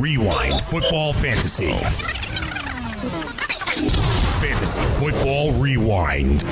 Rewind 0.00 0.60
Football 0.60 1.12
Fantasy. 1.14 1.72
Fantasy 4.40 4.82
Football 4.82 5.52
Rewind. 5.52 6.42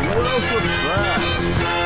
Welcome 0.00 0.68
back. 0.84 1.83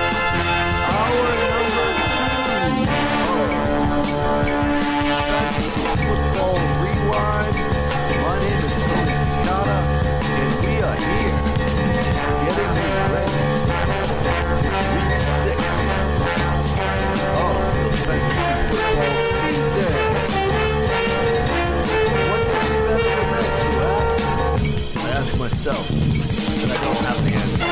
Myself, 25.49 25.91
and 26.63 26.71
I 26.71 26.77
don't 26.85 26.99
have 27.07 27.25
the 27.25 27.31
answer. 27.33 27.65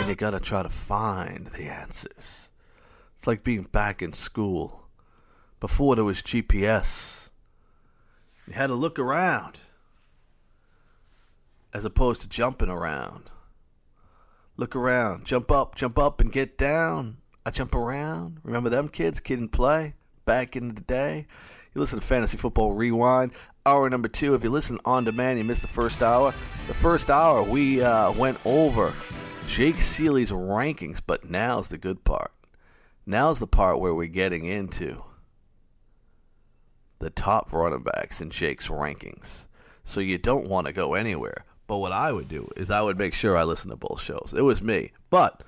And 0.00 0.08
you 0.08 0.14
gotta 0.14 0.40
try 0.40 0.62
to 0.62 0.70
find 0.70 1.48
the 1.48 1.64
answers. 1.64 2.48
It's 3.14 3.26
like 3.26 3.44
being 3.44 3.64
back 3.64 4.00
in 4.00 4.14
school. 4.14 4.88
Before 5.60 5.94
there 5.94 6.02
was 6.02 6.22
GPS, 6.22 7.28
you 8.46 8.54
had 8.54 8.68
to 8.68 8.74
look 8.74 8.98
around 8.98 9.60
as 11.74 11.84
opposed 11.84 12.22
to 12.22 12.28
jumping 12.28 12.70
around. 12.70 13.30
Look 14.56 14.74
around, 14.74 15.26
jump 15.26 15.52
up, 15.52 15.74
jump 15.74 15.98
up, 15.98 16.22
and 16.22 16.32
get 16.32 16.56
down. 16.56 17.18
I 17.44 17.50
jump 17.50 17.74
around. 17.74 18.38
Remember 18.44 18.70
them 18.70 18.88
kids? 18.88 19.20
Kid 19.20 19.40
'n 19.40 19.48
Play 19.48 19.92
back 20.24 20.56
in 20.56 20.74
the 20.74 20.80
day. 20.80 21.26
You 21.74 21.80
listen 21.80 22.00
to 22.00 22.06
Fantasy 22.06 22.36
Football 22.36 22.74
Rewind, 22.74 23.32
hour 23.64 23.88
number 23.88 24.08
two. 24.08 24.34
If 24.34 24.44
you 24.44 24.50
listen 24.50 24.78
on 24.84 25.04
demand, 25.04 25.38
you 25.38 25.44
missed 25.44 25.62
the 25.62 25.68
first 25.68 26.02
hour. 26.02 26.34
The 26.68 26.74
first 26.74 27.10
hour, 27.10 27.42
we 27.42 27.82
uh, 27.82 28.12
went 28.12 28.38
over 28.44 28.92
Jake 29.46 29.76
Ciely's 29.76 30.30
rankings, 30.30 31.00
but 31.06 31.30
now's 31.30 31.68
the 31.68 31.78
good 31.78 32.04
part. 32.04 32.30
Now's 33.06 33.38
the 33.38 33.46
part 33.46 33.80
where 33.80 33.94
we're 33.94 34.06
getting 34.06 34.44
into 34.44 35.02
the 36.98 37.08
top 37.08 37.54
running 37.54 37.82
backs 37.82 38.20
in 38.20 38.28
Jake's 38.28 38.68
rankings. 38.68 39.46
So 39.82 40.00
you 40.00 40.18
don't 40.18 40.48
want 40.48 40.66
to 40.66 40.74
go 40.74 40.92
anywhere. 40.92 41.46
But 41.66 41.78
what 41.78 41.92
I 41.92 42.12
would 42.12 42.28
do 42.28 42.50
is 42.54 42.70
I 42.70 42.82
would 42.82 42.98
make 42.98 43.14
sure 43.14 43.34
I 43.34 43.44
listen 43.44 43.70
to 43.70 43.76
both 43.76 44.02
shows. 44.02 44.34
It 44.36 44.42
was 44.42 44.60
me. 44.60 44.92
But 45.08 45.42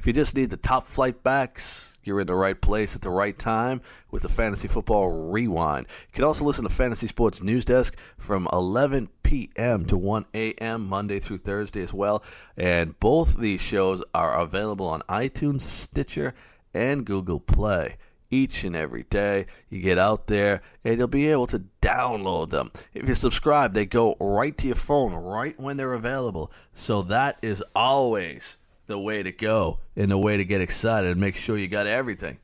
if 0.00 0.06
you 0.06 0.14
just 0.14 0.34
need 0.34 0.48
the 0.48 0.56
top 0.56 0.86
flight 0.86 1.22
backs, 1.22 1.98
you're 2.04 2.22
in 2.22 2.26
the 2.26 2.34
right 2.34 2.58
place 2.58 2.96
at 2.96 3.02
the 3.02 3.10
right 3.10 3.38
time 3.38 3.82
with 4.10 4.22
the 4.22 4.30
Fantasy 4.30 4.66
Football 4.66 5.30
Rewind. 5.30 5.88
You 6.08 6.14
can 6.14 6.24
also 6.24 6.42
listen 6.46 6.64
to 6.64 6.70
Fantasy 6.70 7.06
Sports 7.06 7.42
News 7.42 7.66
Desk 7.66 7.94
from 8.16 8.48
11 8.50 9.10
p.m. 9.22 9.84
to 9.84 9.98
1 9.98 10.24
a.m. 10.32 10.88
Monday 10.88 11.18
through 11.18 11.36
Thursday 11.36 11.82
as 11.82 11.92
well. 11.92 12.24
And 12.56 12.98
both 12.98 13.36
these 13.36 13.60
shows 13.60 14.02
are 14.14 14.40
available 14.40 14.88
on 14.88 15.02
iTunes, 15.02 15.60
Stitcher, 15.60 16.32
and 16.72 17.04
Google 17.04 17.38
Play 17.38 17.96
each 18.30 18.64
and 18.64 18.74
every 18.74 19.02
day. 19.02 19.44
You 19.68 19.82
get 19.82 19.98
out 19.98 20.28
there 20.28 20.62
and 20.82 20.96
you'll 20.96 21.08
be 21.08 21.28
able 21.28 21.48
to 21.48 21.64
download 21.82 22.48
them. 22.48 22.72
If 22.94 23.06
you 23.06 23.14
subscribe, 23.14 23.74
they 23.74 23.84
go 23.84 24.16
right 24.18 24.56
to 24.56 24.66
your 24.66 24.76
phone 24.76 25.12
right 25.12 25.60
when 25.60 25.76
they're 25.76 25.92
available. 25.92 26.50
So 26.72 27.02
that 27.02 27.38
is 27.42 27.62
always 27.74 28.56
the 28.90 28.98
way 28.98 29.22
to 29.22 29.32
go 29.32 29.78
and 29.96 30.10
the 30.10 30.18
way 30.18 30.36
to 30.36 30.44
get 30.44 30.60
excited 30.60 31.10
and 31.10 31.20
make 31.20 31.36
sure 31.36 31.56
you 31.56 31.68
got 31.68 31.86
everything 31.86 32.38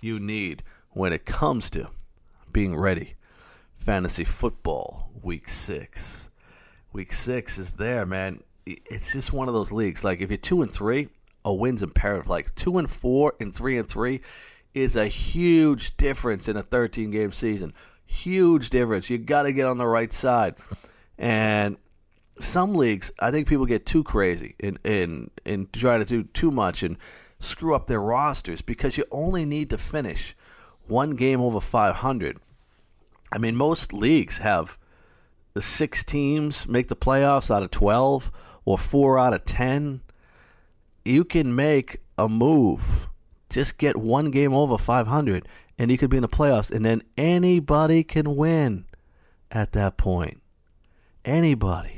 you 0.00 0.18
need 0.18 0.62
when 0.90 1.12
it 1.12 1.24
comes 1.26 1.70
to 1.70 1.88
being 2.52 2.76
ready. 2.76 3.14
Fantasy 3.76 4.24
football 4.24 5.10
week 5.22 5.48
6. 5.48 6.30
Week 6.92 7.12
6 7.12 7.58
is 7.58 7.74
there, 7.74 8.06
man. 8.06 8.42
It's 8.66 9.12
just 9.12 9.32
one 9.32 9.48
of 9.48 9.54
those 9.54 9.72
leagues 9.72 10.04
like 10.04 10.20
if 10.20 10.30
you're 10.30 10.36
2 10.36 10.62
and 10.62 10.72
3, 10.72 11.08
a 11.44 11.52
win's 11.52 11.82
imperative. 11.82 12.28
Like 12.28 12.54
2 12.54 12.78
and 12.78 12.90
4 12.90 13.34
and 13.40 13.54
3 13.54 13.78
and 13.78 13.88
3 13.88 14.20
is 14.74 14.96
a 14.96 15.06
huge 15.06 15.96
difference 15.96 16.48
in 16.48 16.56
a 16.56 16.62
13 16.62 17.10
game 17.10 17.32
season. 17.32 17.72
Huge 18.06 18.70
difference. 18.70 19.10
You 19.10 19.18
got 19.18 19.42
to 19.42 19.52
get 19.52 19.66
on 19.66 19.78
the 19.78 19.86
right 19.86 20.12
side. 20.12 20.56
And 21.18 21.76
some 22.40 22.74
leagues, 22.74 23.10
I 23.20 23.30
think 23.30 23.48
people 23.48 23.66
get 23.66 23.86
too 23.86 24.04
crazy 24.04 24.54
and 24.60 24.78
in 24.84 25.30
in 25.44 25.68
trying 25.72 26.00
to 26.00 26.04
do 26.04 26.24
too 26.24 26.50
much 26.50 26.82
and 26.82 26.96
screw 27.38 27.74
up 27.74 27.86
their 27.86 28.00
rosters 28.00 28.62
because 28.62 28.96
you 28.96 29.04
only 29.10 29.44
need 29.44 29.70
to 29.70 29.78
finish 29.78 30.36
one 30.86 31.10
game 31.10 31.40
over 31.40 31.60
500. 31.60 32.38
I 33.32 33.38
mean, 33.38 33.56
most 33.56 33.92
leagues 33.92 34.38
have 34.38 34.78
the 35.54 35.62
six 35.62 36.02
teams 36.02 36.66
make 36.66 36.88
the 36.88 36.96
playoffs 36.96 37.54
out 37.54 37.62
of 37.62 37.70
12 37.70 38.30
or 38.64 38.78
four 38.78 39.18
out 39.18 39.34
of 39.34 39.44
10. 39.44 40.00
You 41.04 41.24
can 41.24 41.54
make 41.54 41.98
a 42.16 42.28
move. 42.28 43.08
Just 43.50 43.78
get 43.78 43.96
one 43.96 44.30
game 44.30 44.54
over 44.54 44.78
500 44.78 45.46
and 45.78 45.90
you 45.90 45.98
could 45.98 46.10
be 46.10 46.16
in 46.16 46.22
the 46.22 46.28
playoffs 46.28 46.70
and 46.70 46.84
then 46.84 47.02
anybody 47.16 48.02
can 48.02 48.36
win 48.36 48.86
at 49.50 49.72
that 49.72 49.96
point. 49.96 50.40
Anybody. 51.24 51.97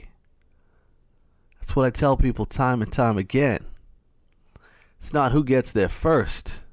That's 1.71 1.77
what 1.77 1.87
I 1.87 1.91
tell 1.91 2.17
people 2.17 2.47
time 2.47 2.83
and 2.83 2.93
time 2.93 3.17
again. 3.17 3.65
It's 4.99 5.13
not 5.13 5.31
who 5.31 5.45
gets 5.45 5.71
there 5.71 5.89
first, 5.89 6.65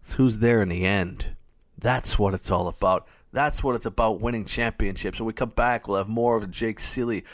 it's 0.00 0.14
who's 0.14 0.38
there 0.38 0.62
in 0.62 0.70
the 0.70 0.86
end. 0.86 1.36
That's 1.76 2.18
what 2.18 2.32
it's 2.32 2.50
all 2.50 2.66
about. 2.66 3.06
That's 3.30 3.62
what 3.62 3.74
it's 3.74 3.84
about 3.84 4.22
winning 4.22 4.46
championships. 4.46 5.20
When 5.20 5.26
we 5.26 5.34
come 5.34 5.50
back, 5.50 5.86
we'll 5.86 5.98
have 5.98 6.08
more 6.08 6.38
of 6.38 6.50
Jake 6.50 6.78
Ciely 6.78 7.24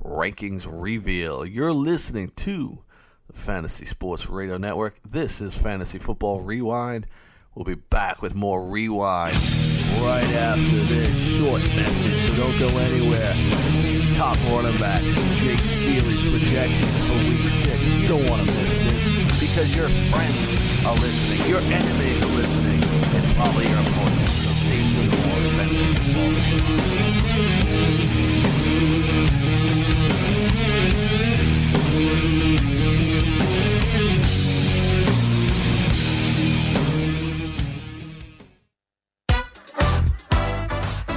rankings 0.00 0.64
reveal. 0.70 1.44
You're 1.44 1.72
listening 1.72 2.30
to 2.36 2.78
the 3.26 3.36
Fantasy 3.36 3.84
Sports 3.84 4.28
Radio 4.28 4.58
Network. 4.58 5.02
This 5.02 5.40
is 5.40 5.58
Fantasy 5.58 5.98
Football 5.98 6.38
Rewind. 6.42 7.08
We'll 7.56 7.64
be 7.64 7.74
back 7.74 8.22
with 8.22 8.36
more 8.36 8.64
Rewind 8.64 9.34
right 9.98 10.22
after 10.36 10.84
this 10.84 11.36
short 11.36 11.62
message, 11.74 12.20
so 12.20 12.32
don't 12.36 12.56
go 12.60 12.68
anywhere. 12.78 13.81
Top 14.22 14.38
running 14.52 14.78
backs 14.78 15.14
Jake 15.40 15.58
Ciely's 15.58 16.22
projections 16.22 17.06
for 17.06 17.14
week 17.26 17.48
six. 17.48 17.82
You 17.98 18.06
don't 18.06 18.24
want 18.30 18.48
to 18.48 18.54
miss 18.54 18.72
this 18.78 19.04
because 19.40 19.74
your 19.74 19.88
friends 19.88 20.86
are 20.86 20.94
listening, 20.94 21.50
your 21.50 21.58
enemies 21.58 22.22
are 22.22 22.30
listening, 22.36 22.84
and 22.84 23.34
probably 23.34 23.66
your 23.66 23.80
opponents. 23.80 24.30
So 24.30 24.48
stay 24.62 24.78
tuned 24.78 25.10
for 25.10 25.26
more 25.26 25.50
Fantasy 25.58 25.90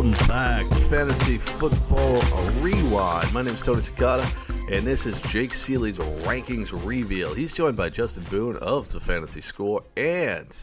Welcome 0.00 0.26
back 0.28 0.66
to 0.70 0.76
Fantasy 0.76 1.36
Football 1.36 2.22
Rewind. 2.62 3.34
My 3.34 3.42
name 3.42 3.52
is 3.52 3.60
Tony 3.60 3.82
Cicada, 3.82 4.26
and 4.70 4.86
this 4.86 5.04
is 5.04 5.20
Jake 5.24 5.50
Ciely's 5.50 5.98
rankings 6.24 6.72
reveal. 6.86 7.34
He's 7.34 7.52
joined 7.52 7.76
by 7.76 7.90
Justin 7.90 8.24
Boone 8.30 8.56
of 8.56 8.90
the 8.92 8.98
Fantasy 8.98 9.42
Score, 9.42 9.84
and 9.98 10.58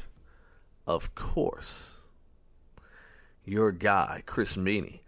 of 0.87 1.13
course, 1.13 1.97
your 3.45 3.71
guy 3.71 4.23
Chris 4.25 4.55
Meaney. 4.55 5.01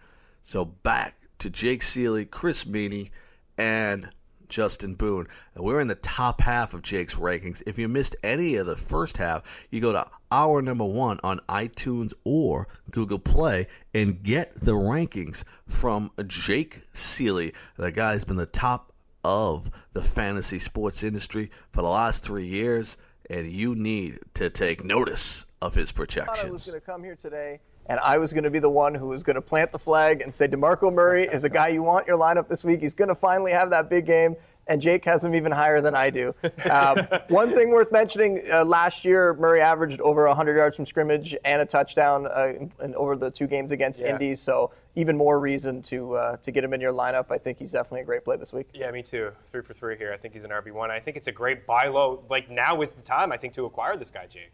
So 0.44 0.64
back 0.64 1.16
to 1.40 1.50
Jake 1.50 1.82
Ciely, 1.82 2.30
Chris 2.30 2.66
Meaney, 2.66 3.10
and 3.58 4.10
Justin 4.50 4.96
Boone. 4.96 5.28
And 5.56 5.64
we're 5.64 5.80
in 5.80 5.88
the 5.88 5.96
top 5.96 6.42
half 6.42 6.74
of 6.74 6.82
Jake's 6.82 7.16
rankings. 7.16 7.64
If 7.66 7.80
you 7.80 7.88
missed 7.88 8.16
any 8.24 8.56
of 8.56 8.68
the 8.68 8.76
first 8.76 9.18
half, 9.18 9.68
you 9.70 9.80
go 9.80 9.94
to 9.94 10.06
our 10.32 10.62
number 10.62 10.86
one 10.86 11.20
on 11.24 11.40
iTunes 11.48 12.14
or 12.24 12.68
Google 12.92 13.20
Play 13.20 13.68
and 13.94 14.22
get 14.22 14.60
the 14.60 14.74
rankings 14.74 15.44
from 15.68 16.12
Jake 16.28 16.82
Ciely. 16.94 17.56
The 17.78 17.92
guy's 17.92 18.26
been 18.26 18.36
the 18.36 18.46
top 18.46 18.92
of 19.24 19.70
the 19.94 20.02
fantasy 20.02 20.60
sports 20.60 21.04
industry 21.04 21.52
for 21.72 21.82
the 21.82 21.90
last 21.90 22.24
three 22.24 22.48
years, 22.48 22.98
and 23.30 23.52
you 23.52 23.76
need 23.76 24.20
to 24.34 24.50
take 24.50 24.84
notice 24.84 25.46
of 25.62 25.76
his 25.76 25.92
projections. 25.92 26.50
I 26.50 26.52
was 26.52 26.66
going 26.66 26.80
to 26.80 26.86
come 26.86 27.04
here 27.04 27.16
today 27.16 27.60
and 27.90 28.00
I 28.00 28.20
was 28.20 28.32
going 28.32 28.44
to 28.44 28.52
be 28.52 28.60
the 28.60 28.70
one 28.70 28.94
who 28.94 29.08
was 29.08 29.24
going 29.24 29.36
to 29.36 29.42
plant 29.42 29.72
the 29.72 29.80
flag 29.80 30.22
and 30.22 30.34
say 30.34 30.48
DeMarco 30.48 30.94
Murray 30.94 31.28
is 31.28 31.44
a 31.44 31.50
guy 31.50 31.70
you 31.70 31.82
want 31.82 32.06
your 32.08 32.20
lineup 32.20 32.48
this 32.48 32.64
week. 32.64 32.82
He's 32.82 32.94
going 32.94 33.08
to 33.10 33.16
finally 33.16 33.52
have 33.52 33.72
that 33.72 33.90
big 33.90 34.06
game, 34.06 34.36
and 34.68 34.80
Jake 34.80 35.04
has 35.06 35.24
him 35.24 35.34
even 35.34 35.52
higher 35.52 35.82
than 35.82 35.96
I 35.96 36.12
do. 36.12 36.36
Um, 36.70 37.08
one 37.30 37.56
thing 37.56 37.72
worth 37.72 37.92
mentioning: 37.92 38.44
uh, 38.54 38.64
last 38.64 39.04
year 39.04 39.34
Murray 39.34 39.60
averaged 39.60 40.00
over 40.02 40.28
100 40.28 40.56
yards 40.56 40.76
from 40.76 40.86
scrimmage 40.86 41.36
and 41.44 41.64
a 41.64 41.66
touchdown 41.66 42.28
uh, 42.28 42.50
in, 42.50 42.72
in 42.80 42.96
over 42.96 43.16
the 43.16 43.32
two 43.32 43.48
games 43.48 43.72
against 43.72 44.00
Yeah. 44.00 44.12
Indy. 44.12 44.36
So 44.36 44.72
even 44.94 45.18
more 45.18 45.40
reason 45.40 45.82
to 45.84 46.14
uh, 46.14 46.38
to 46.38 46.52
get 46.52 46.64
him 46.64 46.74
in 46.76 46.82
your 46.82 46.94
lineup. 46.94 47.32
I 47.32 47.40
think 47.40 47.58
he's 47.58 47.72
definitely 47.72 48.02
a 48.02 48.06
great 48.06 48.24
play 48.24 48.38
this 48.38 48.54
week. 48.54 48.70
Yeah, 48.76 48.92
me 48.92 49.02
too. 49.02 49.32
Three 49.46 49.64
for 49.64 49.74
three 49.74 49.98
here. 49.98 50.14
I 50.14 50.18
think 50.18 50.36
he's 50.36 50.44
an 50.44 50.52
RB 50.52 50.72
one. 50.72 50.92
I 50.92 51.00
think 51.00 51.18
it's 51.18 51.28
a 51.28 51.32
great 51.32 51.66
buy 51.66 51.88
low. 51.88 52.24
Like 52.30 52.52
now 52.52 52.84
is 52.84 52.92
the 52.92 53.02
time 53.02 53.32
I 53.32 53.38
think 53.38 53.56
to 53.56 53.66
acquire 53.66 53.98
this 53.98 54.12
guy, 54.12 54.28
Jake. 54.28 54.54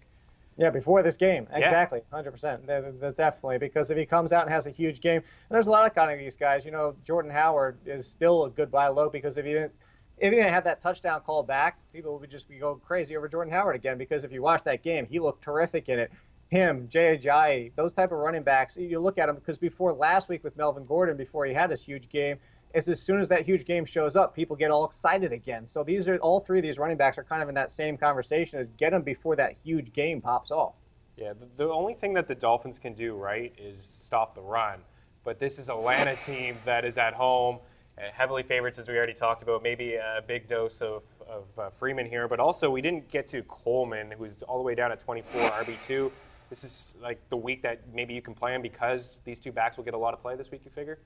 Yeah, 0.58 0.70
before 0.70 1.04
this 1.04 1.18
game, 1.18 1.48
exactly, 1.52 2.02
hundred 2.12 2.32
percent, 2.32 2.66
definitely. 2.66 3.58
Because 3.58 3.92
if 3.92 3.98
he 3.98 4.06
comes 4.06 4.32
out 4.32 4.44
and 4.44 4.52
has 4.54 4.68
a 4.68 4.72
huge 4.72 5.02
game, 5.02 5.18
and 5.18 5.24
there's 5.50 5.68
a 5.68 5.72
lot 5.72 5.86
of 5.86 5.94
kind 5.94 6.12
of 6.12 6.18
these 6.18 6.38
guys. 6.38 6.64
You 6.64 6.72
know, 6.72 6.96
Jordan 7.04 7.30
Howard 7.30 7.78
is 7.86 8.08
still 8.08 8.46
a 8.46 8.50
good 8.50 8.72
buy 8.72 8.88
low 8.88 9.10
because 9.10 9.36
if 9.38 9.46
he 9.46 9.52
didn't, 9.52 9.74
if 10.18 10.32
he 10.32 10.38
didn't 10.38 10.54
have 10.54 10.64
that 10.64 10.82
touchdown 10.82 11.20
call 11.22 11.44
back, 11.44 11.80
people 11.92 12.18
would 12.20 12.32
just 12.32 12.48
be 12.48 12.58
going 12.58 12.80
crazy 12.80 13.18
over 13.18 13.28
Jordan 13.28 13.54
Howard 13.54 13.76
again. 13.76 13.98
Because 13.98 14.24
if 14.24 14.32
you 14.32 14.42
watch 14.42 14.64
that 14.64 14.82
game, 14.82 15.06
he 15.06 15.20
looked 15.20 15.44
terrific 15.44 15.90
in 15.90 16.00
it. 16.00 16.12
Him, 16.48 16.88
Jay 16.88 17.18
Ajayi, 17.18 17.74
those 17.76 17.92
type 17.92 18.14
of 18.14 18.20
running 18.20 18.44
backs, 18.44 18.78
you 18.78 19.00
look 19.00 19.18
at 19.18 19.26
them 19.26 19.36
because 19.36 19.58
before 19.58 19.92
last 19.92 20.30
week 20.30 20.44
with 20.44 20.56
Melvin 20.56 20.86
Gordon, 20.86 21.18
before 21.18 21.46
he 21.46 21.54
had 21.54 21.70
this 21.70 21.82
huge 21.82 22.08
game, 22.08 22.38
is 22.76 22.90
as 22.90 23.02
soon 23.02 23.20
as 23.20 23.28
that 23.30 23.46
huge 23.46 23.66
game 23.66 23.86
shows 23.86 24.16
up, 24.16 24.36
people 24.36 24.56
get 24.56 24.70
all 24.70 24.86
excited 24.86 25.32
again. 25.32 25.66
So 25.66 25.84
these 25.84 26.08
are 26.08 26.18
all 26.18 26.40
three 26.40 26.60
of 26.60 26.64
these 26.64 26.78
running 26.78 26.98
backs 26.98 27.18
are 27.18 27.24
kind 27.24 27.42
of 27.42 27.50
in 27.50 27.56
that 27.56 27.72
same 27.72 27.98
conversation 27.98 28.60
as 28.60 28.68
get 28.78 28.92
them 28.92 29.02
before 29.02 29.36
that 29.38 29.56
huge 29.64 29.94
game 29.94 30.22
pops 30.22 30.52
off. 30.52 30.74
Yeah, 31.18 31.34
the, 31.34 31.48
the 31.56 31.70
only 31.70 31.94
thing 31.94 32.14
that 32.14 32.28
the 32.28 32.36
Dolphins 32.36 32.78
can 32.78 32.94
do 32.94 33.16
right 33.16 33.54
is 33.58 33.82
stop 33.82 34.36
the 34.36 34.42
run. 34.42 34.80
But 35.24 35.40
this 35.40 35.58
is 35.58 35.70
Atlanta 35.70 36.16
team 36.16 36.58
that 36.66 36.86
is 36.86 36.98
at 36.98 37.14
home, 37.14 37.60
uh, 37.98 38.02
heavily 38.14 38.44
favorites 38.44 38.78
as 38.78 38.88
we 38.90 38.96
already 38.96 39.14
talked 39.14 39.42
about. 39.42 39.64
Maybe 39.64 39.96
a 39.96 40.22
big 40.26 40.48
dose 40.48 40.82
of, 40.82 41.04
of 41.28 41.48
uh, 41.58 41.70
Freeman 41.70 42.06
here, 42.06 42.28
but 42.28 42.40
also 42.40 42.70
we 42.70 42.82
didn't 42.82 43.10
get 43.10 43.28
to 43.30 43.42
Coleman, 43.44 44.12
who's 44.12 44.42
all 44.42 44.58
the 44.58 44.64
way 44.64 44.76
down 44.76 44.92
at 44.92 45.00
24 45.00 45.42
RB 45.42 45.82
two. 45.82 46.12
This 46.50 46.64
is 46.64 46.94
like 47.02 47.20
the 47.30 47.38
week 47.38 47.64
that 47.64 47.82
maybe 47.94 48.14
you 48.14 48.22
can 48.22 48.36
play 48.36 48.54
him 48.54 48.62
because 48.62 49.22
these 49.24 49.40
two 49.40 49.52
backs 49.52 49.78
will 49.78 49.84
get 49.84 49.94
a 49.94 49.98
lot 49.98 50.14
of 50.14 50.22
play 50.22 50.36
this 50.36 50.52
week. 50.52 50.62
You 50.66 50.72
figure? 50.72 51.00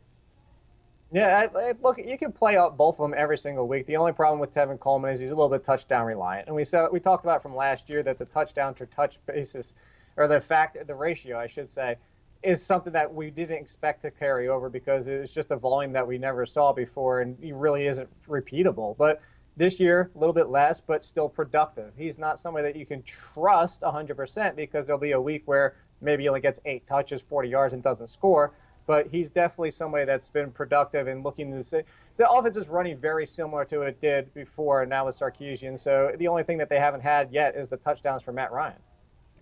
Yeah, 1.11 1.47
I, 1.55 1.59
I, 1.59 1.73
look, 1.81 1.97
you 1.97 2.17
can 2.19 2.31
play 2.31 2.55
out 2.55 2.77
both 2.77 2.99
of 2.99 3.09
them 3.09 3.15
every 3.17 3.37
single 3.37 3.67
week. 3.67 3.87
The 3.87 3.97
only 3.97 4.11
problem 4.11 4.39
with 4.39 4.53
Tevin 4.53 4.79
Coleman 4.79 5.11
is 5.11 5.19
he's 5.19 5.31
a 5.31 5.35
little 5.35 5.49
bit 5.49 5.63
touchdown 5.63 6.05
reliant, 6.05 6.47
and 6.47 6.55
we 6.55 6.63
said 6.63 6.87
we 6.91 6.99
talked 6.99 7.23
about 7.23 7.41
from 7.41 7.55
last 7.55 7.89
year 7.89 8.03
that 8.03 8.19
the 8.19 8.25
touchdown 8.25 8.75
to 8.75 8.85
touch 8.85 9.17
basis, 9.25 9.73
or 10.17 10.27
the 10.27 10.39
fact, 10.39 10.77
the 10.85 10.93
ratio, 10.93 11.39
I 11.39 11.47
should 11.47 11.67
say, 11.67 11.95
is 12.43 12.63
something 12.63 12.93
that 12.93 13.11
we 13.11 13.31
didn't 13.31 13.57
expect 13.57 14.03
to 14.03 14.11
carry 14.11 14.49
over 14.49 14.69
because 14.69 15.07
it 15.07 15.19
was 15.19 15.33
just 15.33 15.49
a 15.49 15.55
volume 15.55 15.91
that 15.93 16.05
we 16.05 16.19
never 16.19 16.45
saw 16.45 16.71
before, 16.71 17.21
and 17.21 17.35
he 17.41 17.53
really 17.53 17.87
isn't 17.87 18.07
repeatable. 18.27 18.95
But 18.95 19.19
this 19.57 19.79
year, 19.79 20.11
a 20.15 20.19
little 20.19 20.33
bit 20.33 20.49
less, 20.49 20.79
but 20.79 21.03
still 21.03 21.27
productive. 21.27 21.91
He's 21.97 22.19
not 22.19 22.39
somebody 22.39 22.71
that 22.71 22.77
you 22.77 22.85
can 22.85 23.01
trust 23.01 23.81
100% 23.81 24.55
because 24.55 24.85
there'll 24.85 25.01
be 25.01 25.11
a 25.11 25.19
week 25.21 25.41
where 25.45 25.75
maybe 26.01 26.23
he 26.23 26.29
only 26.29 26.39
gets 26.39 26.59
eight 26.65 26.85
touches, 26.85 27.21
40 27.21 27.49
yards, 27.49 27.73
and 27.73 27.81
doesn't 27.81 28.07
score 28.07 28.53
but 28.89 29.05
he's 29.05 29.29
definitely 29.29 29.69
somebody 29.69 30.03
that's 30.03 30.29
been 30.29 30.49
productive 30.49 31.05
and 31.05 31.23
looking 31.23 31.51
to 31.51 31.61
say 31.61 31.83
the 32.17 32.27
offense 32.27 32.57
is 32.57 32.67
running 32.67 32.97
very 32.97 33.23
similar 33.23 33.63
to 33.63 33.77
what 33.77 33.87
it 33.87 34.01
did 34.01 34.33
before 34.33 34.83
now 34.83 35.05
with 35.05 35.15
Sarkisian. 35.15 35.77
So 35.77 36.11
the 36.17 36.27
only 36.27 36.41
thing 36.41 36.57
that 36.57 36.69
they 36.69 36.79
haven't 36.79 37.01
had 37.01 37.31
yet 37.31 37.55
is 37.55 37.67
the 37.67 37.77
touchdowns 37.77 38.23
for 38.23 38.31
Matt 38.33 38.51
Ryan. 38.51 38.79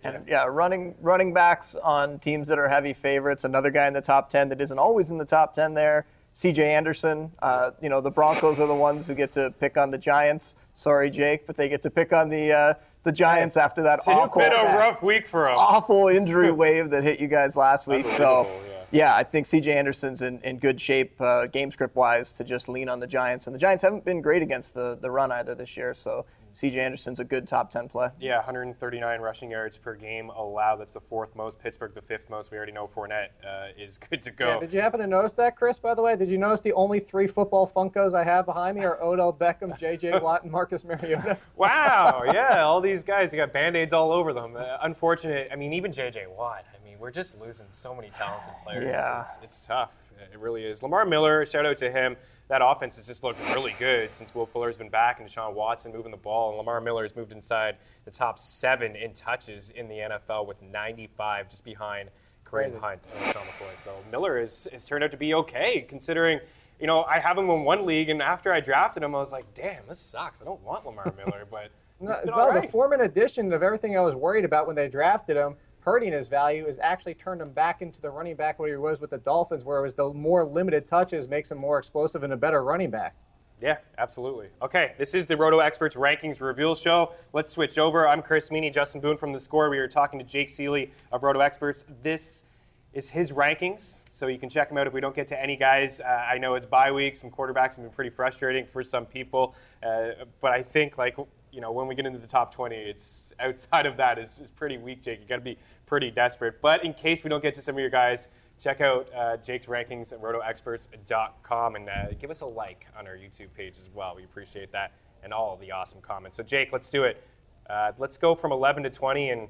And 0.04 0.28
yeah, 0.28 0.44
running 0.44 0.96
running 1.00 1.32
backs 1.32 1.74
on 1.82 2.18
teams 2.18 2.46
that 2.48 2.58
are 2.58 2.68
heavy 2.68 2.92
favorites. 2.92 3.42
Another 3.42 3.70
guy 3.70 3.86
in 3.86 3.94
the 3.94 4.02
top 4.02 4.28
ten 4.28 4.50
that 4.50 4.60
isn't 4.60 4.78
always 4.78 5.10
in 5.10 5.16
the 5.16 5.24
top 5.24 5.54
ten 5.54 5.72
there. 5.72 6.04
C.J. 6.34 6.70
Anderson. 6.70 7.32
Uh, 7.40 7.70
you 7.80 7.88
know 7.88 8.02
the 8.02 8.10
Broncos 8.10 8.60
are 8.60 8.66
the 8.66 8.74
ones 8.74 9.06
who 9.06 9.14
get 9.14 9.32
to 9.32 9.50
pick 9.58 9.78
on 9.78 9.90
the 9.90 9.98
Giants. 9.98 10.56
Sorry, 10.74 11.08
Jake, 11.08 11.46
but 11.46 11.56
they 11.56 11.70
get 11.70 11.82
to 11.84 11.90
pick 11.90 12.12
on 12.12 12.28
the 12.28 12.52
uh, 12.52 12.74
the 13.02 13.12
Giants 13.12 13.56
after 13.56 13.82
that 13.84 13.94
It's 13.94 14.08
awful, 14.08 14.42
been 14.42 14.52
a 14.52 14.76
rough 14.76 15.02
week 15.02 15.26
for 15.26 15.48
him. 15.48 15.56
awful 15.56 16.08
injury 16.08 16.50
wave 16.62 16.90
that 16.90 17.02
hit 17.02 17.18
you 17.18 17.28
guys 17.28 17.56
last 17.56 17.86
week. 17.86 18.06
So. 18.10 18.46
Yeah. 18.46 18.77
Yeah, 18.90 19.14
I 19.14 19.22
think 19.22 19.46
C.J. 19.46 19.76
Anderson's 19.76 20.22
in, 20.22 20.40
in 20.40 20.58
good 20.58 20.80
shape, 20.80 21.20
uh, 21.20 21.46
game 21.46 21.70
script 21.70 21.94
wise, 21.94 22.32
to 22.32 22.44
just 22.44 22.68
lean 22.68 22.88
on 22.88 23.00
the 23.00 23.06
Giants. 23.06 23.46
And 23.46 23.54
the 23.54 23.58
Giants 23.58 23.82
haven't 23.82 24.04
been 24.04 24.22
great 24.22 24.42
against 24.42 24.74
the, 24.74 24.98
the 25.00 25.10
run 25.10 25.30
either 25.30 25.54
this 25.54 25.76
year. 25.76 25.94
So 25.94 26.24
C.J. 26.58 26.80
Anderson's 26.80 27.20
a 27.20 27.24
good 27.24 27.46
top 27.46 27.70
10 27.70 27.88
play. 27.88 28.08
Yeah, 28.18 28.36
139 28.38 29.20
rushing 29.20 29.50
yards 29.50 29.78
per 29.78 29.94
game 29.94 30.30
allowed. 30.30 30.76
That's 30.76 30.92
the 30.92 31.00
fourth 31.00 31.36
most. 31.36 31.60
Pittsburgh, 31.60 31.94
the 31.94 32.02
fifth 32.02 32.28
most. 32.28 32.50
We 32.50 32.56
already 32.56 32.72
know 32.72 32.88
Fournette 32.88 33.28
uh, 33.46 33.68
is 33.78 33.96
good 33.96 34.22
to 34.22 34.32
go. 34.32 34.54
Yeah, 34.54 34.60
did 34.60 34.72
you 34.72 34.80
happen 34.80 34.98
to 34.98 35.06
notice 35.06 35.34
that, 35.34 35.54
Chris? 35.54 35.78
By 35.78 35.94
the 35.94 36.02
way, 36.02 36.16
did 36.16 36.28
you 36.28 36.38
notice 36.38 36.58
the 36.58 36.72
only 36.72 36.98
three 36.98 37.28
football 37.28 37.70
Funkos 37.70 38.12
I 38.12 38.24
have 38.24 38.44
behind 38.44 38.76
me 38.76 38.84
are 38.84 39.00
Odell 39.00 39.32
Beckham, 39.32 39.78
J.J. 39.78 40.18
Watt, 40.22 40.42
and 40.42 40.50
Marcus 40.50 40.84
Mariota? 40.84 41.38
Wow, 41.56 42.24
yeah, 42.26 42.62
all 42.62 42.80
these 42.80 43.04
guys, 43.04 43.32
you 43.32 43.38
got 43.38 43.52
band-aids 43.52 43.92
all 43.92 44.10
over 44.10 44.32
them. 44.32 44.56
Uh, 44.56 44.78
unfortunate. 44.82 45.48
I 45.52 45.56
mean, 45.56 45.72
even 45.72 45.92
J.J. 45.92 46.26
Watt. 46.26 46.64
I 46.74 46.77
mean, 46.77 46.77
we're 46.98 47.10
just 47.10 47.38
losing 47.40 47.66
so 47.70 47.94
many 47.94 48.10
talented 48.10 48.52
players. 48.64 48.84
Yeah. 48.84 49.22
It's, 49.22 49.38
it's 49.42 49.66
tough. 49.66 50.10
It 50.32 50.38
really 50.38 50.64
is. 50.64 50.82
Lamar 50.82 51.04
Miller, 51.04 51.44
shout 51.46 51.64
out 51.64 51.76
to 51.78 51.90
him. 51.90 52.16
That 52.48 52.60
offense 52.64 52.96
has 52.96 53.06
just 53.06 53.22
looked 53.22 53.40
really 53.54 53.74
good 53.78 54.14
since 54.14 54.34
Will 54.34 54.46
Fuller's 54.46 54.76
been 54.76 54.88
back 54.88 55.20
and 55.20 55.28
Deshaun 55.28 55.54
Watson 55.54 55.92
moving 55.92 56.10
the 56.10 56.16
ball. 56.16 56.48
And 56.50 56.58
Lamar 56.58 56.80
Miller 56.80 57.02
has 57.02 57.14
moved 57.14 57.32
inside 57.32 57.76
the 58.04 58.10
top 58.10 58.38
seven 58.38 58.96
in 58.96 59.12
touches 59.12 59.70
in 59.70 59.88
the 59.88 59.96
NFL 59.96 60.46
with 60.46 60.60
95, 60.62 61.50
just 61.50 61.64
behind 61.64 62.08
Kareem 62.44 62.78
Hunt 62.80 63.00
and 63.14 63.24
Sean 63.32 63.42
McCoy. 63.44 63.78
So 63.78 63.92
Miller 64.10 64.40
is, 64.40 64.66
has 64.72 64.86
turned 64.86 65.04
out 65.04 65.10
to 65.10 65.16
be 65.16 65.34
okay 65.34 65.82
considering. 65.88 66.40
You 66.80 66.86
know, 66.86 67.02
I 67.02 67.18
have 67.18 67.36
him 67.36 67.50
in 67.50 67.64
one 67.64 67.86
league, 67.86 68.08
and 68.08 68.22
after 68.22 68.52
I 68.52 68.60
drafted 68.60 69.02
him, 69.02 69.12
I 69.12 69.18
was 69.18 69.32
like, 69.32 69.52
"Damn, 69.52 69.88
this 69.88 69.98
sucks. 69.98 70.40
I 70.40 70.44
don't 70.44 70.62
want 70.62 70.86
Lamar 70.86 71.12
Miller." 71.16 71.44
But 71.50 71.72
No, 72.00 72.12
all 72.32 72.52
the 72.52 72.60
right. 72.60 72.70
Foreman 72.70 73.00
addition 73.00 73.52
of 73.52 73.62
everything 73.62 73.96
I 73.98 74.00
was 74.00 74.14
worried 74.14 74.44
about 74.44 74.66
when 74.66 74.76
they 74.76 74.88
drafted 74.88 75.36
him, 75.36 75.56
hurting 75.80 76.12
his 76.12 76.28
value, 76.28 76.66
has 76.66 76.78
actually 76.78 77.14
turned 77.14 77.40
him 77.40 77.50
back 77.50 77.82
into 77.82 78.00
the 78.00 78.10
running 78.10 78.36
back 78.36 78.58
where 78.58 78.68
he 78.68 78.76
was 78.76 79.00
with 79.00 79.10
the 79.10 79.18
Dolphins, 79.18 79.64
where 79.64 79.78
it 79.78 79.82
was 79.82 79.94
the 79.94 80.12
more 80.12 80.44
limited 80.44 80.86
touches 80.86 81.28
makes 81.28 81.50
him 81.50 81.58
more 81.58 81.78
explosive 81.78 82.22
and 82.22 82.32
a 82.32 82.36
better 82.36 82.62
running 82.62 82.90
back. 82.90 83.14
Yeah, 83.60 83.78
absolutely. 83.96 84.48
Okay, 84.62 84.92
this 84.98 85.14
is 85.14 85.26
the 85.26 85.36
Roto 85.36 85.58
Experts 85.58 85.96
Rankings 85.96 86.40
Reveal 86.40 86.76
Show. 86.76 87.12
Let's 87.32 87.52
switch 87.52 87.76
over. 87.76 88.06
I'm 88.06 88.22
Chris 88.22 88.50
Meaney, 88.50 88.72
Justin 88.72 89.00
Boone 89.00 89.16
from 89.16 89.32
The 89.32 89.40
Score. 89.40 89.68
We 89.68 89.78
are 89.78 89.88
talking 89.88 90.18
to 90.20 90.24
Jake 90.24 90.48
Ciely 90.48 90.90
of 91.10 91.24
Roto 91.24 91.40
Experts. 91.40 91.84
This 92.02 92.44
is 92.92 93.10
his 93.10 93.32
rankings, 93.32 94.02
so 94.10 94.28
you 94.28 94.38
can 94.38 94.48
check 94.48 94.68
them 94.68 94.78
out 94.78 94.86
if 94.86 94.92
we 94.92 95.00
don't 95.00 95.14
get 95.14 95.26
to 95.28 95.40
any 95.40 95.56
guys. 95.56 96.00
Uh, 96.00 96.04
I 96.04 96.38
know 96.38 96.54
it's 96.54 96.66
bye 96.66 96.92
week. 96.92 97.16
Some 97.16 97.30
quarterbacks 97.30 97.76
have 97.76 97.84
been 97.84 97.90
pretty 97.90 98.10
frustrating 98.10 98.64
for 98.66 98.82
some 98.84 99.06
people, 99.06 99.54
uh, 99.82 100.24
but 100.40 100.52
I 100.52 100.62
think 100.62 100.96
like 100.96 101.16
you 101.52 101.60
know 101.60 101.72
when 101.72 101.86
we 101.86 101.94
get 101.94 102.06
into 102.06 102.18
the 102.18 102.26
top 102.26 102.54
20, 102.54 102.76
it's 102.76 103.32
outside 103.40 103.86
of 103.86 103.96
that 103.96 104.18
is, 104.18 104.38
is 104.38 104.50
pretty 104.50 104.78
weak, 104.78 105.02
Jake. 105.02 105.20
You 105.20 105.26
got 105.26 105.36
to 105.36 105.42
be 105.42 105.58
pretty 105.86 106.10
desperate. 106.10 106.60
But 106.60 106.84
in 106.84 106.92
case 106.94 107.24
we 107.24 107.30
don't 107.30 107.42
get 107.42 107.54
to 107.54 107.62
some 107.62 107.74
of 107.74 107.80
your 107.80 107.90
guys, 107.90 108.28
check 108.60 108.80
out 108.80 109.08
uh, 109.16 109.36
Jake's 109.38 109.66
rankings 109.66 110.12
at 110.12 110.20
rotoexperts.com 110.20 111.76
and 111.76 111.88
uh, 111.88 112.10
give 112.20 112.30
us 112.30 112.40
a 112.40 112.46
like 112.46 112.86
on 112.98 113.06
our 113.06 113.14
YouTube 113.16 113.52
page 113.56 113.74
as 113.78 113.88
well. 113.94 114.14
We 114.16 114.24
appreciate 114.24 114.72
that 114.72 114.92
and 115.22 115.32
all 115.32 115.56
the 115.56 115.72
awesome 115.72 116.00
comments. 116.00 116.36
So, 116.36 116.42
Jake, 116.42 116.72
let's 116.72 116.88
do 116.90 117.04
it. 117.04 117.22
Uh, 117.68 117.92
let's 117.98 118.16
go 118.16 118.34
from 118.34 118.52
11 118.52 118.84
to 118.84 118.90
20 118.90 119.30
and 119.30 119.48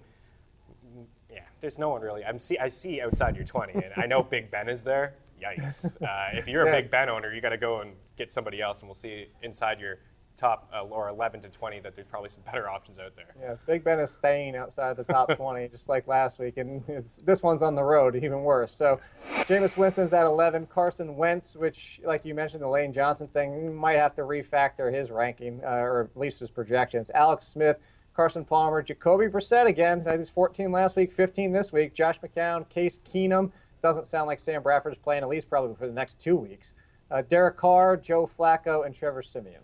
yeah, 1.31 1.41
there's 1.61 1.79
no 1.79 1.91
one 1.91 2.01
really. 2.03 2.25
I'm 2.25 2.39
see, 2.39 2.59
I 2.59 2.69
see 2.69 3.01
outside 3.01 3.37
your 3.37 3.45
20, 3.45 3.75
and 3.75 3.93
I 3.97 4.07
know 4.07 4.23
Big 4.31 4.51
Ben 4.51 4.69
is 4.69 4.83
there. 4.83 5.15
Yikes! 5.43 6.01
Uh, 6.03 6.37
if 6.37 6.49
you're 6.49 6.63
a 6.63 6.67
Yes. 6.73 6.85
Big 6.85 6.91
Ben 6.91 7.09
owner, 7.09 7.33
you 7.33 7.41
got 7.41 7.51
to 7.51 7.57
go 7.59 7.81
and 7.81 7.93
get 8.17 8.33
somebody 8.33 8.61
else, 8.61 8.81
and 8.81 8.89
we'll 8.89 8.95
see 8.97 9.29
inside 9.43 9.79
your 9.79 9.99
top 10.39 10.71
uh, 10.73 10.83
or 10.85 11.09
11 11.09 11.41
to 11.41 11.49
20 11.49 11.81
that 11.81 11.95
there's 11.95 12.07
probably 12.07 12.31
some 12.31 12.43
better 12.47 12.69
options 12.69 12.99
out 12.99 13.15
there. 13.17 13.35
Yeah, 13.41 13.57
Big 13.67 13.85
Ben 13.85 13.99
is 13.99 14.11
staying 14.11 14.57
outside 14.57 14.97
the 14.97 15.05
top 15.05 15.29
20, 15.37 15.69
just 15.69 15.89
like 15.89 16.07
last 16.07 16.39
week, 16.39 16.57
and 16.57 16.83
it's 16.89 17.17
this 17.17 17.43
one's 17.43 17.61
on 17.63 17.75
the 17.75 17.83
road, 17.83 18.17
even 18.17 18.43
worse. 18.43 18.75
So, 18.75 19.01
Jameis 19.45 19.77
Winston's 19.77 20.13
at 20.15 20.25
11. 20.25 20.67
Carson 20.67 21.17
Wentz, 21.17 21.57
which, 21.57 22.01
like 22.05 22.25
you 22.25 22.35
mentioned, 22.35 22.63
the 22.63 22.69
Lane 22.69 22.93
Johnson 22.93 23.27
thing, 23.29 23.75
might 23.75 23.97
have 23.97 24.15
to 24.17 24.23
refactor 24.23 24.93
his 24.93 25.11
ranking, 25.11 25.61
uh, 25.65 25.69
or 25.69 26.11
at 26.15 26.19
least 26.19 26.41
his 26.41 26.51
projections. 26.51 27.11
Alex 27.11 27.47
Smith, 27.47 27.79
Carson 28.15 28.45
Palmer, 28.45 28.83
Jacoby 28.83 29.27
Brissett 29.27 29.67
again. 29.67 30.05
He's 30.19 30.31
14 30.31 30.73
last 30.73 30.97
week, 30.97 31.13
15 31.13 31.53
this 31.53 31.73
week. 31.73 31.95
Josh 31.95 32.19
McCown, 32.21 32.69
Case 32.69 33.01
Keenum. 33.13 33.51
Doesn't 33.83 34.07
sound 34.07 34.27
like 34.27 34.41
Sam 34.41 34.63
Bradford's 34.63 34.99
playing 34.99 35.23
at 35.23 35.29
least 35.29 35.49
probably 35.49 35.75
for 35.77 35.87
the 35.87 35.93
next 35.93 36.19
two 36.19 36.37
weeks. 36.37 36.75
Uh, 37.11 37.23
Derek 37.23 37.57
Carr, 37.57 37.97
Joe 37.97 38.29
Flacco, 38.39 38.85
and 38.85 38.95
Trevor 38.95 39.23
Siemian. 39.23 39.61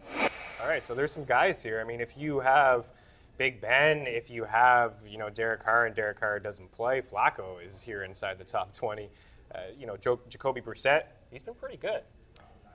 All 0.65 0.71
right, 0.71 0.83
so 0.83 0.95
there's 0.95 1.13
some 1.13 1.27
guys 1.27 1.63
here. 1.63 1.79
I 1.79 1.85
mean, 1.85 2.01
if 2.01 2.17
you 2.17 2.41
have 2.41 2.87
Big 3.37 3.61
Ben, 3.61 4.07
if 4.07 4.31
you 4.31 4.45
have 4.45 4.95
you 5.07 5.19
know 5.19 5.29
Derek 5.29 5.63
Carr 5.63 5.85
and 5.85 5.95
Derek 5.95 6.19
Carr 6.19 6.41
doesn't 6.41 6.73
play, 6.73 7.03
Flacco 7.03 7.63
is 7.63 7.83
here 7.83 8.03
inside 8.03 8.39
the 8.39 8.45
top 8.45 8.73
20. 8.73 9.11
Uh, 9.55 9.59
you 9.79 9.87
know, 9.87 9.99
jo- 9.99 10.21
Jacoby 10.27 10.63
Brissett, 10.63 11.03
he's 11.31 11.43
been 11.43 11.53
pretty 11.53 11.77
good. 11.77 12.01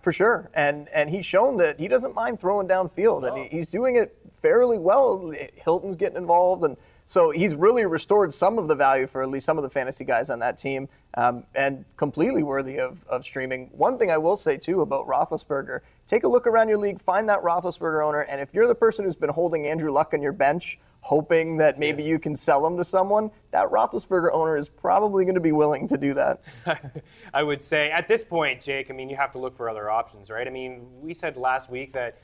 For 0.03 0.11
sure, 0.11 0.51
and 0.53 0.87
and 0.89 1.09
he's 1.09 1.25
shown 1.25 1.57
that 1.57 1.79
he 1.79 1.87
doesn't 1.87 2.13
mind 2.13 2.39
throwing 2.39 2.67
downfield, 2.67 3.27
and 3.27 3.51
he's 3.51 3.67
doing 3.67 3.95
it 3.95 4.15
fairly 4.39 4.77
well. 4.77 5.33
Hilton's 5.55 5.95
getting 5.95 6.17
involved, 6.17 6.63
and 6.63 6.77
so 7.07 7.31
he's 7.31 7.55
really 7.55 7.85
restored 7.85 8.35
some 8.35 8.59
of 8.59 8.67
the 8.67 8.75
value 8.75 9.07
for 9.07 9.23
at 9.23 9.29
least 9.29 9.47
some 9.47 9.57
of 9.57 9.63
the 9.63 9.69
fantasy 9.71 10.03
guys 10.03 10.29
on 10.29 10.37
that 10.39 10.59
team, 10.59 10.89
um, 11.15 11.43
and 11.55 11.85
completely 11.97 12.43
worthy 12.43 12.77
of, 12.77 13.03
of 13.07 13.25
streaming. 13.25 13.71
One 13.71 13.97
thing 13.97 14.11
I 14.11 14.19
will 14.19 14.37
say 14.37 14.57
too 14.57 14.81
about 14.81 15.07
Roethlisberger: 15.07 15.79
take 16.09 16.23
a 16.23 16.27
look 16.27 16.47
around 16.47 16.67
your 16.67 16.79
league, 16.79 16.99
find 16.99 17.29
that 17.29 17.41
Roethlisberger 17.43 18.03
owner, 18.03 18.21
and 18.21 18.41
if 18.41 18.51
you're 18.51 18.67
the 18.67 18.75
person 18.75 19.05
who's 19.05 19.15
been 19.15 19.29
holding 19.29 19.67
Andrew 19.67 19.91
Luck 19.91 20.13
on 20.13 20.21
your 20.21 20.31
bench, 20.31 20.79
hoping 21.01 21.57
that 21.57 21.77
maybe 21.77 22.03
you 22.03 22.17
can 22.17 22.35
sell 22.35 22.65
him 22.65 22.75
to 22.77 22.83
someone, 22.83 23.29
that 23.51 23.69
Roethlisberger 23.69 24.33
owner 24.33 24.57
is 24.57 24.69
probably 24.69 25.23
going 25.23 25.35
to 25.35 25.41
be 25.41 25.51
willing 25.51 25.87
to 25.87 25.97
do 25.97 26.15
that. 26.15 26.41
I 27.33 27.43
would 27.43 27.61
say 27.61 27.91
at 27.91 28.07
this 28.07 28.23
point, 28.23 28.61
Jake, 28.61 28.89
I 28.89 28.93
mean, 28.93 29.09
you 29.09 29.15
have 29.15 29.31
to 29.33 29.37
look 29.37 29.55
for 29.55 29.69
other 29.69 29.89
options, 29.89 30.31
right? 30.31 30.47
I 30.47 30.49
mean, 30.49 30.87
we 30.99 31.13
said 31.13 31.37
last 31.37 31.69
week 31.69 31.93
that 31.93 32.17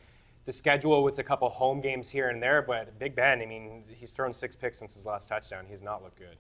the 0.46 0.52
schedule 0.52 1.04
with 1.04 1.20
a 1.20 1.24
couple 1.24 1.48
home 1.50 1.80
games 1.80 2.10
here 2.10 2.30
and 2.30 2.42
there, 2.42 2.64
but 2.64 2.98
Big 2.98 3.16
Ben, 3.16 3.40
I 3.40 3.46
mean, 3.46 3.84
he's 3.88 4.14
thrown 4.14 4.34
six 4.34 4.56
picks 4.56 4.80
since 4.80 4.96
his 4.96 5.06
last 5.06 5.30
touchdown. 5.30 5.66
He's 5.70 5.82
not 5.82 6.04
looked 6.04 6.18
good. 6.18 6.38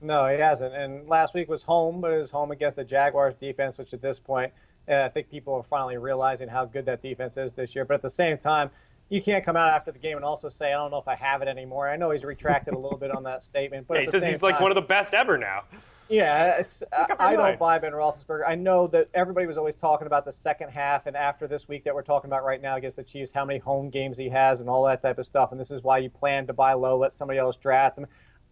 No, 0.00 0.28
he 0.28 0.38
hasn't. 0.38 0.74
And 0.74 1.08
last 1.08 1.34
week 1.34 1.48
was 1.48 1.62
home, 1.62 2.00
but 2.00 2.12
it 2.12 2.18
was 2.18 2.30
home 2.30 2.50
against 2.50 2.76
the 2.76 2.84
Jaguars 2.84 3.34
defense, 3.34 3.78
which 3.78 3.92
at 3.94 4.02
this 4.02 4.18
point, 4.18 4.52
uh, 4.88 5.02
I 5.02 5.08
think 5.08 5.30
people 5.30 5.54
are 5.54 5.62
finally 5.62 5.96
realizing 5.96 6.48
how 6.48 6.64
good 6.64 6.86
that 6.86 7.02
defense 7.02 7.36
is 7.36 7.52
this 7.52 7.74
year. 7.74 7.84
But 7.84 7.94
at 7.94 8.02
the 8.02 8.10
same 8.10 8.38
time, 8.38 8.70
you 9.08 9.22
can't 9.22 9.44
come 9.44 9.56
out 9.56 9.68
after 9.68 9.92
the 9.92 9.98
game 9.98 10.16
and 10.16 10.24
also 10.24 10.48
say, 10.48 10.72
I 10.72 10.76
don't 10.76 10.90
know 10.90 10.98
if 10.98 11.08
I 11.08 11.14
have 11.14 11.42
it 11.42 11.48
anymore. 11.48 11.88
I 11.88 11.96
know 11.96 12.10
he's 12.10 12.24
retracted 12.24 12.74
a 12.74 12.78
little 12.78 12.98
bit 12.98 13.10
on 13.10 13.22
that 13.24 13.42
statement. 13.42 13.86
But 13.86 13.94
yeah, 13.94 14.00
he 14.00 14.06
says 14.06 14.26
he's 14.26 14.42
like 14.42 14.60
one 14.60 14.70
of 14.70 14.76
the 14.76 14.82
best 14.82 15.14
ever 15.14 15.38
now. 15.38 15.64
Yeah, 16.08 16.62
I, 16.92 17.06
I 17.18 17.34
don't 17.34 17.58
buy 17.58 17.78
Ben 17.78 17.92
Roethlisberger. 17.92 18.42
I 18.46 18.54
know 18.54 18.86
that 18.88 19.08
everybody 19.14 19.46
was 19.46 19.56
always 19.56 19.74
talking 19.74 20.06
about 20.06 20.26
the 20.26 20.32
second 20.32 20.68
half, 20.68 21.06
and 21.06 21.16
after 21.16 21.46
this 21.46 21.66
week 21.66 21.82
that 21.84 21.94
we're 21.94 22.02
talking 22.02 22.28
about 22.28 22.44
right 22.44 22.60
now 22.60 22.76
against 22.76 22.96
the 22.96 23.02
Chiefs, 23.02 23.32
how 23.32 23.44
many 23.44 23.58
home 23.58 23.88
games 23.88 24.18
he 24.18 24.28
has 24.28 24.60
and 24.60 24.68
all 24.68 24.84
that 24.84 25.00
type 25.00 25.18
of 25.18 25.24
stuff. 25.24 25.50
And 25.50 25.58
this 25.58 25.70
is 25.70 25.82
why 25.82 25.98
you 25.98 26.10
plan 26.10 26.46
to 26.46 26.52
buy 26.52 26.74
low, 26.74 26.98
let 26.98 27.14
somebody 27.14 27.38
else 27.38 27.56
draft 27.56 27.96
him. 27.96 28.06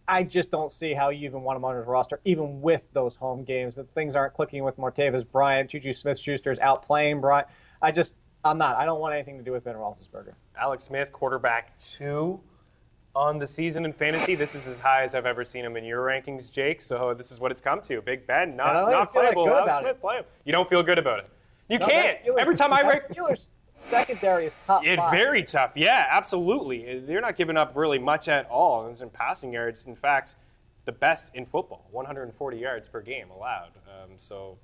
I 0.07 0.23
just 0.23 0.51
don't 0.51 0.71
see 0.71 0.93
how 0.93 1.09
you 1.09 1.25
even 1.25 1.43
want 1.43 1.57
him 1.57 1.65
on 1.65 1.75
his 1.75 1.85
roster, 1.85 2.19
even 2.25 2.61
with 2.61 2.85
those 2.91 3.15
home 3.15 3.43
games. 3.43 3.75
That 3.75 3.89
things 3.93 4.15
aren't 4.15 4.33
clicking 4.33 4.63
with 4.63 4.77
Martavis 4.77 5.25
Bryant, 5.29 5.69
Juju 5.69 5.93
Smith 5.93 6.17
Schuster's 6.19 6.57
is 6.57 6.63
outplaying 6.63 7.21
Bryant. 7.21 7.47
I 7.81 7.91
just, 7.91 8.13
I'm 8.43 8.57
not. 8.57 8.75
I 8.75 8.85
don't 8.85 8.99
want 8.99 9.13
anything 9.13 9.37
to 9.37 9.43
do 9.43 9.51
with 9.51 9.63
Ben 9.63 9.75
Roethlisberger. 9.75 10.33
Alex 10.57 10.83
Smith, 10.83 11.11
quarterback 11.11 11.77
two 11.79 12.41
on 13.15 13.37
the 13.37 13.47
season 13.47 13.85
in 13.85 13.93
fantasy. 13.93 14.35
This 14.35 14.55
is 14.55 14.67
as 14.67 14.79
high 14.79 15.03
as 15.03 15.15
I've 15.15 15.25
ever 15.25 15.45
seen 15.45 15.63
him 15.63 15.77
in 15.77 15.85
your 15.85 16.05
rankings, 16.05 16.51
Jake. 16.51 16.81
So 16.81 17.13
this 17.13 17.31
is 17.31 17.39
what 17.39 17.51
it's 17.51 17.61
come 17.61 17.81
to. 17.83 18.01
Big 18.01 18.27
Ben, 18.27 18.55
not 18.55 18.89
not 18.91 19.13
playable. 19.13 19.47
Alex 19.49 19.79
Smith, 19.79 19.91
it. 19.91 20.01
play 20.01 20.17
him. 20.17 20.25
You 20.43 20.51
don't 20.51 20.69
feel 20.69 20.83
good 20.83 20.97
about 20.97 21.19
it. 21.19 21.29
You 21.69 21.79
No, 21.79 21.87
can't. 21.87 22.19
Every 22.37 22.55
time 22.55 22.73
I 22.73 22.81
rank, 22.81 23.03
Steelers 23.09 23.47
secondary 23.83 24.45
is 24.45 24.57
tough. 24.65 24.85
It 24.85 24.97
five. 24.97 25.11
very 25.11 25.43
tough. 25.43 25.73
Yeah, 25.75 26.05
absolutely. 26.09 26.99
They're 26.99 27.21
not 27.21 27.35
giving 27.35 27.57
up 27.57 27.73
really 27.75 27.99
much 27.99 28.27
at 28.27 28.47
all. 28.49 28.87
It's 28.87 29.01
in 29.01 29.09
passing 29.09 29.53
yards. 29.53 29.85
In 29.85 29.95
fact, 29.95 30.35
the 30.85 30.91
best 30.91 31.33
in 31.33 31.45
football, 31.45 31.87
140 31.91 32.57
yards 32.57 32.87
per 32.87 33.01
game 33.01 33.29
allowed. 33.31 33.71
Um, 33.87 34.11
so 34.17 34.57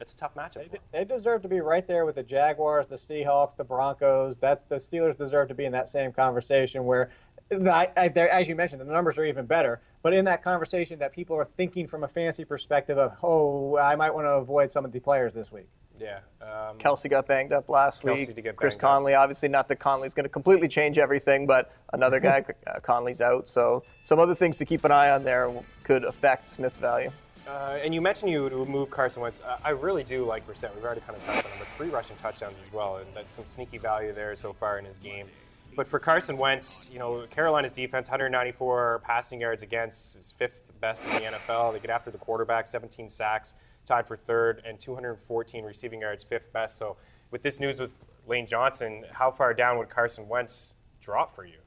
it's 0.00 0.14
a 0.14 0.16
tough 0.16 0.34
matchup. 0.34 0.72
'em. 0.72 0.80
They 0.92 1.04
deserve 1.04 1.42
to 1.42 1.48
be 1.48 1.60
right 1.60 1.86
there 1.86 2.04
with 2.04 2.16
the 2.16 2.22
Jaguars, 2.22 2.86
the 2.86 2.96
Seahawks, 2.96 3.56
the 3.56 3.64
Broncos. 3.64 4.36
That's 4.36 4.64
the 4.66 4.76
Steelers 4.76 5.16
deserve 5.16 5.48
to 5.48 5.54
be 5.54 5.64
in 5.64 5.72
that 5.72 5.88
same 5.88 6.12
conversation 6.12 6.84
where, 6.84 7.10
I, 7.50 7.90
I, 7.96 8.06
as 8.08 8.48
you 8.48 8.54
mentioned, 8.56 8.80
the 8.80 8.84
numbers 8.86 9.18
are 9.18 9.24
even 9.24 9.46
better. 9.46 9.80
But 10.02 10.12
in 10.12 10.24
that 10.26 10.42
conversation, 10.42 10.98
that 11.00 11.12
people 11.12 11.34
are 11.36 11.44
thinking 11.56 11.86
from 11.86 12.04
a 12.04 12.08
fantasy 12.08 12.44
perspective 12.44 12.98
of, 12.98 13.16
oh, 13.22 13.76
I 13.78 13.96
might 13.96 14.14
want 14.14 14.26
to 14.26 14.32
avoid 14.32 14.70
some 14.70 14.84
of 14.84 14.92
the 14.92 15.00
players 15.00 15.32
this 15.34 15.50
week. 15.50 15.68
Yeah. 16.00 16.18
Um, 16.40 16.78
Kelce 16.78 17.08
got 17.08 17.26
banged 17.26 17.52
up 17.52 17.68
last 17.68 18.02
Kelce 18.02 18.26
week. 18.26 18.34
did 18.34 18.42
get 18.42 18.56
Chris 18.56 18.74
banged 18.74 18.84
up. 18.84 18.90
Conley, 18.90 19.14
obviously 19.14 19.48
not 19.48 19.68
that 19.68 19.76
Conley's 19.76 20.14
going 20.14 20.24
to 20.24 20.30
completely 20.30 20.68
change 20.68 20.98
everything, 20.98 21.46
but 21.46 21.72
another 21.92 22.20
guy, 22.20 22.44
uh, 22.66 22.80
Conley's 22.80 23.20
out. 23.20 23.48
So 23.48 23.82
some 24.04 24.18
other 24.18 24.34
things 24.34 24.58
to 24.58 24.64
keep 24.64 24.84
an 24.84 24.92
eye 24.92 25.10
on 25.10 25.24
there 25.24 25.52
could 25.84 26.04
affect 26.04 26.50
Smith's 26.50 26.76
value. 26.76 27.10
Uh, 27.46 27.78
and 27.82 27.94
you 27.94 28.00
mentioned 28.00 28.30
you 28.30 28.42
would 28.42 28.68
move 28.68 28.90
Carson 28.90 29.22
Wentz. 29.22 29.40
Uh, 29.40 29.56
I 29.64 29.70
really 29.70 30.02
do 30.02 30.24
like 30.24 30.46
Brissett. 30.46 30.74
We've 30.74 30.84
already 30.84 31.00
kind 31.02 31.16
of 31.16 31.24
touched 31.24 31.44
on 31.44 31.52
him, 31.52 31.58
but 31.60 31.68
three 31.76 31.88
rushing 31.88 32.16
touchdowns 32.16 32.58
as 32.60 32.72
well, 32.72 32.96
and 32.96 33.06
that's 33.14 33.34
some 33.34 33.46
sneaky 33.46 33.78
value 33.78 34.12
there 34.12 34.34
so 34.34 34.52
far 34.52 34.78
in 34.78 34.84
his 34.84 34.98
game. 34.98 35.28
But 35.76 35.86
for 35.86 35.98
Carson 35.98 36.38
Wentz, 36.38 36.90
you 36.92 36.98
know, 36.98 37.22
Carolina's 37.30 37.70
defense, 37.70 38.08
194 38.08 39.02
passing 39.04 39.40
yards 39.40 39.62
against, 39.62 40.16
is 40.16 40.32
fifth 40.32 40.72
best 40.80 41.06
in 41.06 41.12
the 41.12 41.20
NFL. 41.20 41.74
They 41.74 41.80
get 41.80 41.90
after 41.90 42.10
the 42.10 42.18
quarterback, 42.18 42.66
17 42.66 43.10
sacks, 43.10 43.54
tied 43.86 44.06
for 44.06 44.16
third, 44.16 44.62
and 44.66 44.78
214 44.78 45.64
receiving 45.64 46.00
yards, 46.00 46.24
fifth 46.24 46.52
best. 46.52 46.76
So 46.76 46.96
with 47.30 47.42
this 47.42 47.60
news 47.60 47.80
with 47.80 47.92
Lane 48.26 48.46
Johnson, 48.46 49.04
how 49.12 49.30
far 49.30 49.54
down 49.54 49.78
would 49.78 49.88
Carson 49.88 50.28
Wentz 50.28 50.74
drop 51.00 51.34
for 51.34 51.44
you? 51.46 51.58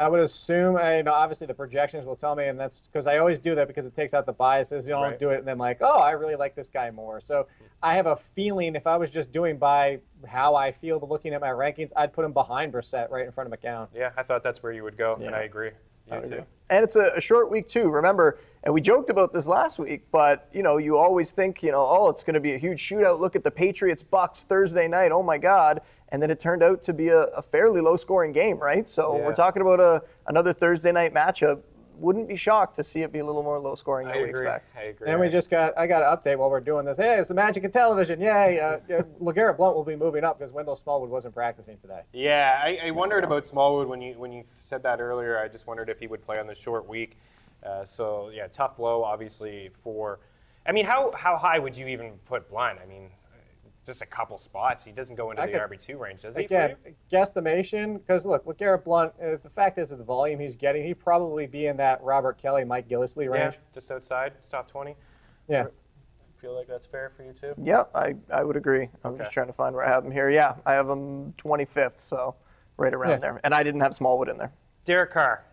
I 0.00 0.06
would 0.08 0.20
assume, 0.20 0.76
uh, 0.76 0.90
you 0.92 1.02
know, 1.02 1.12
obviously 1.12 1.48
the 1.48 1.54
projections 1.54 2.06
will 2.06 2.14
tell 2.14 2.36
me, 2.36 2.46
and 2.46 2.58
that's 2.58 2.82
because 2.82 3.08
I 3.08 3.18
always 3.18 3.40
do 3.40 3.56
that 3.56 3.66
because 3.66 3.84
it 3.84 3.94
takes 3.94 4.14
out 4.14 4.26
the 4.26 4.32
biases. 4.32 4.86
You 4.86 4.94
don't 4.94 5.02
Right. 5.02 5.18
do 5.18 5.30
it 5.30 5.38
and 5.38 5.46
then 5.46 5.58
like, 5.58 5.78
oh, 5.80 5.98
I 5.98 6.12
really 6.12 6.36
like 6.36 6.54
this 6.54 6.68
guy 6.68 6.88
more. 6.92 7.20
So 7.20 7.48
I 7.82 7.94
have 7.96 8.06
a 8.06 8.14
feeling 8.14 8.76
if 8.76 8.86
I 8.86 8.96
was 8.96 9.10
just 9.10 9.32
doing 9.32 9.58
by 9.58 9.98
how 10.24 10.54
I 10.54 10.70
feel, 10.70 11.00
but 11.00 11.08
looking 11.08 11.34
at 11.34 11.40
my 11.40 11.48
rankings, 11.48 11.90
I'd 11.96 12.12
put 12.12 12.24
him 12.24 12.32
behind 12.32 12.72
Brissett 12.72 13.10
right 13.10 13.26
in 13.26 13.32
front 13.32 13.52
of 13.52 13.60
McCown. 13.60 13.88
Yeah, 13.92 14.10
I 14.16 14.22
thought 14.22 14.44
that's 14.44 14.62
where 14.62 14.70
you 14.70 14.84
would 14.84 14.96
go, 14.96 15.16
and 15.16 15.34
I 15.34 15.40
agree. 15.42 15.72
You 16.10 16.16
oh, 16.16 16.28
too. 16.28 16.44
And 16.70 16.84
it's 16.84 16.96
a, 16.96 17.12
a 17.16 17.20
short 17.20 17.50
week 17.50 17.68
too. 17.68 17.88
Remember, 17.88 18.38
and 18.62 18.74
we 18.74 18.80
joked 18.80 19.08
about 19.08 19.32
this 19.32 19.46
last 19.46 19.78
week, 19.78 20.06
but 20.12 20.48
you 20.52 20.62
know, 20.62 20.76
you 20.76 20.98
always 20.98 21.30
think, 21.30 21.62
you 21.62 21.70
know, 21.70 21.86
oh, 21.88 22.08
it's 22.10 22.24
going 22.24 22.34
to 22.34 22.40
be 22.40 22.54
a 22.54 22.58
huge 22.58 22.86
shootout. 22.86 23.20
Look 23.20 23.36
at 23.36 23.44
the 23.44 23.50
Patriots 23.50 24.02
Bucks 24.02 24.42
Thursday 24.42 24.88
night. 24.88 25.12
Oh 25.12 25.22
my 25.22 25.38
God! 25.38 25.80
And 26.10 26.22
then 26.22 26.30
it 26.30 26.40
turned 26.40 26.62
out 26.62 26.82
to 26.84 26.92
be 26.92 27.08
a, 27.08 27.22
a 27.24 27.42
fairly 27.42 27.80
low-scoring 27.80 28.32
game, 28.32 28.58
right? 28.58 28.88
So 28.88 29.16
Yeah. 29.16 29.26
we're 29.26 29.34
talking 29.34 29.62
about 29.62 29.80
a 29.80 30.02
another 30.26 30.52
Thursday 30.52 30.92
night 30.92 31.14
matchup. 31.14 31.60
Wouldn't 31.98 32.28
be 32.28 32.36
shocked 32.36 32.76
to 32.76 32.84
see 32.84 33.02
it 33.02 33.12
be 33.12 33.18
a 33.18 33.24
little 33.24 33.42
more 33.42 33.58
low-scoring 33.58 34.06
I 34.06 34.12
than 34.12 34.22
we 34.22 34.28
agree. 34.30 34.46
expect. 34.46 34.76
I 34.76 34.82
agree. 34.82 35.10
And 35.10 35.20
we 35.20 35.28
just 35.28 35.50
got, 35.50 35.76
I 35.76 35.86
got 35.86 36.02
an 36.02 36.16
update 36.16 36.38
while 36.38 36.48
we're 36.48 36.60
doing 36.60 36.84
this. 36.84 36.96
Hey, 36.96 37.18
it's 37.18 37.28
the 37.28 37.34
magic 37.34 37.64
of 37.64 37.72
television. 37.72 38.20
Yay. 38.20 38.60
Uh, 38.60 38.78
yeah, 38.88 39.02
LeGarrette 39.20 39.56
Blunt 39.56 39.74
will 39.74 39.84
be 39.84 39.96
moving 39.96 40.24
up 40.24 40.38
because 40.38 40.52
Wendell 40.52 40.76
Smallwood 40.76 41.10
wasn't 41.10 41.34
practicing 41.34 41.76
today. 41.78 42.02
Yeah, 42.12 42.60
I, 42.62 42.78
I 42.86 42.90
wondered 42.92 43.24
about 43.24 43.46
Smallwood 43.46 43.88
when 43.88 44.00
you 44.00 44.14
when 44.14 44.32
you 44.32 44.44
said 44.52 44.82
that 44.84 45.00
earlier. 45.00 45.38
I 45.38 45.48
just 45.48 45.66
wondered 45.66 45.88
if 45.88 45.98
he 45.98 46.06
would 46.06 46.24
play 46.24 46.38
on 46.38 46.46
the 46.46 46.54
short 46.54 46.86
week. 46.88 47.18
Uh, 47.64 47.84
so 47.84 48.30
yeah, 48.32 48.46
tough 48.46 48.76
blow, 48.76 49.02
obviously. 49.02 49.70
For, 49.82 50.20
I 50.66 50.72
mean, 50.72 50.84
how 50.84 51.12
how 51.12 51.36
high 51.36 51.58
would 51.58 51.76
you 51.76 51.88
even 51.88 52.12
put 52.26 52.48
Blunt? 52.48 52.78
I 52.82 52.86
mean, 52.86 53.10
just 53.88 54.02
a 54.02 54.06
couple 54.06 54.38
spots. 54.38 54.84
He 54.84 54.92
doesn't 54.92 55.16
go 55.16 55.30
into 55.30 55.42
I 55.42 55.46
the 55.46 55.52
could- 55.52 55.62
RB 55.62 55.80
two 55.84 55.98
range, 55.98 56.22
does 56.22 56.36
he? 56.36 56.44
Again, 56.44 56.76
guesstimation, 57.10 57.94
because 57.98 58.24
look, 58.24 58.46
with 58.46 58.56
Garrett 58.58 58.84
Blunt, 58.84 59.12
uh, 59.20 59.36
the 59.42 59.50
fact 59.50 59.78
is 59.78 59.88
that 59.90 59.96
the 59.96 60.04
volume 60.04 60.38
he's 60.38 60.54
getting, 60.56 60.84
he'd 60.84 61.00
probably 61.00 61.46
be 61.46 61.66
in 61.66 61.76
that 61.78 62.02
Robert 62.02 62.38
Kelley, 62.38 62.64
Mike 62.64 62.88
Gillislee 62.88 63.24
yeah, 63.24 63.30
range. 63.44 63.58
just 63.74 63.90
outside 63.90 64.32
top 64.50 64.70
twenty. 64.70 64.94
Yeah. 65.48 65.66
Feel 66.40 66.54
like 66.54 66.68
that's 66.68 66.86
fair 66.86 67.10
for 67.16 67.24
you 67.24 67.32
too. 67.32 67.52
Yeah, 67.60 67.84
I, 67.94 68.14
I 68.32 68.44
would 68.44 68.56
agree. 68.56 68.88
I'm 69.02 69.14
Okay. 69.14 69.24
just 69.24 69.32
trying 69.32 69.48
to 69.48 69.52
find 69.52 69.74
where 69.74 69.84
I 69.84 69.88
have 69.88 70.04
him 70.04 70.12
here. 70.12 70.30
Yeah, 70.30 70.54
I 70.64 70.74
have 70.74 70.88
him 70.88 71.32
25th, 71.32 71.98
so 71.98 72.36
right 72.76 72.94
around 72.94 73.10
Yeah. 73.10 73.16
there. 73.16 73.40
And 73.42 73.52
I 73.52 73.64
didn't 73.64 73.80
have 73.80 73.92
Smallwood 73.92 74.28
in 74.28 74.38
there. 74.38 74.52
Derek 74.84 75.10
Carr. 75.10 75.44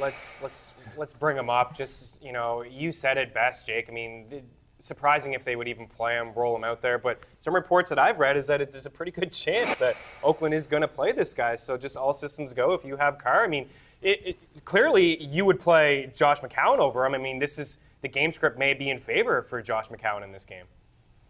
Let's 0.00 0.42
let's 0.42 0.72
let's 0.96 1.12
bring 1.14 1.36
him 1.36 1.48
up. 1.48 1.76
Just 1.76 2.16
you 2.20 2.32
know, 2.32 2.62
you 2.62 2.90
said 2.92 3.18
it 3.18 3.32
best, 3.32 3.66
Jake. 3.66 3.86
I 3.88 3.92
mean, 3.92 4.26
it- 4.30 4.44
surprising 4.82 5.32
if 5.32 5.44
they 5.44 5.56
would 5.56 5.68
even 5.68 5.86
play 5.86 6.14
him, 6.14 6.32
roll 6.34 6.54
him 6.56 6.64
out 6.64 6.82
there. 6.82 6.98
But 6.98 7.20
some 7.38 7.54
reports 7.54 7.88
that 7.90 7.98
I've 7.98 8.18
read 8.18 8.36
is 8.36 8.46
that 8.48 8.60
it, 8.60 8.72
there's 8.72 8.86
a 8.86 8.90
pretty 8.90 9.12
good 9.12 9.32
chance 9.32 9.76
that 9.78 9.96
Oakland 10.22 10.54
is 10.54 10.66
going 10.66 10.82
to 10.82 10.88
play 10.88 11.12
this 11.12 11.34
guy. 11.34 11.56
So 11.56 11.76
just 11.76 11.96
all 11.96 12.12
systems 12.12 12.52
go 12.52 12.72
if 12.72 12.84
you 12.84 12.96
have 12.96 13.18
Carr. 13.18 13.44
I 13.44 13.48
mean, 13.48 13.68
it, 14.02 14.20
it, 14.26 14.64
clearly 14.64 15.22
you 15.22 15.44
would 15.44 15.60
play 15.60 16.10
Josh 16.14 16.40
McCown 16.40 16.78
over 16.78 17.06
him. 17.06 17.14
I 17.14 17.18
mean, 17.18 17.38
this 17.38 17.58
is 17.58 17.78
the 18.00 18.08
game 18.08 18.32
script 18.32 18.58
may 18.58 18.74
be 18.74 18.90
in 18.90 18.98
favor 18.98 19.42
for 19.42 19.62
Josh 19.62 19.88
McCown 19.88 20.24
in 20.24 20.32
this 20.32 20.44
game. 20.44 20.64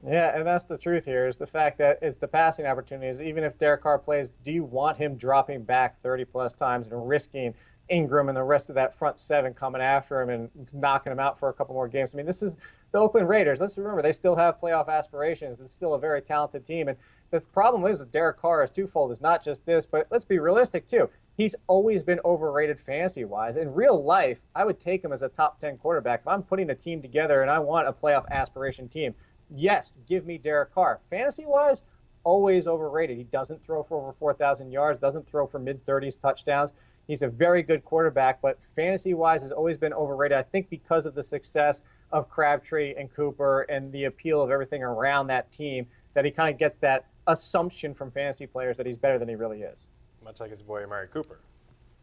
Yeah, 0.05 0.37
and 0.37 0.45
that's 0.45 0.65
the 0.65 0.77
truth 0.77 1.05
here 1.05 1.29
is 1.29 1.37
the 1.37 1.47
fact 1.47 1.79
that 1.79 1.99
it's 2.03 2.17
the 2.17 2.27
passing 2.27 2.67
opportunities. 2.67 3.21
Even 3.21 3.45
if 3.45 3.57
Derek 3.57 3.83
Carr 3.83 3.99
plays, 3.99 4.33
do 4.45 4.51
you 4.51 4.65
want 4.65 4.97
him 4.97 5.15
dropping 5.15 5.63
back 5.63 6.01
30 6.01 6.25
plus 6.25 6.55
times 6.55 6.89
and 6.89 7.09
risking 7.09 7.55
Ingram 7.89 8.29
and 8.29 8.37
the 8.37 8.43
rest 8.43 8.69
of 8.69 8.75
that 8.75 8.99
front 8.99 9.21
seven 9.21 9.55
coming 9.55 9.81
after 9.81 10.21
him 10.21 10.31
and 10.31 10.51
knocking 10.73 11.13
him 11.13 11.21
out 11.21 11.39
for 11.39 11.51
a 11.51 11.53
couple 11.53 11.75
more 11.75 11.87
games? 11.87 12.15
I 12.15 12.17
mean, 12.17 12.27
this 12.27 12.43
is 12.43 12.57
the 12.93 12.99
Oakland 12.99 13.29
Raiders. 13.29 13.61
Let's 13.61 13.79
remember, 13.79 14.03
they 14.03 14.13
still 14.13 14.37
have 14.37 14.61
playoff 14.61 14.89
aspirations. 14.89 15.61
It's 15.61 15.73
still 15.73 15.95
a 15.95 15.99
very 15.99 16.21
talented 16.21 16.65
team. 16.65 16.89
And 16.89 16.99
the 17.31 17.41
problem 17.41 17.91
is 17.91 17.99
with 17.99 18.13
Derek 18.13 18.39
Carr 18.39 18.63
is 18.63 18.71
twofold. 18.71 19.11
It's 19.11 19.21
not 19.21 19.43
just 19.43 19.65
this, 19.65 19.87
but 19.87 20.07
let's 20.11 20.25
be 20.25 20.39
realistic 20.39 20.87
too. 20.87 21.09
He's 21.37 21.57
always 21.67 22.03
been 22.03 22.21
overrated 22.25 22.79
fantasy 22.79 23.25
wise. 23.25 23.57
In 23.57 23.73
real 23.73 24.05
life, 24.05 24.41
I 24.55 24.67
would 24.67 24.79
take 24.79 25.03
him 25.03 25.13
as 25.13 25.23
a 25.23 25.29
top 25.29 25.59
10 25.59 25.79
quarterback. 25.79 26.21
If 26.21 26.29
I'm 26.29 26.43
putting 26.43 26.71
a 26.71 26.75
team 26.75 27.01
together 27.01 27.41
and 27.41 27.51
I 27.51 27.59
want 27.59 27.89
a 27.89 27.93
playoff 27.93 28.29
aspiration 28.29 28.89
team, 28.89 29.15
yes, 29.51 29.97
give 30.07 30.27
me 30.27 30.37
Derek 30.37 30.75
Carr. 30.75 31.01
Fantasy 31.09 31.47
wise, 31.47 31.81
always 32.25 32.67
overrated. 32.67 33.17
He 33.17 33.25
doesn't 33.25 33.65
throw 33.65 33.83
for 33.83 33.97
over 33.97 34.13
4,000 34.13 34.71
yards, 34.71 35.01
doesn't 35.01 35.27
throw 35.27 35.47
for 35.47 35.59
mid 35.59 35.85
30s 35.87 36.21
touchdowns. 36.21 36.75
He's 37.07 37.23
a 37.23 37.29
very 37.29 37.63
good 37.63 37.85
quarterback, 37.85 38.41
but 38.41 38.59
fantasy 38.77 39.15
wise 39.15 39.43
has 39.43 39.53
always 39.53 39.77
been 39.77 39.93
overrated. 39.93 40.39
I 40.39 40.43
think 40.43 40.69
because 40.71 41.05
of 41.07 41.15
the 41.15 41.23
success 41.23 41.83
of 42.13 42.29
Crabtree 42.29 42.95
and 42.97 43.13
Cooper 43.13 43.63
and 43.63 43.91
the 43.93 44.05
appeal 44.05 44.41
of 44.43 44.51
everything 44.51 44.83
around 44.83 45.27
that 45.29 45.51
team, 45.53 45.87
that 46.15 46.25
he 46.25 46.31
kind 46.31 46.53
of 46.53 46.59
gets 46.59 46.77
that 46.77 47.07
assumption 47.27 47.95
from 47.95 48.11
fantasy 48.11 48.47
players 48.47 48.77
that 48.77 48.87
he's 48.87 48.97
better 48.97 49.19
than 49.19 49.29
he 49.29 49.35
really 49.35 49.63
is. 49.63 49.89
Much 50.25 50.41
like 50.41 50.51
his 50.51 50.63
boy 50.63 50.85
Amari 50.85 51.09
Cooper. 51.09 51.41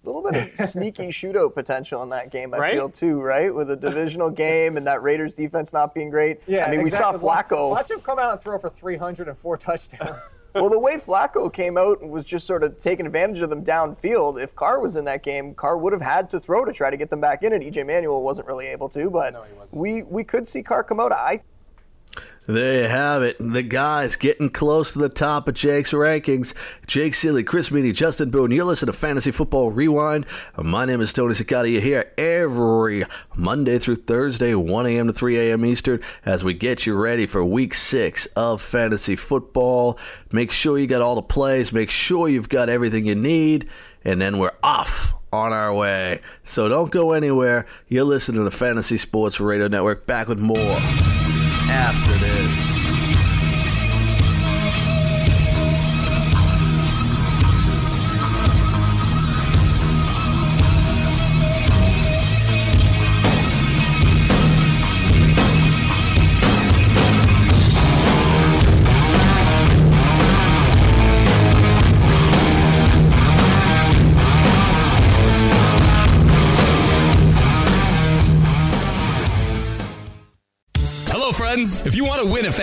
A 0.04 0.06
little 0.06 0.22
bit 0.30 0.60
of 0.60 0.70
sneaky 0.70 1.08
shootout 1.08 1.54
potential 1.54 2.02
in 2.04 2.10
that 2.10 2.32
game, 2.32 2.54
I 2.54 2.58
Right? 2.58 2.74
feel 2.74 2.90
too, 2.90 3.22
right? 3.22 3.54
With 3.54 3.70
a 3.70 3.76
divisional 3.76 4.30
game 4.30 4.78
and 4.78 4.88
that 4.88 5.02
Raiders 5.04 5.34
defense 5.34 5.74
not 5.74 5.94
being 5.94 6.10
great. 6.10 6.40
Yeah, 6.48 6.66
I 6.66 6.72
mean, 6.72 6.80
exactly. 6.82 7.18
we 7.20 7.20
saw 7.20 7.34
Flacco. 7.34 7.70
Watch 7.72 7.92
him 7.92 8.00
come 8.02 8.18
out 8.20 8.32
and 8.34 8.42
throw 8.42 8.58
for 8.58 8.70
304 8.70 9.58
touchdowns. 9.58 10.20
well, 10.56 10.70
the 10.70 10.80
way 10.80 10.98
Flacco 10.98 11.52
came 11.52 11.78
out 11.78 12.02
and 12.02 12.12
was 12.12 12.26
just 12.26 12.46
sort 12.48 12.64
of 12.64 12.82
taking 12.82 13.06
advantage 13.06 13.40
of 13.42 13.50
them 13.50 13.64
downfield, 13.64 14.42
if 14.42 14.56
Carr 14.56 14.80
was 14.80 14.96
in 14.96 15.06
that 15.06 15.24
game, 15.24 15.54
Carr 15.54 15.78
would 15.78 15.94
have 15.94 16.02
had 16.02 16.30
to 16.32 16.40
throw 16.40 16.66
to 16.66 16.72
try 16.74 16.90
to 16.90 16.98
get 16.98 17.10
them 17.10 17.22
back 17.22 17.44
in 17.44 17.54
and 17.54 17.64
EJ 17.64 17.86
Manuel 17.86 18.22
wasn't 18.22 18.48
really 18.48 18.68
able 18.68 18.90
to, 18.90 19.10
but 19.10 19.34
No, 19.34 19.44
he 19.44 19.54
wasn't. 19.54 19.82
we 19.82 20.04
we 20.04 20.24
could 20.24 20.48
see 20.48 20.62
Carr 20.64 20.84
come 20.84 21.00
out. 21.00 21.12
I 21.12 21.42
There 22.50 22.82
you 22.82 22.88
have 22.90 23.22
it. 23.22 23.36
The 23.40 23.62
guys 23.62 24.16
getting 24.16 24.50
close 24.50 24.94
to 24.94 25.00
the 25.00 25.08
top 25.08 25.48
of 25.48 25.54
Jake's 25.54 25.94
rankings. 25.94 26.56
Jake 26.88 27.14
Ciely, 27.14 27.46
Chris 27.46 27.70
Meaney, 27.70 27.94
Justin 27.94 28.32
Boone. 28.32 28.50
You're 28.50 28.66
listening 28.66 28.92
to 28.92 28.98
Fantasy 28.98 29.30
Football 29.30 29.70
Rewind. 29.70 30.26
My 30.58 30.86
name 30.86 31.00
is 31.00 31.14
Tony 31.14 31.36
Cicada. 31.36 31.70
You're 31.70 31.80
here 31.80 32.12
every 32.18 33.04
Monday 33.36 33.78
through 33.78 33.98
Thursday, 33.98 34.56
1 34.56 34.88
a.m. 34.88 35.06
to 35.06 35.14
3 35.14 35.38
a.m. 35.38 35.64
Eastern, 35.64 36.02
as 36.26 36.44
we 36.44 36.56
get 36.56 36.88
you 36.88 36.96
ready 36.96 37.28
for 37.28 37.46
week 37.46 37.76
six 37.76 38.26
of 38.36 38.64
fantasy 38.64 39.16
football. 39.16 40.00
Make 40.32 40.52
sure 40.52 40.80
you 40.80 40.88
got 40.88 41.04
all 41.04 41.14
the 41.14 41.22
plays. 41.22 41.72
Make 41.72 41.92
sure 41.92 42.28
you've 42.28 42.50
got 42.50 42.68
everything 42.68 43.06
you 43.06 43.14
need. 43.14 43.70
And 44.04 44.20
then 44.20 44.40
we're 44.40 44.56
off 44.64 45.14
on 45.32 45.54
our 45.54 45.72
way. 45.72 46.22
So 46.44 46.68
don't 46.68 46.90
go 46.90 47.12
anywhere. 47.12 47.68
You're 47.88 48.06
listening 48.06 48.40
to 48.40 48.44
the 48.44 48.50
Fantasy 48.50 48.98
Sports 48.98 49.40
Radio 49.40 49.68
Network. 49.68 50.08
Back 50.08 50.28
with 50.28 50.40
more 50.40 50.80
after 51.70 52.14
this. 52.18 52.69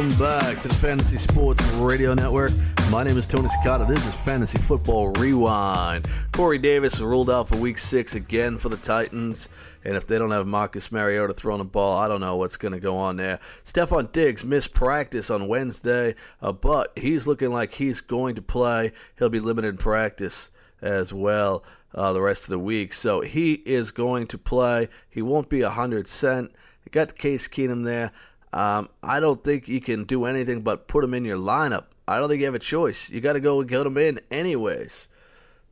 Welcome 0.00 0.18
back 0.18 0.58
to 0.60 0.68
the 0.68 0.74
Fantasy 0.74 1.18
Sports 1.18 1.62
Radio 1.72 2.14
Network. 2.14 2.52
My 2.88 3.04
name 3.04 3.18
is 3.18 3.26
Tony 3.26 3.50
Cicada. 3.50 3.84
This 3.84 4.06
is 4.06 4.18
Fantasy 4.18 4.56
Football 4.56 5.10
Rewind. 5.10 6.08
Corey 6.32 6.56
Davis 6.56 7.00
ruled 7.00 7.28
out 7.28 7.48
for 7.48 7.58
Week 7.58 7.76
Six 7.76 8.14
again 8.14 8.56
for 8.56 8.70
the 8.70 8.78
Titans, 8.78 9.50
and 9.84 9.96
if 9.96 10.06
they 10.06 10.16
don't 10.16 10.30
have 10.30 10.46
Marcus 10.46 10.90
Mariota 10.90 11.34
throwing 11.34 11.58
the 11.58 11.64
ball, 11.64 11.98
I 11.98 12.08
don't 12.08 12.22
know 12.22 12.36
what's 12.36 12.56
going 12.56 12.72
to 12.72 12.80
go 12.80 12.96
on 12.96 13.18
there. 13.18 13.40
Stefon 13.66 14.10
Diggs 14.10 14.42
missed 14.42 14.72
practice 14.72 15.28
on 15.28 15.48
Wednesday, 15.48 16.14
uh, 16.40 16.52
but 16.52 16.96
he's 16.96 17.26
looking 17.26 17.50
like 17.50 17.74
he's 17.74 18.00
going 18.00 18.36
to 18.36 18.42
play. 18.42 18.92
He'll 19.18 19.28
be 19.28 19.38
limited 19.38 19.68
in 19.68 19.76
practice 19.76 20.48
as 20.80 21.12
well 21.12 21.62
uh, 21.94 22.14
the 22.14 22.22
rest 22.22 22.44
of 22.44 22.48
the 22.48 22.58
week, 22.58 22.94
so 22.94 23.20
he 23.20 23.52
is 23.66 23.90
going 23.90 24.28
to 24.28 24.38
play. 24.38 24.88
He 25.10 25.20
won't 25.20 25.50
be 25.50 25.60
a 25.60 25.68
hundred 25.68 26.08
cent. 26.08 26.52
Got 26.90 27.16
Case 27.16 27.46
Keenum 27.46 27.84
there. 27.84 28.10
Um, 28.52 28.88
I 29.02 29.20
don't 29.20 29.42
think 29.42 29.68
you 29.68 29.80
can 29.80 30.04
do 30.04 30.24
anything 30.24 30.62
but 30.62 30.88
put 30.88 31.04
him 31.04 31.14
in 31.14 31.24
your 31.24 31.38
lineup. 31.38 31.84
I 32.08 32.18
don't 32.18 32.28
think 32.28 32.40
you 32.40 32.46
have 32.46 32.54
a 32.54 32.58
choice. 32.58 33.08
You 33.08 33.20
got 33.20 33.34
to 33.34 33.40
go 33.40 33.60
and 33.60 33.68
get 33.68 33.86
him 33.86 33.96
in 33.96 34.20
anyways. 34.30 35.08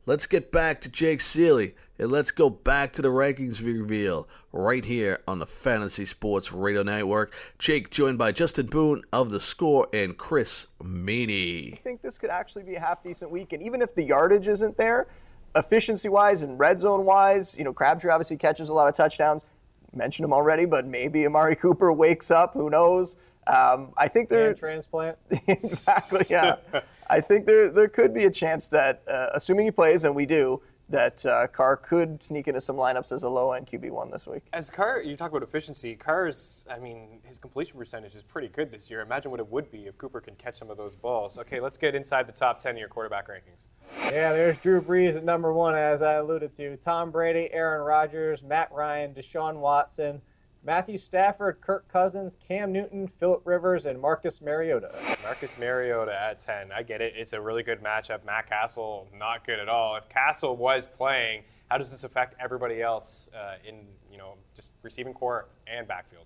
Let's 0.05 0.25
get 0.25 0.51
back 0.51 0.81
to 0.81 0.89
Jake 0.89 1.19
Ciely 1.19 1.73
and 1.99 2.09
let's 2.09 2.31
go 2.31 2.49
back 2.49 2.93
to 2.93 3.01
the 3.01 3.09
rankings 3.09 3.63
reveal 3.63 4.27
right 4.53 4.83
here 4.83 5.21
on 5.27 5.39
the 5.39 5.45
Fantasy 5.45 6.05
Sports 6.05 6.51
Radio 6.51 6.81
Network. 6.81 7.33
Jake 7.59 7.89
joined 7.89 8.17
by 8.17 8.31
Justin 8.31 8.67
Boone 8.67 9.03
of 9.11 9.29
The 9.29 9.39
Score 9.39 9.87
and 9.93 10.17
Chris 10.17 10.67
Meaney. 10.81 11.73
I 11.73 11.75
think 11.75 12.01
this 12.01 12.17
could 12.17 12.29
actually 12.29 12.63
be 12.63 12.75
a 12.75 12.79
half 12.79 13.03
decent 13.03 13.29
week. 13.29 13.53
And 13.53 13.61
even 13.61 13.81
if 13.81 13.93
the 13.93 14.03
yardage 14.03 14.47
isn't 14.47 14.77
there, 14.77 15.07
efficiency 15.55 16.09
wise 16.09 16.41
and 16.41 16.57
red 16.57 16.79
zone 16.79 17.05
wise, 17.05 17.53
you 17.57 17.63
know, 17.63 17.73
Crabtree 17.73 18.09
obviously 18.09 18.37
catches 18.37 18.69
a 18.69 18.73
lot 18.73 18.87
of 18.87 18.95
touchdowns. 18.95 19.43
Mentioned 19.93 20.25
him 20.25 20.33
already, 20.33 20.65
but 20.65 20.85
maybe 20.85 21.25
Amari 21.25 21.55
Cooper 21.55 21.91
wakes 21.91 22.31
up. 22.31 22.53
Who 22.53 22.69
knows? 22.69 23.15
Um, 23.47 23.93
I 23.97 24.07
think 24.07 24.29
they're 24.29 24.49
And 24.49 24.57
transplant. 24.57 25.17
exactly 25.47 26.21
yeah. 26.29 26.57
I 27.09 27.21
think 27.21 27.47
there 27.47 27.69
there 27.69 27.87
could 27.87 28.13
be 28.13 28.25
a 28.25 28.31
chance 28.31 28.67
that, 28.67 29.01
uh, 29.09 29.27
assuming 29.33 29.65
he 29.65 29.71
plays, 29.71 30.03
and 30.03 30.15
we 30.15 30.27
do, 30.27 30.61
that 30.89 31.25
uh, 31.25 31.47
Carr 31.47 31.77
could 31.77 32.23
sneak 32.23 32.47
into 32.47 32.61
some 32.61 32.75
lineups 32.75 33.11
as 33.11 33.23
a 33.23 33.29
low 33.29 33.51
end 33.51 33.67
QB 33.67 33.91
one 33.91 34.11
this 34.11 34.25
week. 34.25 34.43
As 34.53 34.69
Carr, 34.69 35.01
you 35.01 35.15
talk 35.15 35.29
about 35.29 35.43
efficiency. 35.43 35.95
Carr's, 35.95 36.67
I 36.69 36.79
mean, 36.79 37.19
his 37.23 37.37
completion 37.37 37.77
percentage 37.77 38.15
is 38.15 38.23
pretty 38.23 38.47
good 38.47 38.71
this 38.71 38.89
year. 38.89 39.01
Imagine 39.01 39.31
what 39.31 39.39
it 39.39 39.47
would 39.47 39.71
be 39.71 39.85
if 39.85 39.97
Cooper 39.97 40.19
can 40.19 40.35
catch 40.35 40.57
some 40.57 40.69
of 40.69 40.77
those 40.77 40.95
balls. 40.95 41.37
Okay, 41.37 41.59
let's 41.59 41.77
get 41.77 41.95
inside 41.95 42.27
the 42.27 42.33
top 42.33 42.61
10 42.61 42.71
of 42.71 42.77
your 42.77 42.89
quarterback 42.89 43.27
rankings. 43.27 43.67
Yeah, 43.97 44.33
there's 44.33 44.57
Drew 44.57 44.81
Brees 44.81 45.15
at 45.15 45.23
number 45.23 45.53
one, 45.53 45.75
as 45.75 46.01
I 46.01 46.13
alluded 46.15 46.55
to. 46.55 46.77
Tom 46.77 47.11
Brady, 47.11 47.49
Aaron 47.51 47.85
Rodgers, 47.85 48.41
Matt 48.43 48.71
Ryan, 48.71 49.13
Deshaun 49.13 49.55
Watson, 49.57 50.21
Matthew 50.63 50.97
Stafford, 50.97 51.61
Kirk 51.61 51.87
Cousins, 51.87 52.37
Cam 52.47 52.71
Newton, 52.71 53.07
Philip 53.19 53.41
Rivers, 53.45 53.85
and 53.85 53.99
Marcus 53.99 54.41
Mariota. 54.41 54.93
Marcus 55.23 55.57
Mariota 55.57 56.13
at 56.13 56.39
10. 56.39 56.71
I 56.71 56.83
get 56.83 57.01
it. 57.01 57.13
It's 57.15 57.33
a 57.33 57.39
really 57.41 57.63
good 57.63 57.81
matchup. 57.81 58.25
Matt 58.25 58.49
Cassel, 58.49 59.07
not 59.17 59.45
good 59.45 59.59
at 59.59 59.69
all. 59.69 59.95
If 59.95 60.09
Cassel 60.09 60.57
was 60.57 60.85
playing, 60.85 61.43
how 61.69 61.77
does 61.77 61.91
this 61.91 62.03
affect 62.03 62.35
everybody 62.39 62.81
else 62.81 63.29
uh, 63.33 63.55
in, 63.67 63.85
you 64.11 64.17
know, 64.17 64.33
just 64.55 64.71
receiving 64.81 65.13
core 65.13 65.47
and 65.67 65.87
backfield? 65.87 66.25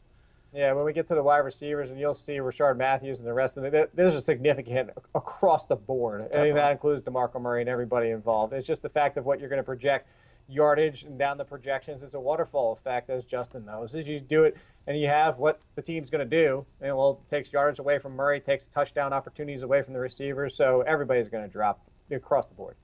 Yeah, 0.53 0.73
when 0.73 0.85
we 0.85 0.93
get 0.93 1.07
to 1.07 1.15
the 1.15 1.23
wide 1.23 1.39
receivers, 1.39 1.89
and 1.89 1.99
you'll 1.99 2.13
see 2.13 2.33
Rishard 2.33 2.77
Matthews 2.77 3.17
and 3.17 3.27
the 3.27 3.33
rest 3.33 3.57
of 3.57 3.63
them, 3.63 3.87
there's 3.95 4.13
a 4.13 4.21
significant 4.21 4.91
across 5.15 5.65
the 5.65 5.75
board. 5.75 6.29
I 6.33 6.43
mean, 6.43 6.55
that 6.55 6.71
includes 6.71 7.01
DeMarco 7.01 7.41
Murray 7.41 7.61
and 7.61 7.69
everybody 7.69 8.11
involved. 8.11 8.53
It's 8.53 8.67
just 8.67 8.83
the 8.83 8.89
fact 8.89 9.17
of 9.17 9.25
what 9.25 9.39
you're 9.39 9.49
going 9.49 9.57
to 9.57 9.63
project 9.63 10.09
yardage 10.47 11.03
and 11.03 11.17
down 11.17 11.37
the 11.37 11.45
projections. 11.45 12.03
It's 12.03 12.13
a 12.13 12.19
waterfall 12.19 12.73
effect, 12.73 13.09
as 13.09 13.23
Justin 13.23 13.65
knows. 13.65 13.95
As 13.95 14.07
you 14.07 14.19
do 14.19 14.43
it 14.43 14.55
and 14.85 14.99
you 14.99 15.07
have 15.07 15.39
what 15.39 15.61
the 15.75 15.81
team's 15.81 16.09
going 16.09 16.29
to 16.29 16.29
do. 16.29 16.65
And 16.81 16.95
well, 16.95 17.21
it 17.25 17.29
takes 17.29 17.51
yards 17.51 17.79
away 17.79 17.97
from 17.97 18.15
Murray, 18.15 18.39
takes 18.39 18.67
touchdown 18.67 19.11
opportunities 19.11 19.63
away 19.63 19.81
from 19.81 19.93
the 19.93 19.99
receivers. 19.99 20.55
So 20.55 20.81
everybody's 20.81 21.29
going 21.29 21.43
to 21.43 21.49
drop 21.49 21.87
across 22.11 22.45
the 22.45 22.53
board. 22.53 22.75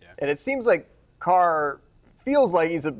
Yeah. 0.00 0.08
And 0.20 0.30
it 0.30 0.38
seems 0.38 0.64
like 0.64 0.88
Carr 1.18 1.80
feels 2.16 2.52
like 2.52 2.70
he's 2.70 2.86
a 2.86 2.94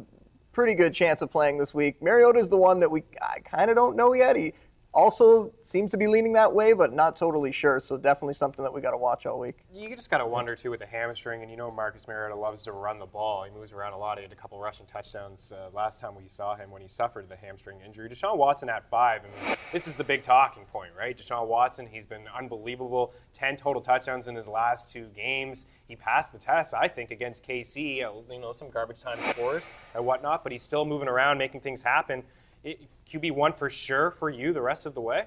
pretty 0.53 0.75
good 0.75 0.95
chance 0.95 1.23
of 1.23 1.31
playing 1.31 1.59
this 1.59 1.73
week. 1.75 2.03
Mariota's 2.03 2.49
the 2.49 2.57
one 2.57 2.81
that 2.81 2.91
we 2.91 3.03
I 3.23 3.41
kind 3.41 3.71
of 3.71 3.77
don't 3.77 3.97
know 3.97 4.13
yet. 4.15 4.37
He 4.37 4.55
also 4.93 5.53
seems 5.63 5.91
to 5.93 5.97
be 5.97 6.07
leaning 6.07 6.33
that 6.33 6.53
way, 6.53 6.73
but 6.73 6.93
not 6.93 7.17
totally 7.17 7.53
sure. 7.53 7.79
So 7.81 7.97
definitely 7.97 8.35
something 8.35 8.63
that 8.65 8.73
we 8.73 8.81
got 8.81 8.91
to 8.91 8.97
watch 8.97 9.25
all 9.27 9.39
week. 9.39 9.59
You 9.73 9.95
just 9.95 10.11
got 10.11 10.19
to 10.19 10.27
wonder 10.27 10.57
too 10.57 10.71
with 10.71 10.81
the 10.81 10.87
hamstring, 10.87 11.43
and 11.43 11.51
you 11.51 11.57
know 11.57 11.71
Marcus 11.71 12.09
Mariota 12.09 12.35
loves 12.35 12.63
to 12.63 12.73
run 12.73 12.99
the 12.99 13.07
ball. 13.07 13.45
He 13.45 13.57
moves 13.57 13.73
around 13.73 13.93
a 13.93 13.99
lot. 13.99 14.19
He 14.19 14.23
had 14.23 14.33
a 14.33 14.37
couple 14.37 14.59
rushing 14.59 14.87
touchdowns 14.87 15.53
uh, 15.53 15.71
last 15.73 16.01
time 16.01 16.15
we 16.17 16.27
saw 16.27 16.57
him 16.57 16.71
when 16.71 16.83
he 16.83 16.89
suffered 16.89 17.29
the 17.29 17.37
hamstring 17.37 17.79
injury. 17.85 18.09
Deshaun 18.09 18.37
Watson 18.37 18.69
at 18.69 18.89
five. 18.91 19.23
I 19.23 19.47
mean, 19.49 19.57
this 19.73 19.87
is 19.87 19.97
the 19.97 20.05
big 20.05 20.23
talking 20.23 20.65
point, 20.65 20.91
right? 20.99 21.17
Deshaun 21.17 21.47
Watson, 21.47 21.87
he's 21.87 22.07
been 22.07 22.25
unbelievable. 22.37 23.13
Ten 23.33 23.57
total 23.57 23.81
touchdowns 23.83 24.27
in 24.27 24.35
his 24.35 24.49
last 24.49 24.91
two 24.91 25.07
games. 25.15 25.67
He 25.87 25.97
passed 25.97 26.33
the 26.33 26.39
test, 26.39 26.75
I 26.75 26.89
think, 26.89 27.11
against 27.11 27.47
KC. 27.47 28.05
uh, 28.05 28.11
You 28.33 28.41
know, 28.41 28.53
some 28.53 28.71
garbage 28.71 29.01
time 29.01 29.19
scores 29.23 29.69
and 29.95 30.05
whatnot, 30.05 30.43
but 30.43 30.53
he's 30.53 30.63
still 30.63 30.85
moving 30.85 31.09
around, 31.09 31.39
making 31.39 31.61
things 31.61 31.83
happen. 31.83 32.23
It, 32.65 32.81
QB 33.07 33.33
one 33.33 33.53
for 33.53 33.71
sure 33.71 34.11
for 34.11 34.31
you 34.31 34.53
the 34.53 34.63
rest 34.63 34.87
of 34.87 34.95
the 34.95 35.01
way. 35.01 35.25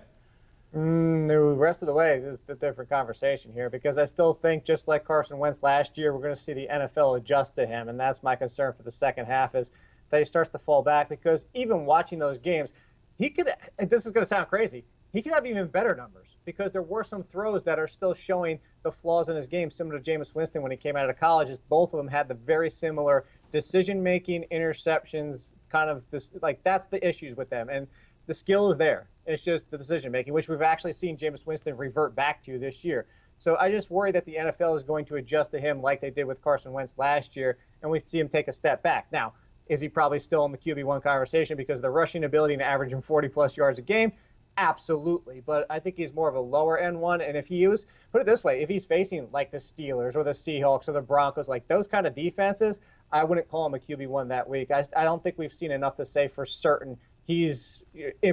Mm, 0.76 1.28
the 1.28 1.40
rest 1.40 1.84
of 1.84 1.86
the 1.86 1.94
way 1.94 2.18
is 2.18 2.42
a 2.48 2.56
different 2.56 2.90
conversation 2.90 3.52
here 3.52 3.70
because 3.70 4.00
I 4.00 4.06
still 4.06 4.34
think, 4.34 4.66
just 4.66 4.88
like 4.88 5.06
Carson 5.06 5.38
Wentz 5.38 5.62
last 5.62 5.98
year, 6.00 6.14
we're 6.14 6.22
going 6.22 6.34
to 6.34 6.42
see 6.42 6.54
the 6.54 6.68
NFL 6.68 7.18
adjust 7.18 7.56
to 7.58 7.68
him, 7.68 7.90
and 7.90 8.00
that's 8.00 8.24
my 8.24 8.36
concern 8.36 8.74
for 8.74 8.82
the 8.82 8.92
second 8.92 9.28
half 9.28 9.54
is 9.54 9.70
that 10.10 10.18
he 10.18 10.26
starts 10.26 10.50
to 10.52 10.58
fall 10.58 10.82
back 10.82 11.10
because 11.10 11.46
even 11.54 11.86
watching 11.86 12.18
those 12.18 12.40
games, 12.40 12.72
he 13.18 13.30
could. 13.30 13.50
This 13.78 14.06
is 14.06 14.12
going 14.12 14.24
to 14.24 14.28
sound 14.28 14.48
crazy. 14.48 14.84
He 15.12 15.22
could 15.22 15.34
have 15.34 15.46
even 15.46 15.68
better 15.68 15.96
numbers 15.96 16.38
because 16.44 16.72
there 16.72 16.82
were 16.82 17.04
some 17.04 17.22
throws 17.22 17.62
that 17.64 17.78
are 17.78 17.88
still 17.88 18.16
showing 18.16 18.60
the 18.82 18.92
flaws 18.92 19.30
in 19.30 19.36
his 19.36 19.46
game, 19.46 19.70
similar 19.70 20.00
to 20.00 20.12
Jameis 20.12 20.34
Winston 20.34 20.64
when 20.64 20.72
he 20.72 20.78
came 20.78 20.96
out 20.96 21.08
of 21.08 21.20
college. 21.20 21.50
Is 21.50 21.60
both 21.60 21.94
of 21.94 21.98
them 21.98 22.08
had 22.08 22.28
the 22.28 22.34
very 22.34 22.72
similar 22.72 23.26
decision 23.52 24.02
making, 24.02 24.46
interceptions, 24.52 25.46
kind 25.74 25.90
of 25.90 26.10
this 26.12 26.30
like 26.42 26.64
that's 26.64 26.86
the 26.86 27.06
issues 27.06 27.36
with 27.36 27.50
them. 27.50 27.68
And 27.70 27.88
the 28.28 28.34
skill 28.34 28.72
is 28.72 28.78
there. 28.78 29.10
It's 29.26 29.42
just 29.42 29.70
the 29.70 29.78
decision 29.78 30.12
making 30.12 30.34
which 30.34 30.48
we've 30.48 30.62
actually 30.62 30.94
seen 30.94 31.18
Jameis 31.18 31.46
Winston 31.46 31.76
revert 31.76 32.16
back 32.16 32.42
to 32.44 32.60
this 32.60 32.86
year. 32.86 33.08
So 33.40 33.58
I 33.60 33.72
just 33.72 33.90
worry 33.90 34.12
that 34.12 34.24
the 34.24 34.36
NFL 34.36 34.78
is 34.78 34.84
going 34.84 35.04
to 35.06 35.16
adjust 35.16 35.52
to 35.52 35.60
him 35.60 35.82
like 35.82 36.00
they 36.00 36.12
did 36.12 36.26
with 36.26 36.42
Carson 36.42 36.72
Wentz 36.72 36.94
last 36.98 37.36
year 37.36 37.58
and 37.82 37.92
we 37.92 38.00
see 38.00 38.20
him 38.20 38.30
take 38.30 38.48
a 38.48 38.54
step 38.54 38.84
back. 38.84 39.08
Now 39.12 39.34
is 39.68 39.82
he 39.82 39.90
probably 39.90 40.20
still 40.20 40.46
in 40.46 40.52
the 40.52 40.58
QB1 40.58 41.02
conversation 41.02 41.58
because 41.58 41.82
the 41.82 41.90
rushing 41.90 42.26
ability 42.26 42.54
and 42.54 42.62
averaging 42.62 43.02
40 43.02 43.30
plus 43.30 43.58
yards 43.58 43.80
a 43.80 43.82
game? 43.82 44.12
Absolutely 44.58 45.42
but 45.44 45.66
I 45.72 45.80
think 45.80 45.98
he's 45.98 46.14
more 46.14 46.30
of 46.30 46.36
a 46.36 46.40
lower 46.40 46.78
end 46.78 47.00
one. 47.00 47.22
And 47.22 47.36
if 47.36 47.48
he 47.48 47.68
was 47.68 47.88
put 48.12 48.22
it 48.22 48.26
this 48.28 48.44
way 48.44 48.62
if 48.62 48.70
he's 48.70 48.86
facing 48.86 49.28
like 49.32 49.50
the 49.50 49.58
Steelers 49.58 50.16
or 50.16 50.24
the 50.24 50.32
Seahawks 50.32 50.88
or 50.88 50.92
the 50.92 51.02
Broncos 51.02 51.48
like 51.48 51.68
those 51.68 51.88
kind 51.88 52.06
of 52.06 52.14
defenses 52.14 52.80
I 53.14 53.24
wouldn't 53.24 53.48
call 53.48 53.66
him 53.68 53.76
a 53.76 53.80
QB1 53.80 54.28
that 54.30 54.50
week. 54.50 54.72
I, 54.72 54.84
I 54.98 55.04
don't 55.04 55.22
think 55.22 55.38
we've 55.38 55.54
seen 55.54 55.72
enough 55.72 55.96
to 55.98 56.06
say 56.06 56.28
for 56.28 56.46
certain 56.46 56.98
he's 57.26 57.84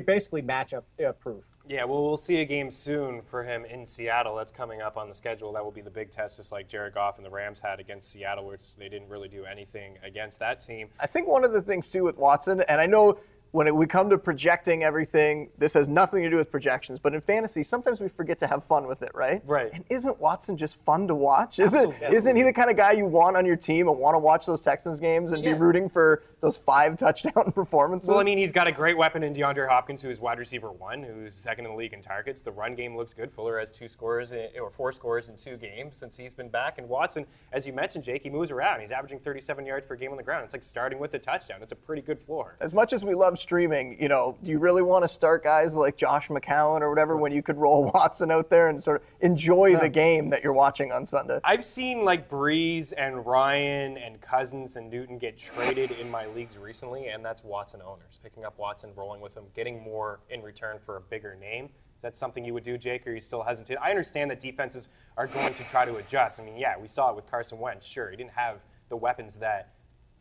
basically 0.07 0.43
matchup 0.43 0.83
uh, 1.07 1.13
proof. 1.13 1.45
Yeah, 1.69 1.85
well, 1.85 2.03
we'll 2.03 2.17
see 2.17 2.41
a 2.41 2.45
game 2.45 2.71
soon 2.71 3.23
for 3.23 3.45
him 3.45 3.65
in 3.65 3.87
Seattle. 3.87 4.35
That's 4.35 4.51
coming 4.51 4.81
up 4.81 4.97
on 4.97 5.09
the 5.09 5.15
schedule. 5.15 5.53
That 5.53 5.63
will 5.63 5.71
be 5.71 5.83
the 5.83 5.91
big 5.91 6.11
test, 6.11 6.39
just 6.39 6.51
like 6.51 6.67
Jared 6.67 6.95
Goff 6.95 7.19
and 7.19 7.25
the 7.25 7.31
Rams 7.31 7.61
had 7.61 7.79
against 7.79 8.11
Seattle, 8.11 8.47
which 8.47 8.75
they 8.75 8.89
didn't 8.89 9.09
really 9.09 9.29
do 9.29 9.45
anything 9.45 9.97
against 10.03 10.41
that 10.41 10.59
team. 10.59 10.89
I 10.99 11.07
think 11.07 11.29
one 11.29 11.45
of 11.45 11.53
the 11.53 11.63
things 11.63 11.87
too 11.89 12.03
with 12.03 12.17
Watson, 12.17 12.63
and 12.63 12.81
I 12.81 12.87
know 12.87 13.19
when 13.53 13.67
it, 13.67 13.75
we 13.75 13.85
come 13.87 14.09
to 14.11 14.19
projecting 14.19 14.85
everything, 14.85 15.49
this 15.59 15.75
has 15.75 15.89
nothing 15.89 16.23
to 16.23 16.31
do 16.31 16.37
with 16.37 16.51
projections. 16.51 16.99
But 17.01 17.15
in 17.15 17.21
fantasy, 17.21 17.63
sometimes 17.65 17.99
we 18.01 18.09
forget 18.09 18.39
to 18.41 18.47
have 18.47 18.65
fun 18.65 18.87
with 18.87 19.03
it, 19.03 19.11
right? 19.13 19.43
Right. 19.45 19.71
And 19.73 19.85
isn't 19.91 20.21
Watson 20.21 20.57
just 20.57 20.77
fun 20.85 21.09
to 21.09 21.15
watch? 21.15 21.59
Isn't 21.59 21.77
Absolutely. 21.79 22.17
isn't 22.17 22.37
he 22.37 22.43
the 22.43 22.53
kind 22.53 22.71
of 22.71 22.77
guy 22.77 22.93
you 22.93 23.07
want 23.07 23.37
on 23.37 23.45
your 23.45 23.57
team 23.57 23.89
and 23.89 23.99
want 23.99 24.15
to 24.15 24.19
watch 24.21 24.47
those 24.47 24.61
Texans 24.61 25.01
games 25.01 25.33
and 25.33 25.43
Yeah. 25.43 25.55
be 25.55 25.59
rooting 25.59 25.89
for 25.89 26.23
those 26.41 26.57
five 26.57 26.97
touchdown 26.97 27.51
performances? 27.55 28.09
Well, 28.09 28.19
I 28.21 28.23
mean, 28.23 28.39
he's 28.39 28.53
got 28.53 28.67
a 28.69 28.73
great 28.73 28.97
weapon 28.97 29.23
in 29.25 29.35
DeAndre 29.35 29.69
Hopkins, 29.69 30.01
who 30.03 30.11
is 30.11 30.21
wide 30.21 30.39
receiver 30.39 30.71
one, 30.71 31.03
who's 31.03 31.35
second 31.35 31.65
in 31.67 31.73
the 31.73 31.77
league 31.77 31.93
in 31.93 32.03
targets. 32.03 32.43
The 32.43 32.53
run 32.53 32.77
game 32.77 32.97
looks 32.97 33.13
good. 33.15 33.33
Fuller 33.33 33.59
has 33.59 33.71
two 33.73 33.89
scores 33.89 34.31
in, 34.33 34.49
or 34.61 34.71
four 34.71 34.93
scores 34.93 35.29
in 35.29 35.37
two 35.37 35.57
games 35.57 35.97
since 35.97 36.17
he's 36.17 36.35
been 36.35 36.49
back. 36.51 36.79
And 36.79 36.89
Watson, 36.89 37.27
as 37.53 37.67
you 37.67 37.73
mentioned, 37.73 38.05
Jake, 38.05 38.23
he 38.23 38.31
moves 38.31 38.51
around. 38.53 38.81
He's 38.81 38.93
averaging 38.93 39.19
37 39.19 39.67
yards 39.67 39.87
per 39.89 39.97
game 39.97 40.13
on 40.13 40.17
the 40.17 40.23
ground. 40.23 40.45
It's 40.45 40.55
like 40.55 40.63
starting 40.63 40.99
with 41.01 41.13
a 41.15 41.19
touchdown. 41.19 41.59
It's 41.63 41.73
a 41.73 41.77
pretty 41.77 42.03
good 42.03 42.21
floor. 42.21 42.55
as 42.61 42.73
much 42.73 42.93
as 42.93 43.05
we 43.05 43.15
love 43.15 43.39
streaming, 43.41 44.01
you 44.01 44.09
know, 44.09 44.37
do 44.43 44.51
you 44.51 44.59
really 44.59 44.83
want 44.83 45.05
to 45.05 45.09
start 45.09 45.43
guys 45.43 45.75
like 45.75 45.97
Josh 45.97 46.29
McCown 46.29 46.81
or 46.81 46.89
whatever 46.89 47.17
when 47.17 47.33
you 47.33 47.43
could 47.43 47.57
roll 47.57 47.85
Watson 47.95 48.31
out 48.31 48.51
there 48.51 48.69
and 48.69 48.83
sort 48.83 49.01
of 49.01 49.09
enjoy 49.21 49.77
the 49.77 49.89
game 49.89 50.31
that 50.31 50.45
you're 50.45 50.53
watching 50.53 50.93
on 50.93 51.07
Sunday? 51.07 51.41
I've 51.45 51.65
seen 51.65 52.05
like 52.05 52.29
Brees 52.29 52.93
and 52.97 53.25
Ryan 53.25 53.97
and 53.99 54.21
Cousins 54.21 54.77
and 54.77 54.91
Newton 54.91 55.19
get 55.19 55.39
traded 55.39 55.93
in 55.93 56.11
my 56.11 56.27
leagues 56.27 56.57
recently, 56.57 57.09
and 57.09 57.25
that's 57.25 57.43
Watson 57.43 57.81
owners 57.83 58.21
picking 58.23 58.45
up 58.45 58.59
Watson, 58.59 58.91
rolling 58.95 59.21
with 59.21 59.37
him, 59.37 59.45
getting 59.55 59.83
more 59.83 60.21
in 60.31 60.43
return 60.43 60.79
for 60.85 60.97
a 60.97 61.01
bigger 61.01 61.35
name. 61.35 61.65
Is 61.65 62.03
that 62.03 62.17
something 62.17 62.45
you 62.45 62.55
would 62.55 62.65
do, 62.65 62.79
Jake, 62.79 63.07
or 63.07 63.11
are 63.11 63.15
you 63.15 63.21
still 63.21 63.43
hesitant? 63.43 63.79
I 63.83 63.91
understand 63.91 64.31
that 64.31 64.41
defenses 64.41 64.89
are 65.17 65.27
going 65.27 65.53
to 65.55 65.65
try 65.65 65.85
to 65.85 65.97
adjust. 65.97 66.41
I 66.41 66.45
mean, 66.45 66.57
yeah, 66.57 66.79
we 66.79 66.89
saw 66.89 67.11
it 67.11 67.17
with 67.17 67.31
Carson 67.31 67.59
Wentz. 67.59 67.87
Sure, 67.87 68.11
he 68.11 68.17
didn't 68.17 68.33
have 68.33 68.61
the 68.89 68.97
weapons 68.97 69.37
that 69.37 69.69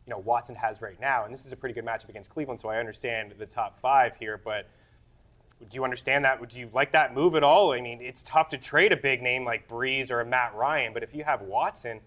you 0.10 0.15
know 0.15 0.22
Watson 0.22 0.56
has 0.56 0.82
right 0.82 1.00
now, 1.00 1.26
and 1.26 1.32
this 1.32 1.45
is 1.45 1.52
a 1.52 1.56
pretty 1.56 1.76
good 1.76 1.86
matchup 1.86 2.10
against 2.10 2.32
Cleveland. 2.32 2.60
So 2.60 2.67
I 2.67 2.78
understand 2.78 3.36
the 3.38 3.45
top 3.45 3.80
five 3.80 4.17
here, 4.17 4.41
but 4.43 4.67
do 5.69 5.76
you 5.76 5.84
understand 5.84 6.26
that? 6.26 6.39
Would 6.39 6.52
you 6.52 6.67
like 6.74 6.93
that 6.93 7.13
move 7.13 7.36
at 7.36 7.43
all? 7.43 7.74
I 7.74 7.82
mean, 7.82 8.02
it's 8.02 8.24
tough 8.24 8.50
to 8.50 8.58
trade 8.58 8.91
a 8.91 8.98
big 8.98 9.22
name 9.22 9.45
like 9.45 9.67
Brees 9.67 10.10
or 10.10 10.22
a 10.22 10.26
Matt 10.26 10.56
Ryan, 10.56 10.93
but 10.93 11.04
if 11.04 11.13
you 11.13 11.24
have 11.24 11.41
Watson, 11.43 12.00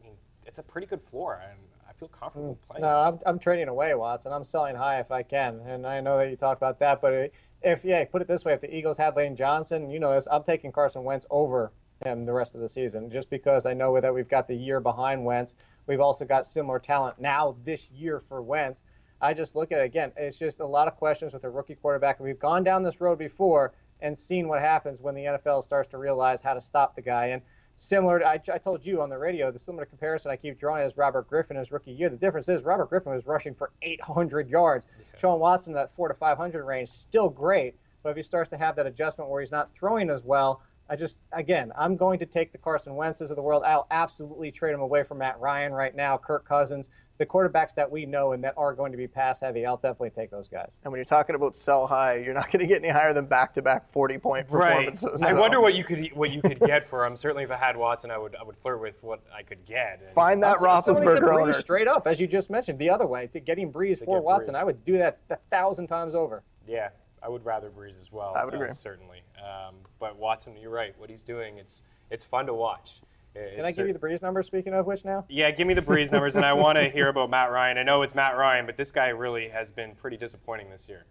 I 0.00 0.04
mean, 0.04 0.12
it's 0.46 0.60
a 0.60 0.62
pretty 0.62 0.86
good 0.86 1.02
floor, 1.02 1.42
and 1.42 1.58
I 1.88 1.92
feel 1.94 2.06
comfortable 2.06 2.56
mm. 2.62 2.68
playing. 2.68 2.82
No, 2.82 2.96
I'm, 2.96 3.18
I'm 3.26 3.40
trading 3.40 3.66
away 3.66 3.92
Watson. 3.94 4.32
I'm 4.32 4.44
selling 4.44 4.76
high 4.76 5.00
if 5.00 5.10
I 5.10 5.24
can, 5.24 5.58
and 5.66 5.84
I 5.84 5.98
know 5.98 6.18
that 6.18 6.30
you 6.30 6.36
talked 6.36 6.60
about 6.60 6.78
that. 6.78 7.00
But 7.00 7.32
if 7.62 7.84
yeah, 7.84 8.04
put 8.04 8.22
it 8.22 8.28
this 8.28 8.44
way: 8.44 8.52
if 8.52 8.60
the 8.60 8.72
Eagles 8.72 8.96
had 8.96 9.16
Lane 9.16 9.34
Johnson, 9.34 9.90
you 9.90 9.98
know 9.98 10.14
this, 10.14 10.28
I'm 10.30 10.44
taking 10.44 10.70
Carson 10.70 11.02
Wentz 11.02 11.26
over 11.28 11.72
him 12.04 12.24
the 12.24 12.32
rest 12.32 12.54
of 12.54 12.60
the 12.60 12.68
season, 12.68 13.10
just 13.10 13.30
because 13.30 13.66
I 13.66 13.74
know 13.74 14.00
that 14.00 14.14
we've 14.14 14.28
got 14.28 14.46
the 14.46 14.54
year 14.54 14.78
behind 14.78 15.24
Wentz. 15.24 15.56
We've 15.86 16.00
also 16.00 16.24
got 16.24 16.46
similar 16.46 16.78
talent 16.78 17.20
now 17.20 17.56
this 17.64 17.90
year 17.90 18.22
for 18.28 18.42
Wentz. 18.42 18.82
I 19.20 19.34
just 19.34 19.54
look 19.54 19.70
at 19.72 19.80
it 19.80 19.84
again. 19.84 20.12
It's 20.16 20.38
just 20.38 20.60
a 20.60 20.66
lot 20.66 20.88
of 20.88 20.96
questions 20.96 21.32
with 21.32 21.44
a 21.44 21.50
rookie 21.50 21.76
quarterback. 21.76 22.18
We've 22.18 22.38
gone 22.38 22.64
down 22.64 22.82
this 22.82 23.00
road 23.00 23.18
before 23.18 23.72
and 24.00 24.18
seen 24.18 24.48
what 24.48 24.60
happens 24.60 25.00
when 25.00 25.14
the 25.14 25.24
NFL 25.24 25.62
starts 25.62 25.88
to 25.90 25.98
realize 25.98 26.42
how 26.42 26.54
to 26.54 26.60
stop 26.60 26.96
the 26.96 27.02
guy. 27.02 27.26
And 27.26 27.42
similar, 27.76 28.18
to, 28.18 28.26
I, 28.26 28.40
I 28.52 28.58
told 28.58 28.84
you 28.84 29.00
on 29.00 29.08
the 29.08 29.18
radio, 29.18 29.52
the 29.52 29.60
similar 29.60 29.86
comparison 29.86 30.30
I 30.30 30.36
keep 30.36 30.58
drawing 30.58 30.84
is 30.84 30.96
Robert 30.96 31.28
Griffin 31.28 31.56
his 31.56 31.70
rookie 31.70 31.92
year. 31.92 32.08
The 32.08 32.16
difference 32.16 32.48
is 32.48 32.64
Robert 32.64 32.88
Griffin 32.88 33.12
was 33.12 33.26
rushing 33.26 33.54
for 33.54 33.70
800 33.82 34.48
yards. 34.48 34.88
Sean 35.18 35.38
Watson, 35.38 35.72
that 35.74 35.94
four 35.94 36.08
to 36.08 36.14
500 36.14 36.64
range, 36.64 36.88
still 36.88 37.28
great. 37.28 37.76
But 38.02 38.10
if 38.10 38.16
he 38.16 38.22
starts 38.24 38.50
to 38.50 38.56
have 38.56 38.74
that 38.76 38.86
adjustment 38.86 39.30
where 39.30 39.40
he's 39.40 39.52
not 39.52 39.72
throwing 39.72 40.10
as 40.10 40.24
well, 40.24 40.62
I 40.92 40.96
just, 40.96 41.18
again, 41.32 41.72
I'm 41.74 41.96
going 41.96 42.18
to 42.18 42.26
take 42.26 42.52
the 42.52 42.58
Carson 42.58 42.92
Wentzes 42.92 43.30
of 43.30 43.36
the 43.36 43.40
world. 43.42 43.62
I'll 43.64 43.86
absolutely 43.90 44.50
trade 44.52 44.74
him 44.74 44.80
away 44.82 45.04
from 45.04 45.16
Matt 45.18 45.40
Ryan 45.40 45.72
right 45.72 45.96
now, 45.96 46.18
Kirk 46.18 46.46
Cousins, 46.46 46.90
the 47.16 47.24
quarterbacks 47.24 47.74
that 47.76 47.90
we 47.90 48.04
know 48.04 48.32
and 48.32 48.44
that 48.44 48.52
are 48.58 48.74
going 48.74 48.92
to 48.92 48.98
be 48.98 49.06
pass 49.06 49.40
heavy. 49.40 49.64
I'll 49.64 49.78
definitely 49.78 50.10
take 50.10 50.30
those 50.30 50.48
guys. 50.48 50.78
And 50.84 50.92
when 50.92 50.98
you're 50.98 51.06
talking 51.06 51.34
about 51.34 51.56
sell 51.56 51.86
high, 51.86 52.16
you're 52.18 52.34
not 52.34 52.52
going 52.52 52.60
to 52.60 52.66
get 52.66 52.84
any 52.84 52.92
higher 52.92 53.14
than 53.14 53.24
back-to-back 53.24 53.90
40-point 53.90 54.50
Right. 54.50 54.68
performances. 54.90 55.22
I 55.22 55.32
wonder 55.32 55.62
what 55.62 55.72
you 55.72 55.82
could 55.82 56.10
what 56.14 56.30
you 56.30 56.42
could 56.42 56.60
get 56.60 56.86
for 56.86 57.06
him. 57.06 57.16
Certainly, 57.16 57.44
if 57.44 57.50
I 57.50 57.56
had 57.56 57.74
Watson, 57.74 58.10
I 58.10 58.18
would 58.18 58.36
I 58.38 58.42
would 58.42 58.58
flirt 58.58 58.82
with 58.82 59.02
what 59.02 59.22
I 59.34 59.42
could 59.44 59.64
get. 59.64 60.00
And 60.04 60.10
Find 60.10 60.42
that 60.42 60.58
So- 60.58 60.66
so 60.82 60.92
Roethlisberger 60.94 61.40
owner. 61.40 61.52
straight 61.54 61.88
up, 61.88 62.06
as 62.06 62.20
you 62.20 62.26
just 62.26 62.50
mentioned, 62.50 62.78
the 62.78 62.90
other 62.90 63.06
way 63.06 63.28
to 63.28 63.40
getting 63.40 63.72
Brees 63.72 64.00
for 64.04 64.16
get 64.18 64.24
Watson. 64.24 64.52
Brees. 64.52 64.58
I 64.58 64.64
would 64.64 64.84
do 64.84 64.98
that 64.98 65.20
a 65.30 65.36
thousand 65.50 65.86
times 65.86 66.14
over. 66.14 66.42
Yeah, 66.68 66.90
I 67.22 67.28
would 67.28 67.44
rather 67.44 67.70
Brees 67.70 68.00
as 68.00 68.10
well. 68.10 68.34
I 68.36 68.44
would 68.44 68.54
uh, 68.54 68.58
agree. 68.58 68.70
certainly. 68.72 69.22
Um, 69.38 69.76
but 69.98 70.16
Watson, 70.16 70.56
you're 70.60 70.70
right. 70.70 70.94
What 70.98 71.10
he's 71.10 71.22
doing, 71.22 71.58
it's 71.58 71.82
it's 72.10 72.24
fun 72.24 72.46
to 72.46 72.54
watch. 72.54 73.00
Can 73.34 73.64
I 73.64 73.72
give 73.72 73.86
you 73.86 73.94
the 73.94 73.98
Brees 73.98 74.20
numbers, 74.20 74.46
Speaking 74.46 74.74
of 74.74 74.86
which, 74.86 75.06
now 75.06 75.24
Yeah, 75.28 75.50
give 75.52 75.66
me 75.66 75.72
the 75.72 75.80
Brees 75.80 76.12
numbers, 76.12 76.36
and 76.36 76.44
I 76.44 76.52
want 76.52 76.76
to 76.76 76.90
hear 76.90 77.08
about 77.08 77.30
Matt 77.30 77.50
Ryan. 77.50 77.78
I 77.78 77.82
know 77.82 78.02
it's 78.02 78.14
Matt 78.14 78.36
Ryan, 78.36 78.66
but 78.66 78.76
this 78.76 78.92
guy 78.92 79.08
really 79.08 79.48
has 79.48 79.72
been 79.72 79.94
pretty 79.94 80.18
disappointing 80.18 80.68
this 80.68 80.86
year. 80.88 81.04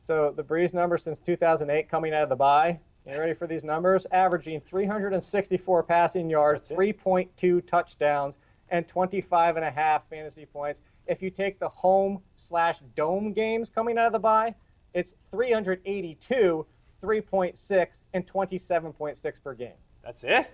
So 0.00 0.32
the 0.34 0.42
Brees 0.42 0.74
number 0.74 0.98
since 0.98 1.20
2008 1.20 1.88
coming 1.88 2.12
out 2.12 2.24
of 2.24 2.28
the 2.28 2.36
bye. 2.36 2.80
You 3.06 3.18
ready 3.18 3.32
for 3.32 3.46
these 3.46 3.64
numbers? 3.64 4.06
Averaging 4.10 4.60
364 4.60 5.82
passing 5.84 6.28
yards, 6.28 6.68
3.2 6.68 7.66
touchdowns, 7.66 8.36
and 8.68 8.86
25 8.86 9.56
and 9.56 9.64
a 9.64 9.70
half 9.70 10.06
fantasy 10.10 10.44
points. 10.44 10.82
If 11.06 11.22
you 11.22 11.30
take 11.30 11.58
the 11.58 11.68
home 11.68 12.20
slash 12.34 12.80
dome 12.96 13.32
games 13.32 13.70
coming 13.70 13.96
out 13.96 14.06
of 14.06 14.12
the 14.12 14.18
bye, 14.18 14.54
it's 14.94 15.14
382, 15.30 16.66
3.6, 17.02 18.02
and 18.14 18.26
27.6 18.26 19.42
per 19.42 19.54
game. 19.54 19.72
That's 20.02 20.24
it. 20.24 20.50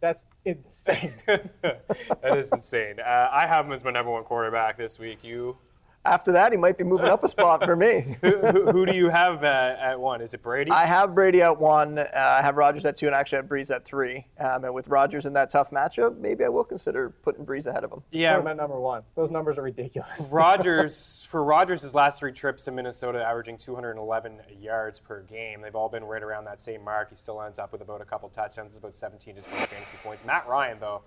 That's 0.00 0.24
insane. 0.44 1.12
that 1.26 2.36
is 2.36 2.52
insane. 2.52 3.00
Uh, 3.00 3.28
I 3.30 3.46
have 3.46 3.66
him 3.66 3.72
as 3.72 3.84
my 3.84 3.90
number 3.90 4.10
one 4.10 4.24
quarterback 4.24 4.78
this 4.78 4.98
week. 4.98 5.22
You? 5.22 5.56
After 6.02 6.32
that, 6.32 6.50
he 6.50 6.56
might 6.56 6.78
be 6.78 6.84
moving 6.84 7.08
up 7.08 7.22
a 7.24 7.28
spot 7.28 7.62
for 7.62 7.76
me. 7.76 8.16
who, 8.22 8.38
who, 8.38 8.72
who 8.72 8.86
do 8.86 8.94
you 8.94 9.10
have 9.10 9.44
uh, 9.44 9.76
at 9.78 10.00
one? 10.00 10.22
Is 10.22 10.32
it 10.32 10.42
Brady? 10.42 10.70
I 10.70 10.86
have 10.86 11.14
Brady 11.14 11.42
at 11.42 11.58
one. 11.58 11.98
Uh, 11.98 12.06
I 12.14 12.40
have 12.40 12.56
Rodgers 12.56 12.86
at 12.86 12.96
two, 12.96 13.04
and 13.04 13.14
I 13.14 13.20
actually 13.20 13.36
have 13.36 13.46
Brees 13.46 13.70
at 13.70 13.84
three. 13.84 14.26
Um, 14.38 14.64
and 14.64 14.72
with 14.72 14.88
Rodgers 14.88 15.26
in 15.26 15.34
that 15.34 15.50
tough 15.50 15.70
matchup, 15.70 16.16
maybe 16.18 16.42
I 16.42 16.48
will 16.48 16.64
consider 16.64 17.10
putting 17.10 17.44
Brees 17.44 17.66
ahead 17.66 17.84
of 17.84 17.92
him. 17.92 18.00
Put 18.00 18.14
him 18.14 18.20
yeah, 18.20 18.38
at 18.38 18.56
number 18.56 18.80
one. 18.80 19.02
Those 19.14 19.30
numbers 19.30 19.58
are 19.58 19.62
ridiculous. 19.62 20.28
Rodgers 20.32 21.26
for 21.30 21.44
Rodgers' 21.44 21.94
last 21.94 22.18
three 22.18 22.32
trips 22.32 22.64
to 22.64 22.72
Minnesota, 22.72 23.22
averaging 23.22 23.58
211 23.58 24.40
yards 24.58 25.00
per 25.00 25.20
game. 25.24 25.60
They've 25.60 25.76
all 25.76 25.90
been 25.90 26.04
right 26.04 26.22
around 26.22 26.46
that 26.46 26.62
same 26.62 26.82
mark. 26.82 27.10
He 27.10 27.16
still 27.16 27.42
ends 27.42 27.58
up 27.58 27.72
with 27.72 27.82
about 27.82 28.00
a 28.00 28.06
couple 28.06 28.30
touchdowns, 28.30 28.74
about 28.74 28.96
17 28.96 29.34
to 29.34 29.42
20 29.42 29.66
fantasy 29.66 29.98
points. 30.02 30.24
Matt 30.24 30.48
Ryan, 30.48 30.78
though, 30.80 31.02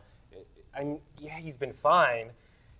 I 0.76 0.98
yeah, 1.18 1.40
he's 1.40 1.58
been 1.58 1.74
fine. 1.74 2.28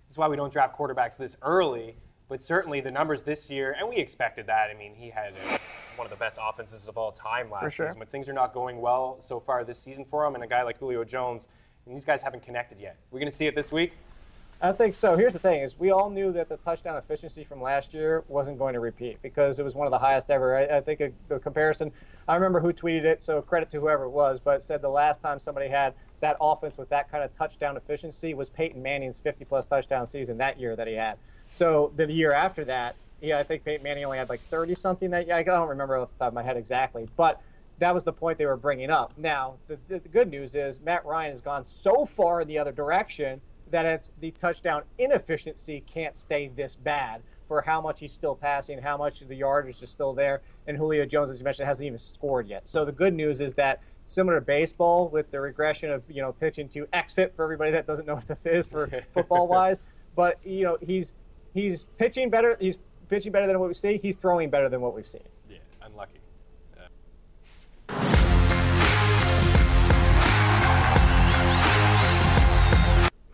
This 0.04 0.12
is 0.12 0.18
why 0.18 0.28
we 0.28 0.36
don't 0.36 0.52
draft 0.52 0.76
quarterbacks 0.76 1.16
this 1.16 1.36
early. 1.42 1.96
But 2.28 2.42
certainly 2.42 2.80
the 2.80 2.90
numbers 2.90 3.22
this 3.22 3.50
year, 3.50 3.76
and 3.78 3.88
we 3.88 3.96
expected 3.96 4.46
that. 4.46 4.70
I 4.70 4.74
mean, 4.74 4.94
he 4.94 5.10
had 5.10 5.34
uh, 5.46 5.58
one 5.96 6.06
of 6.06 6.10
the 6.10 6.16
best 6.16 6.38
offenses 6.40 6.88
of 6.88 6.96
all 6.96 7.12
time 7.12 7.50
last 7.50 7.74
sure. 7.74 7.86
season. 7.86 7.98
But 7.98 8.10
things 8.10 8.28
are 8.28 8.32
not 8.32 8.54
going 8.54 8.80
well 8.80 9.18
so 9.20 9.40
far 9.40 9.62
this 9.64 9.78
season 9.78 10.04
for 10.04 10.24
him. 10.24 10.34
And 10.34 10.42
a 10.42 10.46
guy 10.46 10.62
like 10.62 10.78
Julio 10.78 11.04
Jones, 11.04 11.48
and 11.86 11.94
these 11.94 12.04
guys 12.04 12.22
haven't 12.22 12.42
connected 12.42 12.80
yet. 12.80 12.96
We're 13.10 13.20
going 13.20 13.30
to 13.30 13.36
see 13.36 13.46
it 13.46 13.54
this 13.54 13.70
week. 13.70 13.92
I 14.60 14.72
think 14.72 14.94
so. 14.94 15.16
Here's 15.16 15.34
the 15.34 15.38
thing: 15.38 15.60
is 15.60 15.78
we 15.78 15.90
all 15.90 16.08
knew 16.08 16.32
that 16.32 16.48
the 16.48 16.56
touchdown 16.56 16.96
efficiency 16.96 17.44
from 17.44 17.60
last 17.60 17.92
year 17.92 18.24
wasn't 18.28 18.58
going 18.58 18.72
to 18.72 18.80
repeat 18.80 19.20
because 19.20 19.58
it 19.58 19.62
was 19.62 19.74
one 19.74 19.86
of 19.86 19.90
the 19.90 19.98
highest 19.98 20.30
ever. 20.30 20.56
I, 20.56 20.78
I 20.78 20.80
think 20.80 21.00
a, 21.00 21.12
the 21.28 21.38
comparison. 21.38 21.92
I 22.26 22.34
remember 22.34 22.60
who 22.60 22.72
tweeted 22.72 23.04
it, 23.04 23.22
so 23.22 23.42
credit 23.42 23.70
to 23.72 23.80
whoever 23.80 24.04
it 24.04 24.10
was, 24.10 24.40
but 24.40 24.56
it 24.56 24.62
said 24.62 24.80
the 24.80 24.88
last 24.88 25.20
time 25.20 25.38
somebody 25.38 25.68
had 25.68 25.92
that 26.20 26.38
offense 26.40 26.78
with 26.78 26.88
that 26.88 27.10
kind 27.10 27.22
of 27.22 27.36
touchdown 27.36 27.76
efficiency 27.76 28.32
was 28.32 28.48
Peyton 28.48 28.82
Manning's 28.82 29.20
50-plus 29.20 29.66
touchdown 29.66 30.06
season 30.06 30.38
that 30.38 30.58
year 30.58 30.74
that 30.76 30.86
he 30.86 30.94
had. 30.94 31.18
So 31.54 31.92
the 31.94 32.10
year 32.10 32.32
after 32.32 32.64
that, 32.64 32.96
yeah, 33.20 33.38
I 33.38 33.44
think 33.44 33.64
Peyton 33.64 33.84
Manning 33.84 34.04
only 34.04 34.18
had 34.18 34.28
like 34.28 34.40
30 34.40 34.74
something 34.74 35.10
that 35.10 35.28
year. 35.28 35.36
I 35.36 35.44
don't 35.44 35.68
remember 35.68 35.96
off 35.96 36.10
the 36.10 36.24
top 36.24 36.28
of 36.28 36.34
my 36.34 36.42
head 36.42 36.56
exactly, 36.56 37.08
but 37.16 37.40
that 37.78 37.94
was 37.94 38.02
the 38.02 38.12
point 38.12 38.38
they 38.38 38.46
were 38.46 38.56
bringing 38.56 38.90
up. 38.90 39.12
Now, 39.16 39.54
the, 39.68 39.78
the, 39.86 40.00
the 40.00 40.08
good 40.08 40.28
news 40.28 40.56
is 40.56 40.80
Matt 40.80 41.06
Ryan 41.06 41.30
has 41.30 41.40
gone 41.40 41.62
so 41.64 42.06
far 42.06 42.40
in 42.40 42.48
the 42.48 42.58
other 42.58 42.72
direction 42.72 43.40
that 43.70 43.86
it's 43.86 44.10
the 44.18 44.32
touchdown 44.32 44.82
inefficiency 44.98 45.84
can't 45.86 46.16
stay 46.16 46.48
this 46.56 46.74
bad 46.74 47.22
for 47.46 47.62
how 47.62 47.80
much 47.80 48.00
he's 48.00 48.12
still 48.12 48.34
passing, 48.34 48.76
how 48.76 48.96
much 48.96 49.22
of 49.22 49.28
the 49.28 49.36
yardage 49.36 49.80
is 49.80 49.88
still 49.88 50.12
there, 50.12 50.42
and 50.66 50.76
Julio 50.76 51.06
Jones, 51.06 51.30
as 51.30 51.38
you 51.38 51.44
mentioned, 51.44 51.68
hasn't 51.68 51.86
even 51.86 51.98
scored 51.98 52.48
yet. 52.48 52.68
So 52.68 52.84
the 52.84 52.90
good 52.90 53.14
news 53.14 53.40
is 53.40 53.52
that 53.52 53.80
similar 54.06 54.40
to 54.40 54.44
baseball, 54.44 55.08
with 55.08 55.30
the 55.30 55.40
regression 55.40 55.92
of 55.92 56.02
you 56.08 56.20
know 56.20 56.32
pitching 56.32 56.68
to 56.70 56.86
xFIP 56.86 57.36
for 57.36 57.44
everybody 57.44 57.70
that 57.70 57.86
doesn't 57.86 58.06
know 58.06 58.16
what 58.16 58.26
this 58.26 58.44
is 58.44 58.66
for 58.66 58.90
football 59.14 59.46
wise, 59.46 59.82
but 60.16 60.38
you 60.44 60.64
know 60.64 60.78
he's 60.80 61.12
he's 61.54 61.84
pitching 61.98 62.28
better. 62.28 62.56
He's 62.60 62.76
pitching 63.08 63.32
better 63.32 63.46
than 63.46 63.58
what 63.58 63.68
we 63.68 63.74
see. 63.74 63.98
He's 64.02 64.16
throwing 64.16 64.50
better 64.50 64.68
than 64.68 64.80
what 64.80 64.94
we've 64.94 65.06
seen. 65.06 65.22
Yeah, 65.48 65.58
unlucky. 65.82 66.20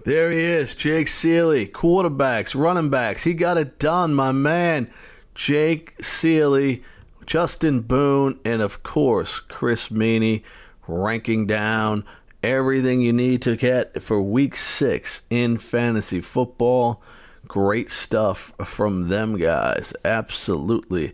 There 0.04 0.30
he 0.30 0.40
is, 0.40 0.74
Jake 0.74 1.08
Ciely, 1.08 1.70
quarterbacks, 1.70 2.58
running 2.58 2.88
backs. 2.88 3.24
He 3.24 3.34
got 3.34 3.58
it 3.58 3.78
done, 3.78 4.14
my 4.14 4.32
man. 4.32 4.90
Jake 5.34 5.96
Ciely, 5.98 6.82
Justin 7.26 7.82
Boone, 7.82 8.40
and 8.44 8.62
of 8.62 8.82
course, 8.82 9.40
Chris 9.40 9.90
Meaney 9.90 10.42
ranking 10.88 11.46
down 11.46 12.04
everything 12.42 13.02
you 13.02 13.12
need 13.12 13.42
to 13.42 13.56
get 13.56 14.02
for 14.02 14.22
week 14.22 14.56
six 14.56 15.20
in 15.28 15.58
fantasy 15.58 16.22
football. 16.22 17.02
Great 17.50 17.90
stuff 17.90 18.52
from 18.64 19.08
them 19.08 19.36
guys. 19.36 19.92
Absolutely 20.04 21.12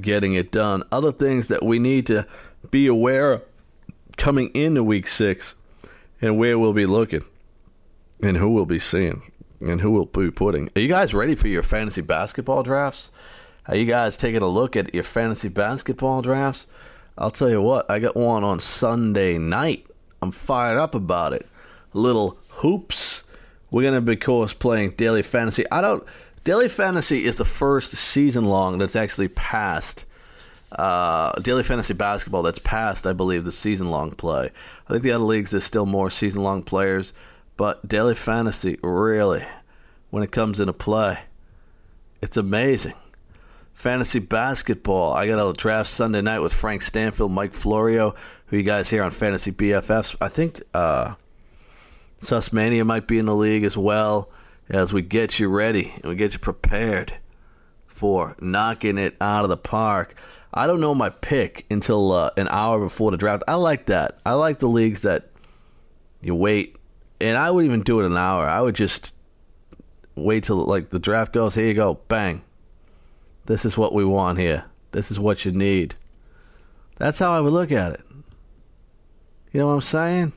getting 0.00 0.32
it 0.32 0.50
done. 0.50 0.82
Other 0.90 1.12
things 1.12 1.48
that 1.48 1.62
we 1.62 1.78
need 1.78 2.06
to 2.06 2.26
be 2.70 2.86
aware 2.86 3.42
coming 4.16 4.48
into 4.54 4.82
week 4.82 5.06
six 5.06 5.54
and 6.22 6.38
where 6.38 6.58
we'll 6.58 6.72
be 6.72 6.86
looking 6.86 7.22
and 8.22 8.38
who 8.38 8.48
we'll 8.48 8.64
be 8.64 8.78
seeing 8.78 9.30
and 9.60 9.82
who 9.82 9.90
we'll 9.90 10.06
be 10.06 10.30
putting. 10.30 10.70
Are 10.74 10.80
you 10.80 10.88
guys 10.88 11.12
ready 11.12 11.34
for 11.34 11.48
your 11.48 11.62
fantasy 11.62 12.00
basketball 12.00 12.62
drafts? 12.62 13.10
Are 13.66 13.76
you 13.76 13.84
guys 13.84 14.16
taking 14.16 14.40
a 14.40 14.48
look 14.48 14.76
at 14.76 14.94
your 14.94 15.04
fantasy 15.04 15.50
basketball 15.50 16.22
drafts? 16.22 16.66
I'll 17.18 17.30
tell 17.30 17.50
you 17.50 17.60
what, 17.60 17.90
I 17.90 17.98
got 17.98 18.16
one 18.16 18.42
on 18.42 18.58
Sunday 18.58 19.36
night. 19.36 19.86
I'm 20.22 20.32
fired 20.32 20.78
up 20.78 20.94
about 20.94 21.34
it. 21.34 21.46
Little 21.92 22.38
hoops. 22.48 23.23
We're 23.70 23.82
going 23.82 23.94
to 23.94 24.00
be, 24.00 24.12
of 24.14 24.20
course, 24.20 24.54
playing 24.54 24.90
Daily 24.90 25.22
Fantasy. 25.22 25.64
I 25.70 25.80
don't. 25.80 26.04
Daily 26.44 26.68
Fantasy 26.68 27.24
is 27.24 27.38
the 27.38 27.44
first 27.44 27.92
season 27.92 28.44
long 28.44 28.78
that's 28.78 28.96
actually 28.96 29.28
passed. 29.28 30.04
Uh, 30.72 31.32
Daily 31.40 31.62
Fantasy 31.62 31.94
Basketball 31.94 32.42
that's 32.42 32.58
passed, 32.58 33.06
I 33.06 33.12
believe, 33.12 33.44
the 33.44 33.52
season 33.52 33.90
long 33.90 34.10
play. 34.10 34.50
I 34.88 34.92
think 34.92 35.02
the 35.02 35.12
other 35.12 35.24
leagues, 35.24 35.52
there's 35.52 35.64
still 35.64 35.86
more 35.86 36.10
season 36.10 36.42
long 36.42 36.62
players. 36.62 37.12
But 37.56 37.86
Daily 37.88 38.14
Fantasy, 38.14 38.78
really, 38.82 39.44
when 40.10 40.22
it 40.22 40.32
comes 40.32 40.60
into 40.60 40.72
play, 40.72 41.20
it's 42.20 42.36
amazing. 42.36 42.94
Fantasy 43.72 44.18
basketball. 44.18 45.12
I 45.12 45.26
got 45.26 45.48
a 45.48 45.52
draft 45.52 45.90
Sunday 45.90 46.22
night 46.22 46.40
with 46.40 46.52
Frank 46.52 46.82
Stanfield, 46.82 47.32
Mike 47.32 47.54
Florio, 47.54 48.14
who 48.46 48.56
you 48.56 48.62
guys 48.62 48.90
hear 48.90 49.02
on 49.02 49.10
Fantasy 49.10 49.52
BFFs. 49.52 50.16
I 50.20 50.28
think 50.28 50.62
uh, 50.72 51.14
Sussmania 52.24 52.84
might 52.84 53.06
be 53.06 53.18
in 53.18 53.26
the 53.26 53.34
league 53.34 53.64
as 53.64 53.76
well 53.76 54.30
as 54.68 54.92
we 54.92 55.02
get 55.02 55.38
you 55.38 55.48
ready 55.48 55.92
and 55.96 56.06
we 56.06 56.16
get 56.16 56.32
you 56.32 56.38
prepared 56.38 57.14
for 57.86 58.34
knocking 58.40 58.98
it 58.98 59.16
out 59.20 59.44
of 59.44 59.50
the 59.50 59.56
park. 59.56 60.14
I 60.52 60.66
don't 60.66 60.80
know 60.80 60.94
my 60.94 61.10
pick 61.10 61.66
until 61.70 62.12
uh, 62.12 62.30
an 62.36 62.48
hour 62.48 62.80
before 62.80 63.10
the 63.10 63.16
draft. 63.16 63.42
I 63.46 63.54
like 63.54 63.86
that. 63.86 64.18
I 64.24 64.32
like 64.32 64.58
the 64.58 64.68
leagues 64.68 65.02
that 65.02 65.30
you 66.20 66.34
wait 66.34 66.78
and 67.20 67.38
I 67.38 67.50
would 67.50 67.64
even 67.64 67.82
do 67.82 68.00
it 68.00 68.06
an 68.06 68.16
hour. 68.16 68.46
I 68.46 68.60
would 68.60 68.74
just 68.74 69.14
wait 70.14 70.44
till 70.44 70.56
like 70.56 70.90
the 70.90 70.98
draft 70.98 71.32
goes. 71.32 71.54
Here 71.54 71.66
you 71.66 71.74
go, 71.74 71.94
bang. 72.08 72.42
This 73.46 73.64
is 73.64 73.76
what 73.76 73.92
we 73.92 74.04
want 74.04 74.38
here. 74.38 74.64
This 74.92 75.10
is 75.10 75.18
what 75.18 75.44
you 75.44 75.52
need. 75.52 75.96
That's 76.96 77.18
how 77.18 77.32
I 77.32 77.40
would 77.40 77.52
look 77.52 77.72
at 77.72 77.92
it. 77.92 78.02
You 79.52 79.60
know 79.60 79.66
what 79.68 79.74
I'm 79.74 79.80
saying? 79.80 80.32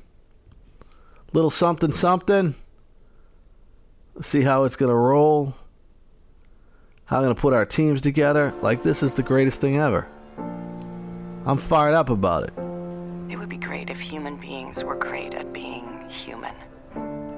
Little 1.34 1.50
something, 1.50 1.92
something. 1.92 2.56
See 4.22 4.42
how 4.42 4.64
it's 4.64 4.76
gonna 4.76 4.96
roll. 4.96 5.54
How 7.06 7.18
I'm 7.18 7.24
gonna 7.24 7.36
put 7.36 7.54
our 7.54 7.66
teams 7.66 8.02
together. 8.02 8.54
Like 8.62 8.82
this 8.82 9.04
is 9.04 9.14
the 9.14 9.24
greatest 9.24 9.62
thing 9.62 9.78
ever. 9.78 10.08
I'm 11.46 11.58
fired 11.58 11.94
up 11.94 12.10
about 12.10 12.44
it. 12.44 12.54
It 13.32 13.38
would 13.38 13.50
be 13.50 13.58
great 13.58 13.90
if 13.90 13.98
human 14.00 14.38
beings 14.38 14.84
were 14.84 14.96
great 14.96 15.34
at 15.34 15.54
being 15.54 16.10
human. 16.10 16.54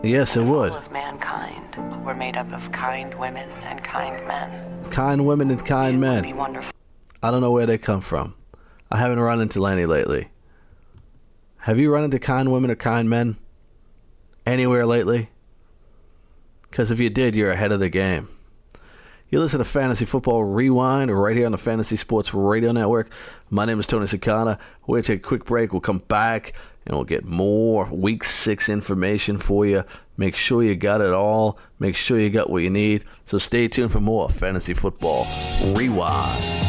Yes, 0.04 0.38
it 0.38 0.44
would. 0.44 0.72
All 0.72 0.78
of 0.78 0.92
mankind 0.92 1.76
were 2.06 2.14
made 2.14 2.38
up 2.38 2.52
of 2.54 2.72
kind 2.72 3.14
women 3.20 3.50
and 3.64 3.84
kind 3.84 4.26
men. 4.26 4.84
Kind 4.86 5.26
women 5.28 5.52
and 5.52 5.64
kind 5.66 5.98
It 5.98 6.00
men. 6.00 6.16
would 6.16 6.24
be 6.24 6.34
wonderful. 6.34 6.72
I 7.22 7.32
don't 7.32 7.42
know 7.42 7.52
where 7.52 7.66
they 7.66 7.78
come 7.78 8.02
from. 8.02 8.36
I 8.90 8.98
haven't 8.98 9.20
run 9.20 9.42
into 9.42 9.60
Lenny 9.60 9.86
lately. 9.86 10.30
Have 11.58 11.78
you 11.78 11.92
run 11.94 12.06
into 12.06 12.18
kind 12.18 12.52
women 12.52 12.72
or 12.72 12.76
kind 12.76 13.10
men 13.10 13.38
anywhere 14.50 14.86
lately? 14.86 15.30
Because 16.70 16.92
if 16.92 17.00
you 17.00 17.10
did, 17.10 17.36
you're 17.36 17.52
ahead 17.52 17.72
of 17.72 17.80
the 17.80 17.90
game. 17.90 18.30
You 19.30 19.40
listen 19.40 19.60
to 19.60 19.66
Fantasy 19.66 20.06
Football 20.06 20.44
Rewind 20.44 21.12
right 21.12 21.36
here 21.36 21.46
on 21.46 21.52
the 21.52 21.58
Fantasy 21.60 21.96
Sports 21.96 22.34
Radio 22.34 22.72
Network. 22.72 23.12
My 23.52 23.66
name 23.66 23.80
is 23.80 23.86
Tony 23.86 24.06
Sakana. 24.06 24.58
We're 24.88 24.96
going 24.96 25.04
to 25.04 25.08
take 25.08 25.20
a 25.20 25.28
quick 25.28 25.46
break. 25.46 25.72
We'll 25.72 25.82
come 25.82 26.00
back 26.08 26.54
and 26.88 26.96
we'll 26.96 27.06
get 27.06 27.26
more 27.26 27.88
Week 27.92 28.24
6 28.24 28.70
information 28.70 29.38
for 29.38 29.68
you. 29.68 29.84
Make 30.18 30.36
sure 30.36 30.64
you 30.64 30.76
got 30.76 31.02
it 31.02 31.14
all. 31.14 31.60
Make 31.78 31.96
sure 31.96 32.20
you 32.20 32.32
got 32.32 32.50
what 32.50 32.64
you 32.64 32.72
need. 32.72 33.06
So 33.26 33.38
stay 33.38 33.68
tuned 33.68 33.92
for 33.92 34.00
more 34.00 34.30
Fantasy 34.30 34.74
Football 34.74 35.28
Rewind. 35.76 36.69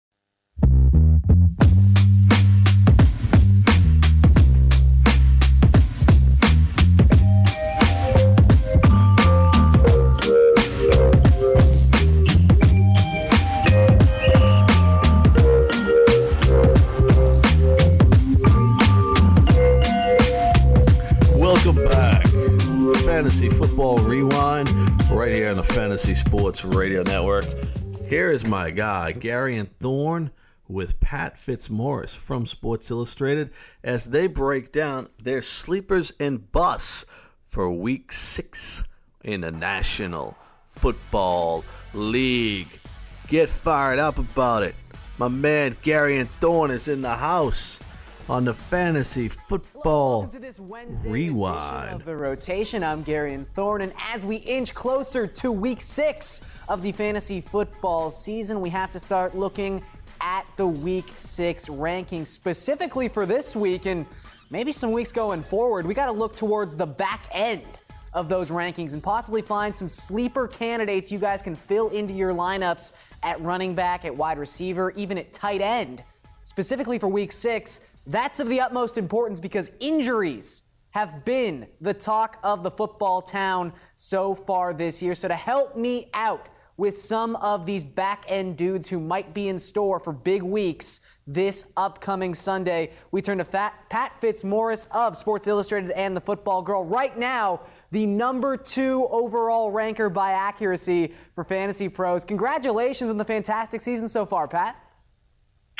Fantasy 25.91 26.15
Sports 26.15 26.63
Radio 26.63 27.03
Network. 27.03 27.43
Here 28.07 28.31
is 28.31 28.45
my 28.45 28.69
guy, 28.69 29.11
Gary 29.11 29.57
and 29.57 29.77
Thorne, 29.79 30.31
with 30.69 30.97
Pat 31.01 31.37
Fitzmaurice 31.37 32.13
from 32.15 32.45
Sports 32.45 32.89
Illustrated 32.89 33.49
as 33.83 34.05
they 34.05 34.27
break 34.27 34.71
down 34.71 35.09
their 35.21 35.41
sleepers 35.41 36.13
and 36.17 36.49
busts 36.53 37.05
for 37.45 37.69
week 37.69 38.13
six 38.13 38.83
in 39.25 39.41
the 39.41 39.51
National 39.51 40.37
Football 40.69 41.65
League. 41.93 42.69
Get 43.27 43.49
fired 43.49 43.99
up 43.99 44.17
about 44.17 44.63
it. 44.63 44.75
My 45.17 45.27
man 45.27 45.75
Gary 45.81 46.19
and 46.19 46.29
Thorne 46.29 46.71
is 46.71 46.87
in 46.87 47.01
the 47.01 47.15
house 47.15 47.81
on 48.31 48.45
the 48.45 48.53
Fantasy 48.53 49.27
Football 49.27 50.25
to 50.25 50.39
this 50.39 50.57
Rewind. 50.57 51.93
of 51.93 52.05
the 52.05 52.15
rotation. 52.15 52.81
I'm 52.81 53.03
Gary 53.03 53.33
and 53.33 53.45
Thorne, 53.55 53.81
and 53.81 53.91
as 53.99 54.25
we 54.25 54.37
inch 54.37 54.73
closer 54.73 55.27
to 55.27 55.51
week 55.51 55.81
six 55.81 56.39
of 56.69 56.81
the 56.81 56.93
fantasy 56.93 57.41
football 57.41 58.09
season, 58.09 58.61
we 58.61 58.69
have 58.69 58.89
to 58.91 59.01
start 59.01 59.35
looking 59.35 59.83
at 60.21 60.45
the 60.55 60.65
week 60.65 61.11
six 61.17 61.65
rankings 61.65 62.27
specifically 62.27 63.09
for 63.09 63.25
this 63.25 63.53
week 63.53 63.85
and 63.85 64.05
maybe 64.49 64.71
some 64.71 64.93
weeks 64.93 65.11
going 65.11 65.43
forward. 65.43 65.85
We 65.85 65.93
got 65.93 66.05
to 66.05 66.13
look 66.13 66.37
towards 66.37 66.77
the 66.77 66.85
back 66.85 67.25
end 67.33 67.63
of 68.13 68.29
those 68.29 68.49
rankings 68.49 68.93
and 68.93 69.03
possibly 69.03 69.41
find 69.41 69.75
some 69.75 69.89
sleeper 69.89 70.47
candidates 70.47 71.11
you 71.11 71.19
guys 71.19 71.41
can 71.41 71.57
fill 71.57 71.89
into 71.89 72.13
your 72.13 72.33
lineups 72.33 72.93
at 73.23 73.41
running 73.41 73.75
back, 73.75 74.05
at 74.05 74.15
wide 74.15 74.39
receiver, 74.39 74.91
even 74.91 75.17
at 75.17 75.33
tight 75.33 75.59
end. 75.59 76.01
Specifically 76.43 76.97
for 76.97 77.07
week 77.07 77.31
six, 77.31 77.81
that's 78.07 78.39
of 78.39 78.49
the 78.49 78.59
utmost 78.59 78.97
importance 78.97 79.39
because 79.39 79.71
injuries 79.79 80.63
have 80.91 81.23
been 81.23 81.67
the 81.79 81.93
talk 81.93 82.37
of 82.43 82.63
the 82.63 82.71
football 82.71 83.21
town 83.21 83.73
so 83.95 84.35
far 84.35 84.73
this 84.73 85.01
year. 85.01 85.15
So, 85.15 85.27
to 85.27 85.35
help 85.35 85.75
me 85.75 86.09
out 86.13 86.47
with 86.77 86.97
some 86.97 87.35
of 87.37 87.65
these 87.65 87.83
back 87.83 88.25
end 88.27 88.57
dudes 88.57 88.89
who 88.89 88.99
might 88.99 89.33
be 89.33 89.49
in 89.49 89.59
store 89.59 89.99
for 89.99 90.11
big 90.11 90.41
weeks 90.41 90.99
this 91.27 91.65
upcoming 91.77 92.33
Sunday, 92.33 92.91
we 93.11 93.21
turn 93.21 93.37
to 93.37 93.45
Fat, 93.45 93.73
Pat 93.89 94.19
Fitzmaurice 94.19 94.87
of 94.91 95.15
Sports 95.15 95.47
Illustrated 95.47 95.91
and 95.91 96.17
the 96.17 96.21
Football 96.21 96.61
Girl. 96.61 96.83
Right 96.83 97.17
now, 97.17 97.61
the 97.91 98.05
number 98.05 98.57
two 98.57 99.07
overall 99.11 99.71
ranker 99.71 100.09
by 100.09 100.31
accuracy 100.31 101.13
for 101.35 101.43
Fantasy 101.43 101.87
Pros. 101.87 102.25
Congratulations 102.25 103.09
on 103.09 103.17
the 103.17 103.25
fantastic 103.25 103.81
season 103.81 104.09
so 104.09 104.25
far, 104.25 104.47
Pat. 104.47 104.75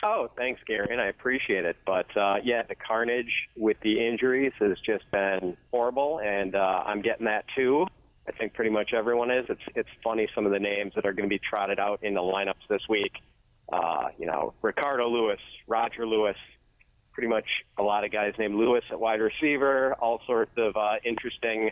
Oh, 0.03 0.29
thanks, 0.35 0.59
Gary, 0.65 0.87
and 0.91 0.99
I 0.99 1.07
appreciate 1.07 1.63
it. 1.65 1.77
But 1.85 2.15
uh, 2.17 2.37
yeah, 2.43 2.63
the 2.63 2.75
carnage 2.75 3.31
with 3.55 3.77
the 3.81 4.05
injuries 4.05 4.53
has 4.59 4.77
just 4.83 5.09
been 5.11 5.55
horrible, 5.71 6.19
and 6.23 6.55
uh, 6.55 6.83
I'm 6.85 7.01
getting 7.01 7.25
that 7.25 7.45
too. 7.55 7.85
I 8.27 8.31
think 8.31 8.53
pretty 8.53 8.71
much 8.71 8.93
everyone 8.93 9.29
is. 9.29 9.45
It's 9.49 9.61
it's 9.75 9.89
funny 10.03 10.27
some 10.33 10.45
of 10.45 10.51
the 10.51 10.59
names 10.59 10.93
that 10.95 11.05
are 11.05 11.13
going 11.13 11.27
to 11.27 11.33
be 11.33 11.39
trotted 11.39 11.79
out 11.79 12.03
in 12.03 12.15
the 12.15 12.21
lineups 12.21 12.67
this 12.67 12.81
week. 12.89 13.13
Uh, 13.71 14.07
you 14.17 14.25
know, 14.25 14.53
Ricardo 14.61 15.07
Louis, 15.07 15.39
Roger 15.67 16.07
Lewis, 16.07 16.37
pretty 17.13 17.27
much 17.27 17.45
a 17.77 17.83
lot 17.83 18.03
of 18.03 18.11
guys 18.11 18.33
named 18.39 18.55
Lewis 18.55 18.83
at 18.89 18.99
wide 18.99 19.21
receiver, 19.21 19.93
all 19.95 20.21
sorts 20.25 20.51
of 20.57 20.75
uh, 20.75 20.95
interesting 21.05 21.71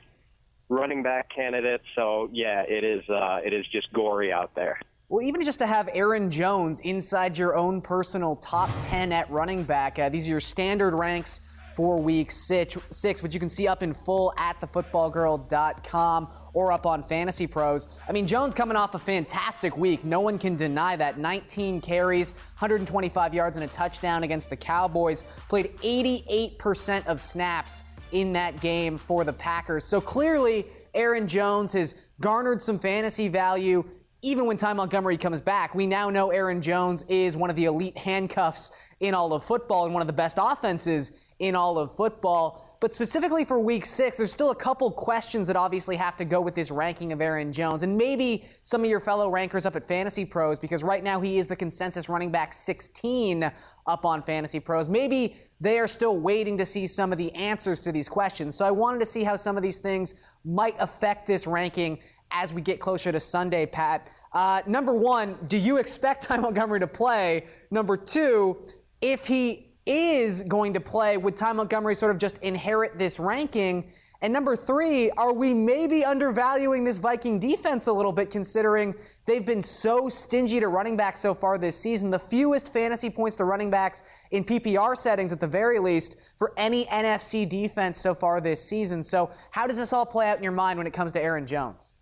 running 0.70 1.02
back 1.02 1.30
candidates. 1.34 1.84
So 1.96 2.30
yeah, 2.32 2.62
it 2.62 2.84
is 2.84 3.08
uh, 3.10 3.40
it 3.44 3.54
is 3.54 3.66
just 3.72 3.92
gory 3.92 4.32
out 4.32 4.54
there. 4.56 4.80
Well, 5.12 5.24
even 5.24 5.42
just 5.42 5.58
to 5.58 5.66
have 5.66 5.90
Aaron 5.96 6.30
Jones 6.30 6.82
inside 6.82 7.36
your 7.36 7.58
own 7.58 7.82
personal 7.82 8.36
top 8.36 8.70
10 8.80 9.12
at 9.12 9.28
running 9.32 9.64
back, 9.64 9.98
uh, 9.98 10.08
these 10.08 10.28
are 10.28 10.30
your 10.30 10.40
standard 10.40 10.94
ranks 10.94 11.42
for 11.76 12.00
week 12.00 12.30
six, 12.30 12.78
six, 12.92 13.24
which 13.24 13.34
you 13.34 13.40
can 13.40 13.50
see 13.50 13.68
up 13.68 13.82
in 13.82 13.92
full 13.92 14.32
at 14.38 14.62
thefootballgirl.com 14.62 16.32
or 16.54 16.72
up 16.72 16.86
on 16.86 17.02
Fantasy 17.02 17.48
Pros. 17.48 17.88
I 18.08 18.12
mean, 18.12 18.28
Jones 18.28 18.54
coming 18.54 18.78
off 18.78 18.94
a 18.94 19.00
fantastic 19.00 19.76
week. 19.76 20.06
No 20.06 20.20
one 20.20 20.38
can 20.38 20.56
deny 20.56 20.96
that. 20.98 21.18
19 21.18 21.82
carries, 21.82 22.34
125 22.60 23.34
yards, 23.34 23.58
and 23.58 23.64
a 23.64 23.68
touchdown 23.68 24.22
against 24.22 24.52
the 24.52 24.58
Cowboys. 24.58 25.24
Played 25.48 25.76
88% 25.78 27.08
of 27.08 27.20
snaps 27.20 27.84
in 28.12 28.32
that 28.34 28.62
game 28.62 28.96
for 28.96 29.24
the 29.24 29.34
Packers. 29.34 29.86
So 29.86 30.00
clearly, 30.00 30.68
Aaron 30.94 31.28
Jones 31.28 31.74
has 31.74 31.96
garnered 32.20 32.62
some 32.62 32.78
fantasy 32.78 33.28
value 33.28 33.84
even 34.22 34.46
when 34.46 34.58
Ty 34.58 34.74
Montgomery 34.74 35.18
comes 35.18 35.42
back, 35.42 35.74
we 35.74 35.88
now 35.88 36.10
know 36.10 36.32
Aaron 36.32 36.62
Jones 36.62 37.04
is 37.08 37.38
one 37.38 37.50
of 37.50 37.56
the 37.56 37.66
elite 37.66 37.98
handcuffs 37.98 38.72
in 39.00 39.14
all 39.14 39.32
of 39.34 39.44
football 39.44 39.86
and 39.86 39.94
one 39.94 40.02
of 40.02 40.08
the 40.08 40.14
best 40.14 40.38
offenses 40.42 41.12
in 41.40 41.56
all 41.56 41.78
of 41.78 41.96
football. 41.96 42.66
But 42.82 42.94
specifically 42.94 43.44
for 43.44 43.60
week 43.60 43.86
six, 43.86 44.18
there's 44.18 44.32
still 44.32 44.52
a 44.52 44.56
couple 44.56 44.90
questions 44.92 45.48
that 45.48 45.56
obviously 45.56 45.98
have 45.98 46.16
to 46.18 46.26
go 46.26 46.40
with 46.40 46.56
this 46.56 46.72
ranking 46.72 47.12
of 47.12 47.20
Aaron 47.22 47.52
Jones. 47.52 47.84
And 47.84 47.98
maybe 47.98 48.46
some 48.62 48.84
of 48.84 48.90
your 48.90 49.02
fellow 49.02 49.30
rankers 49.30 49.66
up 49.66 49.76
at 49.76 49.88
Fantasy 49.88 50.24
Pros, 50.26 50.60
because 50.60 50.82
right 50.84 51.04
now 51.04 51.20
he 51.20 51.40
is 51.40 51.48
the 51.48 51.58
consensus 51.58 52.08
running 52.08 52.32
back 52.32 52.54
16 52.54 53.52
up 53.86 54.06
on 54.06 54.24
Fantasy 54.24 54.60
Pros. 54.60 54.88
Maybe 54.88 55.36
they 55.60 55.78
are 55.78 55.90
still 55.90 56.18
waiting 56.18 56.58
to 56.58 56.66
see 56.66 56.88
some 56.88 57.12
of 57.12 57.18
the 57.18 57.34
answers 57.36 57.82
to 57.82 57.92
these 57.92 58.08
questions. 58.08 58.56
So 58.56 58.66
I 58.66 58.72
wanted 58.72 59.00
to 59.00 59.06
see 59.06 59.24
how 59.24 59.36
some 59.36 59.58
of 59.58 59.64
these 59.64 59.80
things 59.80 60.14
might 60.46 60.76
affect 60.80 61.28
this 61.28 61.48
ranking 61.48 62.00
as 62.32 62.54
we 62.54 62.62
get 62.62 62.80
closer 62.80 63.12
to 63.12 63.20
Sunday, 63.20 63.66
Pat. 63.66 64.08
Uh, 64.34 64.62
number 64.68 64.94
one, 64.94 65.38
do 65.48 65.58
you 65.58 65.78
expect 65.78 66.24
Ty 66.28 66.38
Montgomery 66.38 66.80
to 66.80 66.88
play? 66.88 67.46
Number 67.72 67.98
two, 67.98 68.58
if 69.02 69.26
he 69.26 69.70
is 69.86 70.44
going 70.44 70.74
to 70.74 70.80
play, 70.80 71.18
would 71.18 71.36
Ty 71.36 71.54
Montgomery 71.54 71.96
sort 71.96 72.12
of 72.12 72.18
just 72.18 72.38
inherit 72.40 72.98
this 72.98 73.20
ranking? 73.20 73.92
And 74.22 74.34
number 74.34 74.58
three, 74.58 75.10
are 75.12 75.32
we 75.32 75.54
maybe 75.54 76.04
undervaluing 76.04 76.84
this 76.84 76.98
Viking 76.98 77.40
defense 77.40 77.88
a 77.88 77.94
little 77.94 78.12
bit 78.12 78.30
considering 78.30 78.94
they've 79.26 79.46
been 79.46 79.62
so 79.62 80.10
stingy 80.10 80.60
to 80.60 80.68
running 80.68 80.98
backs 80.98 81.22
so 81.22 81.34
far 81.34 81.58
this 81.58 81.78
season? 81.78 82.10
The 82.10 82.20
fewest 82.20 82.72
fantasy 82.72 83.10
points 83.10 83.38
to 83.38 83.46
running 83.46 83.70
backs 83.70 84.04
in 84.32 84.44
PPR 84.44 84.98
settings 84.98 85.32
at 85.32 85.40
the 85.40 85.48
very 85.48 85.80
least 85.80 86.18
for 86.38 86.52
any 86.58 86.86
NFC 86.88 87.48
defense 87.48 87.98
so 87.98 88.14
far 88.14 88.42
this 88.42 88.62
season. 88.62 89.04
So, 89.04 89.32
how 89.52 89.68
does 89.68 89.78
this 89.78 89.94
all 89.94 90.06
play 90.06 90.28
out 90.28 90.38
in 90.38 90.44
your 90.44 90.52
mind 90.52 90.78
when 90.78 90.86
it 90.86 90.94
comes 90.94 91.14
to 91.14 91.22
Aaron 91.22 91.48
Jones? 91.48 91.94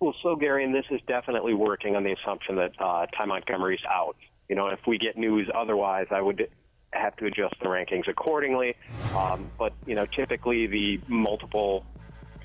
Well, 0.00 0.14
so 0.22 0.36
Gary, 0.36 0.64
and 0.64 0.74
this 0.74 0.84
is 0.90 1.00
definitely 1.06 1.54
working 1.54 1.96
on 1.96 2.04
the 2.04 2.12
assumption 2.12 2.56
that 2.56 2.72
uh, 2.78 3.06
Ty 3.06 3.24
Montgomery's 3.26 3.80
out. 3.88 4.16
You 4.48 4.54
know, 4.54 4.68
if 4.68 4.80
we 4.86 4.98
get 4.98 5.16
news 5.16 5.48
otherwise, 5.54 6.06
I 6.10 6.20
would 6.20 6.48
have 6.92 7.16
to 7.16 7.26
adjust 7.26 7.54
the 7.60 7.66
rankings 7.66 8.08
accordingly. 8.08 8.76
Um, 9.14 9.50
but 9.58 9.72
you 9.86 9.94
know, 9.94 10.06
typically 10.06 10.66
the 10.66 11.00
multiple 11.08 11.84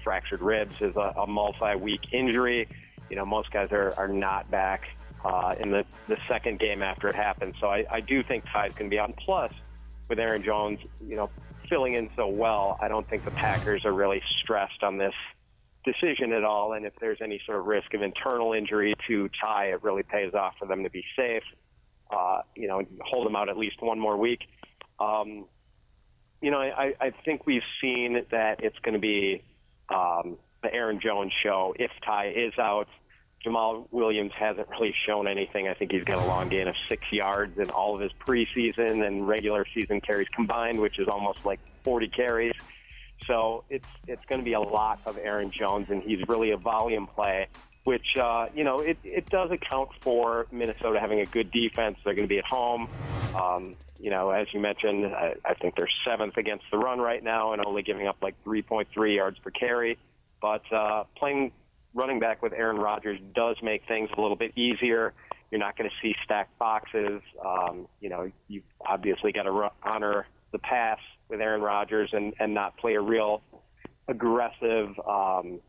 fractured 0.03 0.41
ribs 0.41 0.75
is 0.81 0.95
a, 0.95 1.13
a 1.17 1.27
multi-week 1.27 2.13
injury. 2.13 2.67
You 3.09 3.17
know, 3.17 3.25
most 3.25 3.51
guys 3.51 3.67
are, 3.71 3.93
are 3.97 4.07
not 4.07 4.49
back 4.49 4.89
uh, 5.23 5.55
in 5.59 5.71
the, 5.71 5.85
the 6.07 6.17
second 6.27 6.59
game 6.59 6.81
after 6.81 7.07
it 7.09 7.15
happens. 7.15 7.55
So 7.59 7.67
I, 7.67 7.85
I 7.91 7.99
do 7.99 8.23
think 8.23 8.45
Ty's 8.51 8.71
going 8.73 8.89
to 8.89 8.89
be. 8.89 8.97
And 8.97 9.15
plus, 9.17 9.51
with 10.09 10.19
Aaron 10.19 10.41
Jones, 10.41 10.79
you 11.05 11.17
know, 11.17 11.29
filling 11.69 11.93
in 11.93 12.09
so 12.15 12.27
well, 12.27 12.77
I 12.81 12.87
don't 12.87 13.07
think 13.09 13.25
the 13.25 13.31
Packers 13.31 13.85
are 13.85 13.93
really 13.93 14.21
stressed 14.41 14.83
on 14.83 14.97
this 14.97 15.13
decision 15.83 16.33
at 16.33 16.43
all. 16.43 16.73
And 16.73 16.85
if 16.85 16.93
there's 16.99 17.19
any 17.21 17.41
sort 17.45 17.59
of 17.59 17.65
risk 17.65 17.93
of 17.93 18.01
internal 18.01 18.53
injury 18.53 18.93
to 19.07 19.29
Ty, 19.41 19.71
it 19.71 19.83
really 19.83 20.03
pays 20.03 20.33
off 20.33 20.55
for 20.59 20.67
them 20.67 20.83
to 20.83 20.89
be 20.89 21.03
safe. 21.15 21.43
Uh, 22.09 22.41
you 22.55 22.67
know, 22.67 22.81
hold 23.01 23.25
him 23.25 23.35
out 23.35 23.49
at 23.49 23.57
least 23.57 23.81
one 23.81 23.99
more 23.99 24.17
week. 24.17 24.41
Um, 24.99 25.45
you 26.41 26.51
know, 26.51 26.59
I, 26.59 26.93
I 26.99 27.11
think 27.23 27.45
we've 27.45 27.63
seen 27.79 28.25
that 28.31 28.63
it's 28.63 28.77
going 28.79 28.93
to 28.93 28.99
be 28.99 29.43
um, 29.89 30.37
the 30.63 30.73
Aaron 30.73 30.99
Jones 30.99 31.31
show 31.41 31.73
if 31.77 31.91
Ty 32.05 32.33
is 32.35 32.53
out. 32.57 32.87
Jamaal 33.45 33.87
Williams 33.91 34.31
hasn't 34.37 34.69
really 34.69 34.93
shown 35.05 35.27
anything. 35.27 35.67
I 35.67 35.73
think 35.73 35.91
he's 35.91 36.03
got 36.03 36.23
a 36.23 36.27
long 36.27 36.49
gain 36.49 36.67
of 36.67 36.75
six 36.87 37.11
yards 37.11 37.57
in 37.57 37.71
all 37.71 37.95
of 37.95 38.01
his 38.01 38.11
preseason 38.13 39.05
and 39.05 39.27
regular 39.27 39.65
season 39.73 39.99
carries 39.99 40.27
combined, 40.29 40.79
which 40.79 40.99
is 40.99 41.07
almost 41.07 41.43
like 41.43 41.59
40 41.83 42.07
carries. 42.09 42.53
So 43.27 43.63
it's 43.69 43.87
it's 44.07 44.23
going 44.25 44.41
to 44.41 44.45
be 44.45 44.53
a 44.53 44.61
lot 44.61 44.99
of 45.05 45.17
Aaron 45.17 45.51
Jones, 45.51 45.87
and 45.89 46.01
he's 46.01 46.21
really 46.27 46.51
a 46.51 46.57
volume 46.57 47.07
play, 47.07 47.47
which 47.83 48.17
uh, 48.17 48.47
you 48.55 48.63
know 48.63 48.79
it, 48.79 48.97
it 49.03 49.29
does 49.29 49.51
account 49.51 49.89
for 50.01 50.47
Minnesota 50.51 50.99
having 50.99 51.19
a 51.19 51.25
good 51.25 51.51
defense. 51.51 51.97
They're 52.03 52.15
going 52.15 52.27
to 52.27 52.33
be 52.33 52.39
at 52.39 52.45
home. 52.45 52.89
Um, 53.35 53.75
you 53.99 54.09
know, 54.09 54.31
as 54.31 54.47
you 54.51 54.59
mentioned, 54.59 55.05
I, 55.05 55.35
I 55.45 55.53
think 55.53 55.75
they're 55.75 55.87
seventh 56.03 56.37
against 56.37 56.65
the 56.71 56.77
run 56.77 56.99
right 56.99 57.23
now, 57.23 57.53
and 57.53 57.63
only 57.63 57.83
giving 57.83 58.07
up 58.07 58.17
like 58.21 58.35
3.3 58.43 59.15
yards 59.15 59.37
per 59.39 59.51
carry. 59.51 59.97
But 60.41 60.63
uh, 60.73 61.03
playing 61.15 61.51
running 61.93 62.19
back 62.19 62.41
with 62.41 62.53
Aaron 62.53 62.77
Rodgers 62.77 63.19
does 63.35 63.57
make 63.61 63.87
things 63.87 64.09
a 64.17 64.21
little 64.21 64.35
bit 64.35 64.53
easier. 64.57 65.13
You're 65.51 65.59
not 65.59 65.77
going 65.77 65.89
to 65.89 65.95
see 66.01 66.15
stacked 66.23 66.57
boxes. 66.57 67.21
Um, 67.45 67.87
you 67.99 68.09
know, 68.09 68.31
you 68.47 68.63
obviously 68.83 69.31
got 69.31 69.43
to 69.43 69.71
honor 69.83 70.25
the 70.51 70.59
pass 70.59 70.99
with 71.31 71.41
Aaron 71.41 71.61
Rodgers 71.61 72.09
and, 72.13 72.33
and 72.39 72.53
not 72.53 72.77
play 72.77 72.93
a 72.93 73.01
real 73.01 73.41
aggressive 74.07 74.89
um, 75.07 75.61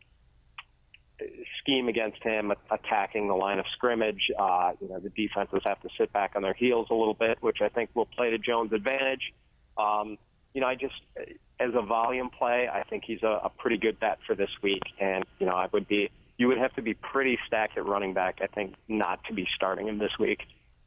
scheme 1.60 1.88
against 1.88 2.22
him, 2.22 2.52
attacking 2.70 3.28
the 3.28 3.34
line 3.34 3.58
of 3.58 3.64
scrimmage. 3.72 4.30
Uh, 4.38 4.72
you 4.80 4.88
know, 4.88 4.98
the 4.98 5.10
defenses 5.10 5.62
have 5.64 5.80
to 5.80 5.88
sit 5.96 6.12
back 6.12 6.32
on 6.34 6.42
their 6.42 6.54
heels 6.54 6.88
a 6.90 6.94
little 6.94 7.14
bit, 7.14 7.38
which 7.40 7.58
I 7.62 7.68
think 7.68 7.90
will 7.94 8.06
play 8.06 8.30
to 8.30 8.38
Jones' 8.38 8.72
advantage. 8.72 9.32
Um, 9.78 10.18
you 10.52 10.60
know, 10.60 10.66
I 10.66 10.74
just, 10.74 10.94
as 11.60 11.70
a 11.74 11.82
volume 11.82 12.28
play, 12.28 12.68
I 12.70 12.82
think 12.82 13.04
he's 13.06 13.22
a, 13.22 13.40
a 13.44 13.50
pretty 13.56 13.78
good 13.78 13.98
bet 14.00 14.18
for 14.26 14.34
this 14.34 14.50
week. 14.62 14.82
And, 15.00 15.24
you 15.38 15.46
know, 15.46 15.54
I 15.54 15.68
would 15.72 15.88
be, 15.88 16.10
you 16.36 16.48
would 16.48 16.58
have 16.58 16.74
to 16.74 16.82
be 16.82 16.94
pretty 16.94 17.38
stacked 17.46 17.78
at 17.78 17.86
running 17.86 18.12
back, 18.12 18.40
I 18.42 18.48
think, 18.48 18.74
not 18.88 19.24
to 19.28 19.32
be 19.32 19.46
starting 19.54 19.86
him 19.88 19.98
this 19.98 20.12
week. 20.18 20.40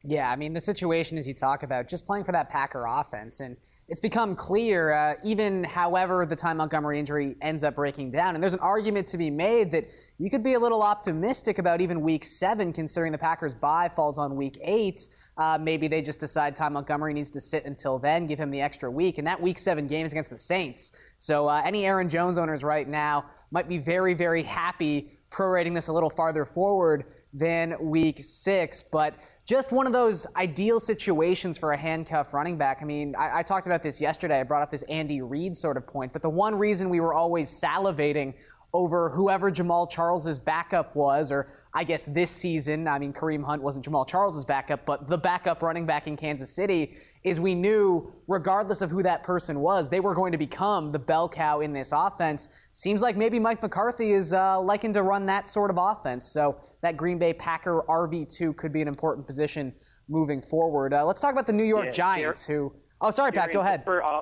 Yeah, 0.03 0.29
I 0.29 0.35
mean, 0.35 0.53
the 0.53 0.59
situation 0.59 1.17
as 1.17 1.27
you 1.27 1.33
talk 1.33 1.63
about, 1.63 1.87
just 1.87 2.05
playing 2.05 2.25
for 2.25 2.31
that 2.33 2.49
Packer 2.49 2.85
offense. 2.85 3.39
And 3.39 3.57
it's 3.87 4.01
become 4.01 4.35
clear, 4.35 4.91
uh, 4.91 5.13
even 5.23 5.63
however 5.63 6.25
the 6.25 6.35
Ty 6.35 6.53
Montgomery 6.53 6.99
injury 6.99 7.35
ends 7.41 7.63
up 7.63 7.75
breaking 7.75 8.09
down. 8.09 8.33
And 8.33 8.43
there's 8.43 8.53
an 8.53 8.59
argument 8.59 9.07
to 9.07 9.17
be 9.17 9.29
made 9.29 9.71
that 9.71 9.87
you 10.17 10.29
could 10.29 10.41
be 10.41 10.53
a 10.53 10.59
little 10.59 10.81
optimistic 10.81 11.59
about 11.59 11.81
even 11.81 12.01
week 12.01 12.23
seven, 12.23 12.73
considering 12.73 13.11
the 13.11 13.17
Packers' 13.17 13.53
bye 13.53 13.89
falls 13.89 14.17
on 14.17 14.35
week 14.35 14.57
eight. 14.63 15.07
Uh, 15.37 15.59
maybe 15.61 15.87
they 15.87 16.01
just 16.01 16.19
decide 16.19 16.55
Ty 16.55 16.69
Montgomery 16.69 17.13
needs 17.13 17.29
to 17.31 17.41
sit 17.41 17.65
until 17.65 17.99
then, 17.99 18.25
give 18.25 18.39
him 18.39 18.49
the 18.49 18.61
extra 18.61 18.89
week. 18.89 19.17
And 19.19 19.27
that 19.27 19.39
week 19.39 19.59
seven 19.59 19.85
game 19.85 20.05
is 20.05 20.13
against 20.13 20.29
the 20.29 20.37
Saints. 20.37 20.91
So 21.17 21.47
uh, 21.47 21.61
any 21.63 21.85
Aaron 21.85 22.09
Jones 22.09 22.37
owners 22.37 22.63
right 22.63 22.87
now 22.87 23.25
might 23.51 23.67
be 23.69 23.77
very, 23.77 24.13
very 24.13 24.41
happy 24.41 25.11
prorating 25.29 25.75
this 25.75 25.89
a 25.89 25.93
little 25.93 26.09
farther 26.09 26.45
forward 26.45 27.05
than 27.33 27.75
week 27.79 28.23
six. 28.23 28.81
But 28.81 29.15
just 29.45 29.71
one 29.71 29.85
of 29.85 29.93
those 29.93 30.25
ideal 30.35 30.79
situations 30.79 31.57
for 31.57 31.73
a 31.73 31.77
handcuff 31.77 32.33
running 32.33 32.57
back. 32.57 32.79
I 32.81 32.85
mean, 32.85 33.15
I, 33.15 33.39
I, 33.39 33.43
talked 33.43 33.67
about 33.67 33.83
this 33.83 34.01
yesterday. 34.01 34.39
I 34.39 34.43
brought 34.43 34.63
up 34.63 34.71
this 34.71 34.81
Andy 34.83 35.21
Reid 35.21 35.55
sort 35.55 35.77
of 35.77 35.85
point, 35.85 36.11
but 36.11 36.23
the 36.23 36.29
one 36.29 36.55
reason 36.55 36.89
we 36.89 36.99
were 36.99 37.13
always 37.13 37.49
salivating 37.49 38.33
over 38.73 39.09
whoever 39.09 39.51
Jamaal 39.51 39.89
Charles's 39.89 40.39
backup 40.39 40.95
was, 40.95 41.31
or 41.31 41.47
I 41.73 41.83
guess 41.83 42.07
this 42.07 42.31
season, 42.31 42.87
I 42.87 42.97
mean, 42.97 43.13
Kareem 43.13 43.45
Hunt 43.45 43.61
wasn't 43.61 43.85
Jamaal 43.85 44.07
Charles's 44.07 44.45
backup, 44.45 44.85
but 44.85 45.07
the 45.07 45.17
backup 45.17 45.61
running 45.61 45.85
back 45.85 46.07
in 46.07 46.17
Kansas 46.17 46.49
City 46.49 46.97
is 47.23 47.39
we 47.39 47.55
knew, 47.55 48.13
regardless 48.27 48.81
of 48.81 48.91
who 48.91 49.01
that 49.01 49.23
person 49.23 49.59
was, 49.59 49.89
they 49.89 49.99
were 49.99 50.13
going 50.13 50.31
to 50.31 50.37
become 50.37 50.91
the 50.91 50.99
bell 50.99 51.27
cow 51.27 51.61
in 51.61 51.73
this 51.73 51.91
offense. 51.91 52.49
Seems 52.71 53.01
like 53.01 53.15
maybe 53.15 53.39
Mike 53.39 53.61
McCarthy 53.61 54.11
is 54.11 54.33
uh, 54.33 54.59
liking 54.59 54.93
to 54.93 55.03
run 55.03 55.25
that 55.25 55.47
sort 55.47 55.71
of 55.71 55.77
offense. 55.79 56.27
So 56.27 56.57
that 56.85 56.97
Green 56.97 57.17
Bay 57.17 57.33
Packer 57.33 57.81
RB2 57.89 58.55
could 58.55 58.71
be 58.71 58.81
an 58.81 58.87
important 58.87 59.25
position 59.25 59.73
moving 60.07 60.41
forward. 60.41 60.93
Uh, 60.93 61.03
let's 61.03 61.19
talk 61.19 61.31
about 61.31 61.47
the 61.47 61.53
New 61.53 61.63
York 61.63 61.85
yeah, 61.85 61.91
Giants, 61.91 62.45
who. 62.45 62.71
Oh, 63.01 63.11
sorry, 63.11 63.31
Pat, 63.31 63.51
go 63.51 63.61
ahead. 63.61 63.83
For, 63.83 64.03
uh, 64.03 64.21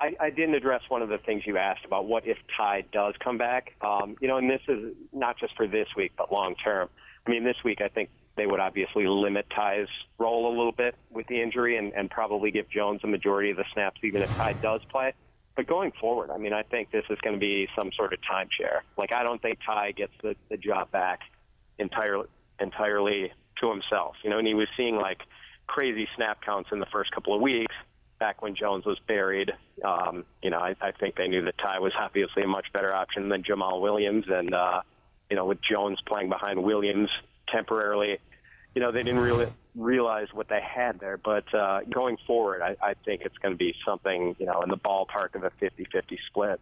I, 0.00 0.14
I 0.20 0.30
didn't 0.30 0.54
address 0.54 0.82
one 0.88 1.00
of 1.00 1.08
the 1.08 1.18
things 1.18 1.42
you 1.46 1.56
asked 1.56 1.84
about 1.84 2.06
what 2.06 2.26
if 2.26 2.36
Ty 2.54 2.84
does 2.92 3.14
come 3.22 3.38
back. 3.38 3.72
Um, 3.80 4.16
you 4.20 4.28
know, 4.28 4.36
and 4.36 4.50
this 4.50 4.60
is 4.68 4.94
not 5.12 5.38
just 5.38 5.56
for 5.56 5.66
this 5.66 5.88
week, 5.96 6.12
but 6.18 6.30
long 6.30 6.54
term. 6.62 6.88
I 7.26 7.30
mean, 7.30 7.44
this 7.44 7.56
week 7.64 7.80
I 7.80 7.88
think 7.88 8.10
they 8.36 8.46
would 8.46 8.60
obviously 8.60 9.06
limit 9.06 9.46
Ty's 9.54 9.86
role 10.18 10.48
a 10.48 10.54
little 10.54 10.72
bit 10.72 10.94
with 11.10 11.26
the 11.28 11.40
injury 11.40 11.78
and, 11.78 11.92
and 11.94 12.10
probably 12.10 12.50
give 12.50 12.68
Jones 12.68 13.00
the 13.00 13.08
majority 13.08 13.50
of 13.50 13.56
the 13.56 13.64
snaps, 13.72 14.00
even 14.04 14.20
if 14.20 14.34
Ty 14.36 14.54
does 14.54 14.82
play. 14.90 15.14
But 15.56 15.68
going 15.68 15.92
forward, 16.00 16.30
I 16.30 16.36
mean, 16.36 16.52
I 16.52 16.64
think 16.64 16.90
this 16.90 17.04
is 17.08 17.18
going 17.22 17.36
to 17.36 17.40
be 17.40 17.68
some 17.76 17.90
sort 17.92 18.12
of 18.12 18.18
timeshare. 18.20 18.80
Like, 18.98 19.12
I 19.12 19.22
don't 19.22 19.40
think 19.40 19.60
Ty 19.64 19.92
gets 19.92 20.12
the, 20.20 20.34
the 20.50 20.56
job 20.56 20.90
back 20.90 21.20
entirely 21.78 22.26
entirely 22.60 23.32
to 23.60 23.70
himself. 23.70 24.16
You 24.22 24.30
know, 24.30 24.38
and 24.38 24.46
he 24.46 24.54
was 24.54 24.68
seeing 24.76 24.96
like 24.96 25.22
crazy 25.66 26.08
snap 26.16 26.42
counts 26.42 26.70
in 26.72 26.78
the 26.78 26.86
first 26.86 27.10
couple 27.12 27.34
of 27.34 27.40
weeks 27.40 27.74
back 28.18 28.42
when 28.42 28.54
Jones 28.54 28.84
was 28.84 28.98
buried. 29.06 29.52
Um, 29.84 30.24
you 30.42 30.50
know, 30.50 30.58
I, 30.58 30.76
I 30.80 30.92
think 30.92 31.16
they 31.16 31.28
knew 31.28 31.42
that 31.44 31.58
Ty 31.58 31.80
was 31.80 31.92
obviously 31.98 32.42
a 32.42 32.46
much 32.46 32.72
better 32.72 32.92
option 32.92 33.28
than 33.28 33.42
Jamaal 33.42 33.80
Williams, 33.80 34.26
and 34.28 34.54
uh, 34.54 34.82
you 35.30 35.36
know, 35.36 35.46
with 35.46 35.60
Jones 35.60 36.00
playing 36.06 36.28
behind 36.28 36.62
Williams 36.62 37.10
temporarily, 37.48 38.18
you 38.74 38.80
know, 38.80 38.92
they 38.92 39.02
didn't 39.02 39.20
really 39.20 39.48
realize 39.74 40.28
what 40.32 40.48
they 40.48 40.60
had 40.60 41.00
there. 41.00 41.16
But 41.16 41.52
uh, 41.54 41.80
going 41.90 42.16
forward, 42.26 42.62
I, 42.62 42.76
I 42.82 42.94
think 43.04 43.22
it's 43.22 43.36
going 43.38 43.54
to 43.54 43.58
be 43.58 43.74
something, 43.84 44.36
you 44.38 44.46
know, 44.46 44.62
in 44.62 44.68
the 44.68 44.76
ballpark 44.76 45.34
of 45.34 45.44
a 45.44 45.50
50-50 45.62 46.18
split. 46.28 46.60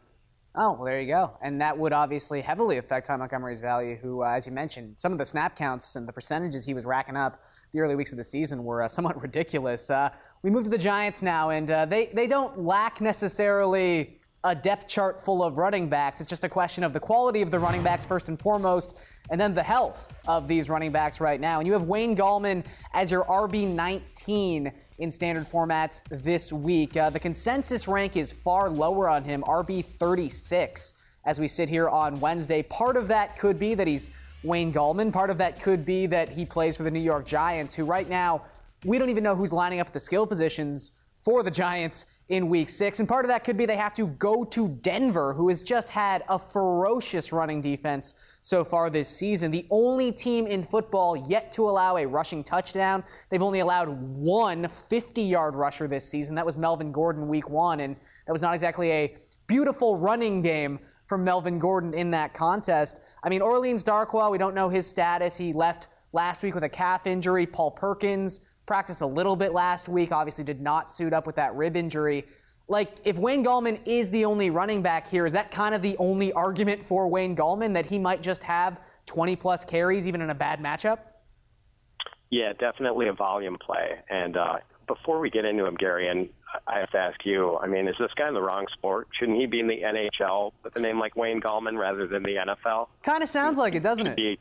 Oh, 0.54 0.72
well, 0.72 0.84
there 0.84 1.00
you 1.00 1.06
go. 1.06 1.32
And 1.40 1.60
that 1.62 1.78
would 1.78 1.94
obviously 1.94 2.42
heavily 2.42 2.76
affect 2.76 3.06
Ty 3.06 3.16
Montgomery's 3.16 3.60
value, 3.60 3.96
who, 3.96 4.22
uh, 4.22 4.32
as 4.32 4.46
you 4.46 4.52
mentioned, 4.52 4.94
some 4.98 5.10
of 5.10 5.16
the 5.16 5.24
snap 5.24 5.56
counts 5.56 5.96
and 5.96 6.06
the 6.06 6.12
percentages 6.12 6.66
he 6.66 6.74
was 6.74 6.84
racking 6.84 7.16
up 7.16 7.42
the 7.72 7.80
early 7.80 7.96
weeks 7.96 8.12
of 8.12 8.18
the 8.18 8.24
season 8.24 8.62
were 8.62 8.82
uh, 8.82 8.88
somewhat 8.96 9.20
ridiculous. 9.20 9.88
Uh, 9.88 10.10
we 10.42 10.50
move 10.50 10.64
to 10.64 10.70
the 10.70 10.78
Giants 10.78 11.22
now, 11.22 11.50
and 11.50 11.70
uh, 11.70 11.86
they, 11.86 12.06
they 12.06 12.26
don't 12.26 12.58
lack 12.58 13.00
necessarily 13.00 14.18
a 14.44 14.54
depth 14.54 14.88
chart 14.88 15.24
full 15.24 15.42
of 15.42 15.56
running 15.56 15.88
backs. 15.88 16.20
It's 16.20 16.28
just 16.28 16.44
a 16.44 16.48
question 16.48 16.82
of 16.84 16.92
the 16.92 17.00
quality 17.00 17.42
of 17.42 17.50
the 17.50 17.58
running 17.58 17.82
backs 17.82 18.04
first 18.04 18.28
and 18.28 18.38
foremost, 18.38 18.98
and 19.30 19.40
then 19.40 19.54
the 19.54 19.62
health 19.62 20.12
of 20.26 20.48
these 20.48 20.68
running 20.68 20.90
backs 20.90 21.20
right 21.20 21.40
now. 21.40 21.60
And 21.60 21.66
you 21.66 21.72
have 21.72 21.84
Wayne 21.84 22.16
Gallman 22.16 22.64
as 22.92 23.10
your 23.10 23.24
RB19 23.24 24.72
in 25.02 25.10
standard 25.10 25.50
formats 25.50 26.00
this 26.08 26.52
week. 26.52 26.96
Uh, 26.96 27.10
the 27.10 27.18
consensus 27.18 27.88
rank 27.88 28.16
is 28.16 28.32
far 28.32 28.70
lower 28.70 29.08
on 29.08 29.24
him, 29.24 29.42
RB36, 29.42 30.94
as 31.24 31.40
we 31.40 31.48
sit 31.48 31.68
here 31.68 31.88
on 31.88 32.18
Wednesday. 32.20 32.62
Part 32.62 32.96
of 32.96 33.08
that 33.08 33.36
could 33.36 33.58
be 33.58 33.74
that 33.74 33.88
he's 33.88 34.12
Wayne 34.44 34.72
Gallman. 34.72 35.12
Part 35.12 35.28
of 35.28 35.38
that 35.38 35.60
could 35.60 35.84
be 35.84 36.06
that 36.06 36.28
he 36.28 36.46
plays 36.46 36.76
for 36.76 36.84
the 36.84 36.90
New 36.90 37.00
York 37.00 37.26
Giants, 37.26 37.74
who 37.74 37.84
right 37.84 38.08
now 38.08 38.42
we 38.84 38.96
don't 38.96 39.10
even 39.10 39.24
know 39.24 39.34
who's 39.34 39.52
lining 39.52 39.80
up 39.80 39.88
at 39.88 39.92
the 39.92 40.00
skill 40.00 40.24
positions 40.24 40.92
for 41.20 41.42
the 41.42 41.50
Giants 41.50 42.06
in 42.28 42.48
week 42.48 42.68
six. 42.70 43.00
And 43.00 43.08
part 43.08 43.24
of 43.24 43.28
that 43.28 43.42
could 43.42 43.56
be 43.56 43.66
they 43.66 43.76
have 43.76 43.94
to 43.94 44.06
go 44.06 44.44
to 44.44 44.68
Denver, 44.68 45.34
who 45.34 45.48
has 45.48 45.64
just 45.64 45.90
had 45.90 46.22
a 46.28 46.38
ferocious 46.38 47.32
running 47.32 47.60
defense 47.60 48.14
so 48.42 48.64
far 48.64 48.90
this 48.90 49.08
season. 49.08 49.50
The 49.50 49.66
only 49.70 50.10
team 50.12 50.46
in 50.46 50.64
football 50.64 51.16
yet 51.16 51.52
to 51.52 51.68
allow 51.68 51.96
a 51.96 52.04
rushing 52.04 52.42
touchdown. 52.42 53.04
They've 53.30 53.40
only 53.40 53.60
allowed 53.60 53.88
one 53.88 54.68
50 54.68 55.22
yard 55.22 55.54
rusher 55.54 55.86
this 55.88 56.06
season. 56.06 56.34
That 56.34 56.44
was 56.44 56.56
Melvin 56.56 56.92
Gordon 56.92 57.28
week 57.28 57.48
one. 57.48 57.80
And 57.80 57.96
that 58.26 58.32
was 58.32 58.42
not 58.42 58.52
exactly 58.52 58.90
a 58.90 59.16
beautiful 59.46 59.96
running 59.96 60.42
game 60.42 60.80
from 61.06 61.24
Melvin 61.24 61.58
Gordon 61.58 61.94
in 61.94 62.10
that 62.10 62.34
contest. 62.34 63.00
I 63.22 63.28
mean, 63.28 63.42
Orleans 63.42 63.84
Darkwa, 63.84 64.30
we 64.30 64.38
don't 64.38 64.54
know 64.54 64.68
his 64.68 64.86
status. 64.86 65.36
He 65.36 65.52
left 65.52 65.88
last 66.12 66.42
week 66.42 66.54
with 66.54 66.64
a 66.64 66.68
calf 66.68 67.06
injury. 67.06 67.46
Paul 67.46 67.70
Perkins 67.70 68.40
practiced 68.66 69.02
a 69.02 69.06
little 69.06 69.36
bit 69.36 69.52
last 69.52 69.88
week, 69.88 70.12
obviously 70.12 70.44
did 70.44 70.60
not 70.60 70.90
suit 70.90 71.12
up 71.12 71.26
with 71.26 71.36
that 71.36 71.54
rib 71.54 71.76
injury. 71.76 72.24
Like, 72.68 72.96
if 73.04 73.16
Wayne 73.16 73.44
Gallman 73.44 73.80
is 73.84 74.10
the 74.10 74.24
only 74.24 74.50
running 74.50 74.82
back 74.82 75.08
here, 75.08 75.26
is 75.26 75.32
that 75.32 75.50
kind 75.50 75.74
of 75.74 75.82
the 75.82 75.96
only 75.98 76.32
argument 76.32 76.84
for 76.86 77.08
Wayne 77.08 77.36
Gallman 77.36 77.74
that 77.74 77.86
he 77.86 77.98
might 77.98 78.22
just 78.22 78.42
have 78.44 78.80
20 79.06 79.36
plus 79.36 79.64
carries 79.64 80.06
even 80.06 80.20
in 80.20 80.30
a 80.30 80.34
bad 80.34 80.60
matchup? 80.60 80.98
Yeah, 82.30 82.52
definitely 82.54 83.08
a 83.08 83.12
volume 83.12 83.58
play. 83.58 83.98
And 84.08 84.36
uh, 84.36 84.58
before 84.86 85.20
we 85.20 85.28
get 85.28 85.44
into 85.44 85.66
him, 85.66 85.74
Gary, 85.74 86.08
and 86.08 86.28
I 86.66 86.78
have 86.78 86.90
to 86.90 86.98
ask 86.98 87.24
you, 87.24 87.58
I 87.58 87.66
mean, 87.66 87.88
is 87.88 87.96
this 87.98 88.10
guy 88.16 88.28
in 88.28 88.34
the 88.34 88.42
wrong 88.42 88.66
sport? 88.72 89.08
Shouldn't 89.12 89.38
he 89.38 89.46
be 89.46 89.60
in 89.60 89.66
the 89.66 89.80
NHL 89.82 90.52
with 90.62 90.76
a 90.76 90.80
name 90.80 90.98
like 90.98 91.16
Wayne 91.16 91.40
Gallman 91.40 91.78
rather 91.78 92.06
than 92.06 92.22
the 92.22 92.36
NFL? 92.36 92.88
Kind 93.02 93.22
of 93.22 93.28
sounds 93.28 93.58
like 93.58 93.74
it, 93.74 93.82
doesn't 93.82 94.06
it? 94.06 94.38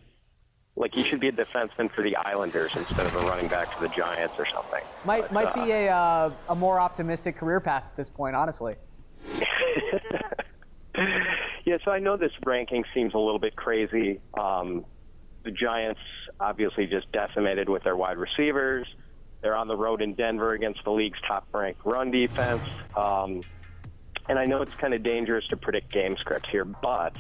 Like 0.76 0.96
he 0.96 1.04
should 1.04 1.20
be 1.20 1.28
a 1.28 1.32
defenseman 1.32 1.92
for 1.92 2.02
the 2.02 2.16
Islanders 2.16 2.76
instead 2.76 3.06
of 3.06 3.14
a 3.16 3.20
running 3.20 3.48
back 3.48 3.74
for 3.74 3.88
the 3.88 3.94
Giants 3.94 4.36
or 4.38 4.46
something. 4.46 4.82
Might 5.04 5.24
but, 5.24 5.34
might 5.34 5.48
uh, 5.48 5.66
be 5.66 5.72
a 5.72 5.90
uh, 5.90 6.32
a 6.50 6.56
more 6.56 6.80
optimistic 6.80 7.36
career 7.36 7.60
path 7.60 7.84
at 7.86 7.96
this 7.96 8.10
point, 8.10 8.36
honestly. 8.36 8.76
yeah, 11.66 11.78
so 11.84 11.92
I 11.92 12.00
know 12.00 12.18
this 12.18 12.32
ranking 12.46 12.84
seems 12.94 13.14
a 13.14 13.18
little 13.18 13.40
bit 13.40 13.56
crazy. 13.56 14.22
Um, 14.40 14.86
the 15.44 15.52
Giants 15.52 16.00
obviously 16.40 16.88
just 16.88 17.12
decimated 17.12 17.68
with 17.68 17.84
their 17.84 17.96
wide 17.96 18.18
receivers. 18.18 18.88
They're 19.42 19.56
on 19.56 19.68
the 19.68 19.76
road 19.76 20.02
in 20.02 20.14
Denver 20.14 20.54
against 20.54 20.84
the 20.84 20.92
league's 20.92 21.20
top-ranked 21.28 21.82
run 21.84 22.12
defense. 22.12 22.62
Um, 22.96 23.42
and 24.30 24.38
I 24.38 24.46
know 24.46 24.62
it's 24.62 24.76
kind 24.76 24.94
of 24.94 25.04
dangerous 25.04 25.48
to 25.48 25.58
predict 25.58 25.92
game 25.92 26.16
scripts 26.18 26.50
here, 26.50 26.64
but 26.64 27.14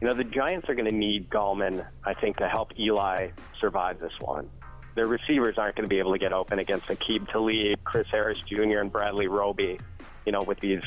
you 0.00 0.06
know, 0.06 0.14
the 0.14 0.24
Giants 0.24 0.68
are 0.68 0.74
going 0.74 0.86
to 0.86 0.92
need 0.92 1.28
Gallman, 1.28 1.86
I 2.04 2.14
think, 2.14 2.38
to 2.38 2.48
help 2.48 2.78
Eli 2.78 3.30
survive 3.60 4.00
this 4.00 4.12
one. 4.20 4.48
Their 4.94 5.06
receivers 5.06 5.56
aren't 5.58 5.76
going 5.76 5.88
to 5.88 5.88
be 5.88 5.98
able 5.98 6.12
to 6.12 6.18
get 6.18 6.32
open 6.32 6.58
against 6.58 6.86
Aqib 6.86 7.30
Talib, 7.30 7.78
Chris 7.84 8.08
Harris 8.10 8.40
Jr., 8.40 8.78
and 8.78 8.90
Bradley 8.90 9.28
Roby. 9.28 9.78
you 10.26 10.32
know, 10.32 10.42
with 10.42 10.60
these 10.60 10.82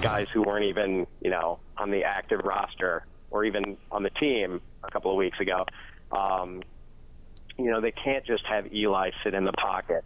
guys 0.00 0.26
who 0.32 0.42
weren't 0.42 0.64
even, 0.66 1.06
you 1.20 1.30
know, 1.30 1.58
on 1.76 1.90
the 1.90 2.04
active 2.04 2.40
roster 2.44 3.04
or 3.30 3.44
even 3.44 3.76
on 3.90 4.02
the 4.02 4.10
team 4.10 4.60
a 4.84 4.90
couple 4.90 5.10
of 5.10 5.16
weeks 5.16 5.40
ago. 5.40 5.66
Um, 6.10 6.62
you 7.58 7.70
know, 7.70 7.80
they 7.80 7.92
can't 7.92 8.24
just 8.24 8.44
have 8.46 8.72
Eli 8.72 9.10
sit 9.24 9.34
in 9.34 9.44
the 9.44 9.52
pocket 9.52 10.04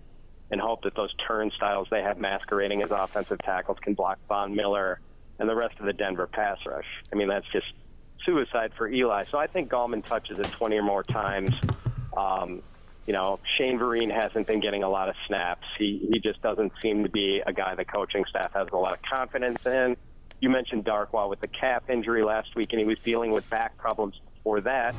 and 0.51 0.61
hope 0.61 0.83
that 0.83 0.95
those 0.95 1.13
turnstiles 1.27 1.89
they 1.91 2.03
have 2.03 2.19
masquerading 2.19 2.83
as 2.83 2.91
offensive 2.91 3.39
tackles 3.39 3.79
can 3.81 3.95
block 3.95 4.19
Von 4.29 4.55
Miller 4.55 5.01
and 5.39 5.49
the 5.49 5.55
rest 5.55 5.79
of 5.81 5.87
the 5.87 5.93
Denver 5.93 6.27
pass 6.27 6.59
rush. 6.65 6.87
I 7.13 7.17
mean, 7.17 7.29
that's 7.29 7.47
just 7.53 7.73
suicide 8.27 8.73
for 8.77 8.89
Eli. 8.89 9.25
So 9.25 9.39
I 9.39 9.47
think 9.47 9.71
Gallman 9.71 10.05
touches 10.05 10.39
it 10.39 10.51
20 10.51 10.77
or 10.77 10.83
more 10.83 11.03
times. 11.03 11.55
Um, 12.15 12.63
you 13.07 13.13
know, 13.13 13.39
Shane 13.57 13.79
Vereen 13.79 14.13
hasn't 14.13 14.47
been 14.47 14.61
getting 14.61 14.83
a 14.83 14.89
lot 14.89 15.09
of 15.09 15.15
snaps. 15.27 15.67
He 15.79 16.09
he 16.13 16.19
just 16.19 16.43
doesn't 16.43 16.73
seem 16.83 17.05
to 17.05 17.09
be 17.09 17.41
a 17.47 17.53
guy 17.53 17.75
the 17.77 17.85
coaching 17.85 18.25
staff 18.25 18.53
has 18.53 18.69
a 18.73 18.77
lot 18.77 18.95
of 18.95 19.03
confidence 19.03 19.65
in. 19.65 19.97
You 20.41 20.51
mentioned 20.51 20.85
Darkwa 20.85 21.31
with 21.31 21.41
the 21.41 21.47
calf 21.47 21.89
injury 21.89 22.25
last 22.25 22.57
week, 22.57 22.73
and 22.73 22.81
he 22.81 22.85
was 22.85 22.99
dealing 22.99 23.31
with 23.31 23.49
back 23.49 23.79
problems 23.79 24.21
before 24.35 24.61
that. 24.63 24.95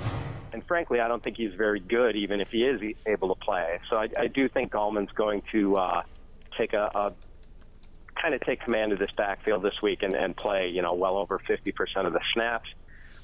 And 0.53 0.65
frankly, 0.65 1.01
I 1.01 1.09
don't 1.09 1.21
think 1.21 1.37
he's 1.37 1.53
very 1.53 1.81
good, 1.81 2.15
even 2.15 2.39
if 2.39 2.49
he 2.49 2.63
is 2.63 2.95
able 3.05 3.35
to 3.35 3.39
play. 3.39 3.79
So 3.89 3.97
I, 3.97 4.07
I 4.17 4.27
do 4.27 4.47
think 4.47 4.71
Gallman's 4.71 5.11
going 5.11 5.43
to 5.51 5.75
uh, 5.75 6.03
take 6.57 6.73
a, 6.73 6.89
a 6.95 7.13
kind 8.19 8.33
of 8.33 8.41
take 8.41 8.61
command 8.61 8.93
of 8.93 8.99
this 8.99 9.11
backfield 9.15 9.61
this 9.61 9.81
week 9.81 10.01
and, 10.01 10.15
and 10.15 10.35
play, 10.35 10.69
you 10.69 10.81
know, 10.81 10.93
well 10.93 11.17
over 11.17 11.39
50% 11.39 12.07
of 12.07 12.13
the 12.13 12.21
snaps. 12.33 12.69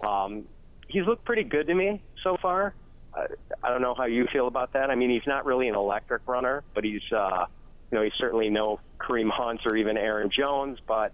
Um, 0.02 0.46
he's 0.88 1.06
looked 1.06 1.26
pretty 1.26 1.44
good 1.44 1.68
to 1.68 1.74
me 1.74 2.02
so 2.24 2.38
far. 2.42 2.74
I, 3.14 3.28
I 3.62 3.70
don't 3.70 3.82
know 3.82 3.96
how 3.96 4.06
you 4.06 4.28
feel 4.32 4.48
about 4.48 4.74
that. 4.74 4.90
I 4.90 4.96
mean, 4.96 5.10
he's 5.10 5.28
not 5.28 5.46
really 5.46 5.68
an 5.68 5.76
electric 5.76 6.28
runner, 6.28 6.64
but 6.74 6.84
he's, 6.84 7.04
uh, 7.12 7.46
you 7.92 7.98
know, 7.98 8.04
he's 8.04 8.14
certainly 8.18 8.50
no 8.50 8.80
Kareem 9.00 9.30
Hunt 9.30 9.62
or 9.66 9.76
even 9.76 9.98
Aaron 9.98 10.30
Jones, 10.30 10.80
but, 10.88 11.14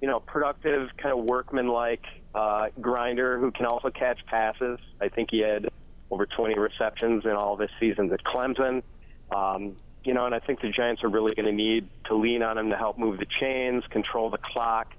you 0.00 0.08
know, 0.08 0.20
productive, 0.20 0.90
kind 0.96 1.18
of 1.18 1.24
workmanlike 1.24 2.04
uh, 2.34 2.68
grinder 2.80 3.38
who 3.38 3.50
can 3.50 3.66
also 3.66 3.90
catch 3.90 4.24
passes. 4.26 4.78
I 5.00 5.08
think 5.08 5.30
he 5.30 5.40
had 5.40 5.68
over 6.10 6.26
20 6.26 6.58
receptions 6.58 7.24
in 7.24 7.32
all 7.32 7.56
this 7.56 7.70
season 7.80 8.12
at 8.12 8.22
Clemson. 8.22 8.82
Um, 9.30 9.76
you 10.04 10.14
know, 10.14 10.24
and 10.24 10.34
I 10.34 10.38
think 10.38 10.60
the 10.60 10.70
Giants 10.70 11.02
are 11.02 11.08
really 11.08 11.34
going 11.34 11.46
to 11.46 11.52
need 11.52 11.88
to 12.04 12.14
lean 12.14 12.42
on 12.42 12.56
him 12.58 12.70
to 12.70 12.76
help 12.76 12.96
move 12.96 13.18
the 13.18 13.26
chains, 13.26 13.84
control 13.90 14.30
the 14.30 14.38
clock, 14.38 14.94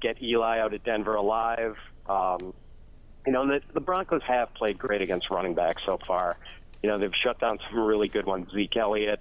get 0.00 0.22
Eli 0.22 0.58
out 0.58 0.74
of 0.74 0.84
Denver 0.84 1.14
alive. 1.14 1.76
Um, 2.06 2.52
you 3.26 3.32
know, 3.32 3.46
the, 3.46 3.60
the 3.72 3.80
Broncos 3.80 4.22
have 4.22 4.52
played 4.54 4.78
great 4.78 5.02
against 5.02 5.30
running 5.30 5.54
backs 5.54 5.82
so 5.84 5.98
far. 6.06 6.36
You 6.82 6.88
know, 6.88 6.98
they've 6.98 7.14
shut 7.14 7.38
down 7.38 7.58
some 7.68 7.78
really 7.80 8.08
good 8.08 8.26
ones. 8.26 8.50
Zeke 8.52 8.76
Elliott, 8.76 9.20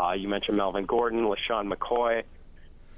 uh, 0.00 0.12
you 0.12 0.28
mentioned 0.28 0.56
Melvin 0.56 0.86
Gordon, 0.86 1.24
LeSean 1.24 1.72
McCoy. 1.72 2.22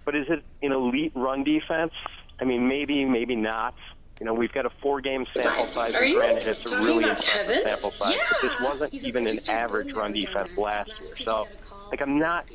But 0.05 0.15
is 0.15 0.29
it 0.29 0.45
an 0.63 0.73
elite 0.73 1.13
run 1.15 1.43
defense? 1.43 1.93
I 2.41 2.45
mean, 2.45 2.69
maybe, 2.69 3.05
maybe 3.05 3.35
not. 3.35 3.75
You 4.21 4.27
know, 4.27 4.33
we've 4.33 4.53
got 4.53 4.65
a 4.65 4.71
four-game 4.71 5.27
sample 5.35 5.67
size. 5.67 5.95
Are 5.95 6.05
you 6.05 6.17
granted, 6.17 6.47
it's 6.47 6.73
a 6.73 6.79
really 6.79 7.05
impressive 7.05 7.47
Kevin? 7.47 7.65
sample 7.65 7.91
size. 7.91 8.17
But 8.31 8.41
this 8.41 8.61
wasn't 8.61 8.93
He's 8.93 9.07
even 9.07 9.27
an 9.27 9.37
average 9.49 9.93
run 9.93 10.13
defense 10.13 10.57
last 10.57 10.89
year. 10.89 11.27
So, 11.27 11.47
like, 11.91 12.01
I'm 12.01 12.19
not 12.19 12.49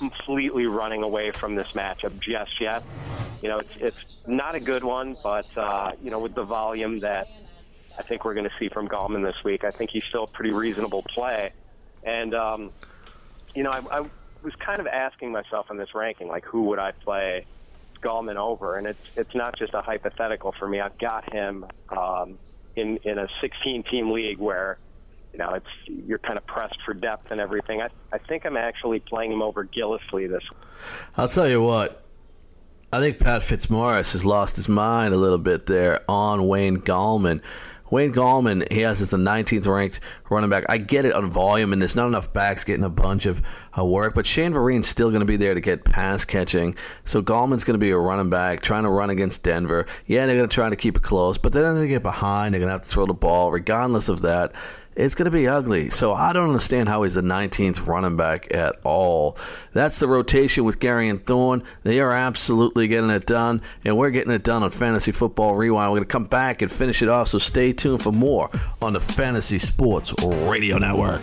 completely 0.00 0.66
running 0.66 1.02
away 1.02 1.30
from 1.30 1.54
this 1.54 1.72
matchup 1.72 2.18
just 2.18 2.58
yet. 2.58 2.82
You 3.42 3.50
know, 3.50 3.58
it's 3.58 3.76
it's 3.76 4.20
not 4.26 4.54
a 4.54 4.60
good 4.60 4.82
one, 4.82 5.14
but 5.22 5.46
uh, 5.58 5.92
you 6.02 6.10
know, 6.10 6.18
with 6.18 6.34
the 6.34 6.42
volume 6.42 7.00
that 7.00 7.28
I 7.98 8.02
think 8.02 8.24
we're 8.24 8.32
going 8.32 8.48
to 8.48 8.54
see 8.58 8.70
from 8.70 8.88
Gallman 8.88 9.22
this 9.22 9.36
week, 9.44 9.62
I 9.62 9.70
think 9.70 9.90
he's 9.90 10.04
still 10.04 10.24
a 10.24 10.26
pretty 10.26 10.52
reasonable 10.52 11.02
play. 11.02 11.52
And 12.02 12.34
um, 12.34 12.70
you 13.54 13.62
know, 13.62 13.70
I, 13.70 13.98
I 13.98 14.00
was 14.42 14.54
kind 14.58 14.80
of 14.80 14.86
asking 14.86 15.32
myself 15.32 15.70
in 15.70 15.76
this 15.76 15.94
ranking, 15.94 16.28
like, 16.28 16.46
who 16.46 16.62
would 16.62 16.78
I 16.78 16.92
play 16.92 17.44
Gallman 18.02 18.36
over? 18.36 18.78
And 18.78 18.86
it's 18.86 19.04
it's 19.18 19.34
not 19.34 19.54
just 19.54 19.74
a 19.74 19.82
hypothetical 19.82 20.52
for 20.52 20.66
me. 20.66 20.80
I've 20.80 20.96
got 20.96 21.30
him 21.30 21.66
um, 21.90 22.38
in 22.74 22.96
in 23.04 23.18
a 23.18 23.28
16 23.42 23.82
team 23.82 24.12
league 24.12 24.38
where 24.38 24.78
you 25.32 25.38
know 25.38 25.50
it's 25.52 25.66
you're 25.86 26.18
kind 26.18 26.38
of 26.38 26.46
pressed 26.46 26.80
for 26.82 26.94
depth 26.94 27.30
and 27.30 27.40
everything. 27.40 27.80
I 27.82 27.88
I 28.12 28.18
think 28.18 28.44
I'm 28.44 28.56
actually 28.56 29.00
playing 29.00 29.32
him 29.32 29.42
over 29.42 29.64
Gillislee 29.64 30.28
this. 30.28 30.44
I'll 31.16 31.28
tell 31.28 31.48
you 31.48 31.62
what. 31.62 32.04
I 32.92 32.98
think 32.98 33.20
Pat 33.20 33.44
Fitzmaurice 33.44 34.12
has 34.14 34.24
lost 34.24 34.56
his 34.56 34.68
mind 34.68 35.14
a 35.14 35.16
little 35.16 35.38
bit 35.38 35.66
there 35.66 36.00
on 36.08 36.48
Wayne 36.48 36.78
Gallman. 36.78 37.40
Wayne 37.90 38.12
Gallman, 38.12 38.70
he 38.72 38.80
has 38.82 39.02
as 39.02 39.10
the 39.10 39.16
19th 39.16 39.66
ranked 39.66 40.00
running 40.28 40.48
back. 40.48 40.64
I 40.68 40.78
get 40.78 41.04
it 41.04 41.12
on 41.12 41.30
volume, 41.30 41.72
and 41.72 41.82
there's 41.82 41.96
not 41.96 42.06
enough 42.06 42.32
backs 42.32 42.64
getting 42.64 42.84
a 42.84 42.90
bunch 42.90 43.26
of 43.26 43.42
uh, 43.76 43.84
work, 43.84 44.14
but 44.14 44.26
Shane 44.26 44.52
Vereen's 44.52 44.88
still 44.88 45.10
going 45.10 45.20
to 45.20 45.26
be 45.26 45.36
there 45.36 45.54
to 45.54 45.60
get 45.60 45.84
pass 45.84 46.24
catching. 46.24 46.76
So 47.04 47.20
Gallman's 47.20 47.64
going 47.64 47.74
to 47.74 47.78
be 47.78 47.90
a 47.90 47.98
running 47.98 48.30
back 48.30 48.62
trying 48.62 48.84
to 48.84 48.90
run 48.90 49.10
against 49.10 49.42
Denver. 49.42 49.86
Yeah, 50.06 50.26
they're 50.26 50.36
going 50.36 50.48
to 50.48 50.54
try 50.54 50.68
to 50.68 50.76
keep 50.76 50.96
it 50.96 51.02
close, 51.02 51.36
but 51.36 51.52
then 51.52 51.76
they 51.76 51.88
get 51.88 52.02
behind. 52.02 52.54
They're 52.54 52.60
going 52.60 52.68
to 52.68 52.74
have 52.74 52.82
to 52.82 52.88
throw 52.88 53.06
the 53.06 53.14
ball. 53.14 53.50
Regardless 53.50 54.08
of 54.08 54.22
that, 54.22 54.54
it's 55.00 55.14
going 55.14 55.24
to 55.24 55.30
be 55.30 55.48
ugly. 55.48 55.90
So 55.90 56.12
I 56.12 56.32
don't 56.32 56.48
understand 56.48 56.88
how 56.88 57.02
he's 57.02 57.14
the 57.14 57.22
19th 57.22 57.86
running 57.86 58.16
back 58.16 58.54
at 58.54 58.76
all. 58.84 59.36
That's 59.72 59.98
the 59.98 60.08
rotation 60.08 60.64
with 60.64 60.78
Gary 60.78 61.08
and 61.08 61.24
Thorne. 61.24 61.62
They 61.82 62.00
are 62.00 62.12
absolutely 62.12 62.86
getting 62.88 63.10
it 63.10 63.26
done, 63.26 63.62
and 63.84 63.96
we're 63.96 64.10
getting 64.10 64.32
it 64.32 64.42
done 64.42 64.62
on 64.62 64.70
Fantasy 64.70 65.12
Football 65.12 65.54
Rewind. 65.54 65.90
We're 65.92 65.98
going 65.98 66.08
to 66.08 66.12
come 66.12 66.24
back 66.24 66.62
and 66.62 66.70
finish 66.70 67.02
it 67.02 67.08
off, 67.08 67.28
so 67.28 67.38
stay 67.38 67.72
tuned 67.72 68.02
for 68.02 68.12
more 68.12 68.50
on 68.82 68.92
the 68.92 69.00
Fantasy 69.00 69.58
Sports 69.58 70.14
Radio 70.22 70.78
Network. 70.78 71.22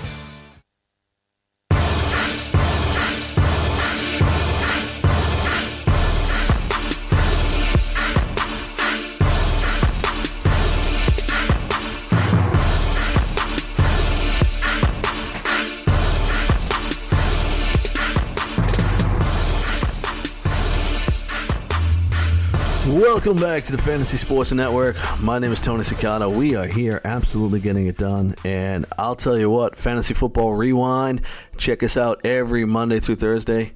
Welcome 23.23 23.39
back 23.39 23.61
to 23.65 23.71
the 23.71 23.77
Fantasy 23.77 24.17
Sports 24.17 24.51
Network. 24.51 24.95
My 25.19 25.37
name 25.37 25.51
is 25.51 25.61
Tony 25.61 25.83
Cicada. 25.83 26.27
We 26.27 26.55
are 26.55 26.65
here 26.65 26.99
absolutely 27.05 27.59
getting 27.59 27.85
it 27.85 27.95
done. 27.95 28.33
And 28.43 28.87
I'll 28.97 29.15
tell 29.15 29.37
you 29.37 29.47
what, 29.47 29.77
Fantasy 29.77 30.15
Football 30.15 30.55
Rewind, 30.55 31.21
check 31.55 31.83
us 31.83 31.97
out 31.97 32.25
every 32.25 32.65
Monday 32.65 32.99
through 32.99 33.17
Thursday 33.17 33.73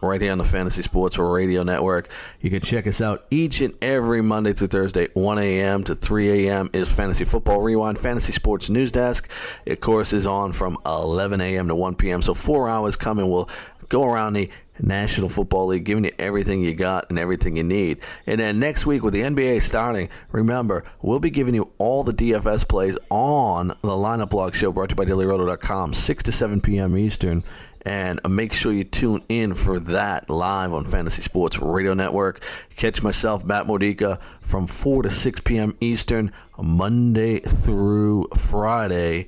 right 0.00 0.22
here 0.22 0.32
on 0.32 0.38
the 0.38 0.44
Fantasy 0.44 0.80
Sports 0.80 1.18
Radio 1.18 1.62
Network. 1.64 2.08
You 2.40 2.48
can 2.48 2.60
check 2.60 2.86
us 2.86 3.02
out 3.02 3.26
each 3.30 3.60
and 3.60 3.74
every 3.82 4.22
Monday 4.22 4.54
through 4.54 4.68
Thursday, 4.68 5.08
1 5.12 5.38
a.m. 5.38 5.84
to 5.84 5.94
3 5.94 6.48
a.m. 6.48 6.70
is 6.72 6.90
Fantasy 6.90 7.26
Football 7.26 7.60
Rewind. 7.60 7.98
Fantasy 7.98 8.32
Sports 8.32 8.70
News 8.70 8.90
Desk, 8.90 9.30
of 9.66 9.80
course, 9.80 10.14
is 10.14 10.26
on 10.26 10.52
from 10.52 10.78
11 10.86 11.42
a.m. 11.42 11.68
to 11.68 11.74
1 11.74 11.94
p.m. 11.96 12.22
So 12.22 12.32
four 12.32 12.70
hours 12.70 12.96
coming. 12.96 13.28
We'll 13.28 13.50
go 13.90 14.04
around 14.04 14.32
the 14.32 14.48
National 14.82 15.28
Football 15.28 15.68
League, 15.68 15.84
giving 15.84 16.04
you 16.04 16.12
everything 16.18 16.60
you 16.60 16.74
got 16.74 17.08
and 17.08 17.18
everything 17.18 17.56
you 17.56 17.62
need. 17.62 17.98
And 18.26 18.40
then 18.40 18.58
next 18.58 18.84
week, 18.84 19.02
with 19.02 19.14
the 19.14 19.22
NBA 19.22 19.62
starting, 19.62 20.08
remember, 20.32 20.84
we'll 21.00 21.20
be 21.20 21.30
giving 21.30 21.54
you 21.54 21.70
all 21.78 22.02
the 22.02 22.12
DFS 22.12 22.68
plays 22.68 22.98
on 23.10 23.68
the 23.68 23.74
lineup 23.88 24.30
blog 24.30 24.54
show 24.54 24.72
brought 24.72 24.90
to 24.90 24.92
you 24.92 24.96
by 24.96 25.04
dailyroto.com, 25.04 25.94
6 25.94 26.22
to 26.24 26.32
7 26.32 26.60
p.m. 26.60 26.96
Eastern. 26.96 27.42
And 27.84 28.20
make 28.28 28.52
sure 28.52 28.72
you 28.72 28.84
tune 28.84 29.22
in 29.28 29.54
for 29.54 29.80
that 29.80 30.30
live 30.30 30.72
on 30.72 30.84
Fantasy 30.84 31.22
Sports 31.22 31.58
Radio 31.58 31.94
Network. 31.94 32.44
Catch 32.76 33.02
myself, 33.02 33.44
Matt 33.44 33.66
Modica, 33.66 34.20
from 34.40 34.68
4 34.68 35.02
to 35.02 35.10
6 35.10 35.40
p.m. 35.40 35.76
Eastern, 35.80 36.32
Monday 36.58 37.40
through 37.40 38.28
Friday 38.38 39.26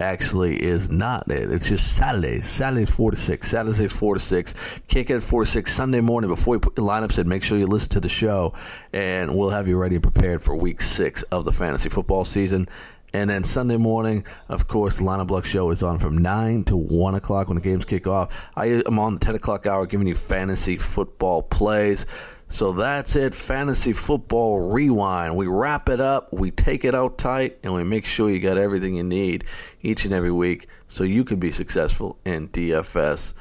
actually 0.00 0.62
is 0.62 0.90
not 0.90 1.30
it. 1.30 1.50
It's 1.50 1.68
just 1.68 1.96
Saturdays. 1.96 2.46
Saturdays 2.46 2.90
four 2.90 3.10
to 3.10 3.16
six. 3.16 3.48
Saturdays 3.48 3.92
four 3.92 4.14
to 4.14 4.20
six. 4.20 4.54
Get 4.88 5.10
it 5.10 5.20
four 5.22 5.44
to 5.44 5.50
six 5.50 5.74
Sunday 5.74 6.00
morning 6.00 6.28
before 6.28 6.56
you 6.56 6.60
put 6.60 6.76
your 6.76 6.88
lineups 6.88 7.18
in. 7.18 7.28
Make 7.28 7.42
sure 7.42 7.58
you 7.58 7.66
listen 7.66 7.90
to 7.90 8.00
the 8.00 8.08
show, 8.08 8.54
and 8.92 9.36
we'll 9.36 9.50
have 9.50 9.68
you 9.68 9.76
ready 9.76 9.96
and 9.96 10.02
prepared 10.02 10.42
for 10.42 10.56
Week 10.56 10.80
Six 10.80 11.22
of 11.24 11.44
the 11.44 11.52
fantasy 11.52 11.88
football 11.88 12.24
season. 12.24 12.68
And 13.12 13.30
then 13.30 13.44
Sunday 13.44 13.78
morning, 13.78 14.26
of 14.48 14.68
course, 14.68 14.98
the 14.98 15.04
Lineup 15.04 15.30
Luck 15.30 15.46
Show 15.46 15.70
is 15.70 15.82
on 15.82 15.98
from 15.98 16.18
9 16.18 16.64
to 16.64 16.76
1 16.76 17.14
o'clock 17.14 17.48
when 17.48 17.54
the 17.54 17.62
games 17.62 17.86
kick 17.86 18.06
off. 18.06 18.50
I 18.56 18.82
am 18.86 18.98
on 18.98 19.14
the 19.14 19.20
10 19.20 19.36
o'clock 19.36 19.66
hour 19.66 19.86
giving 19.86 20.06
you 20.06 20.14
fantasy 20.14 20.76
football 20.76 21.42
plays. 21.42 22.04
So 22.48 22.72
that's 22.72 23.16
it, 23.16 23.34
Fantasy 23.34 23.92
Football 23.92 24.70
Rewind. 24.70 25.36
We 25.36 25.48
wrap 25.48 25.88
it 25.88 26.00
up, 26.00 26.32
we 26.32 26.52
take 26.52 26.84
it 26.84 26.94
out 26.94 27.18
tight, 27.18 27.58
and 27.64 27.74
we 27.74 27.82
make 27.82 28.06
sure 28.06 28.30
you 28.30 28.38
got 28.38 28.56
everything 28.56 28.96
you 28.96 29.02
need 29.02 29.44
each 29.82 30.04
and 30.04 30.14
every 30.14 30.30
week 30.30 30.68
so 30.86 31.02
you 31.02 31.24
can 31.24 31.40
be 31.40 31.50
successful 31.50 32.18
in 32.24 32.48
DFS 32.48 33.34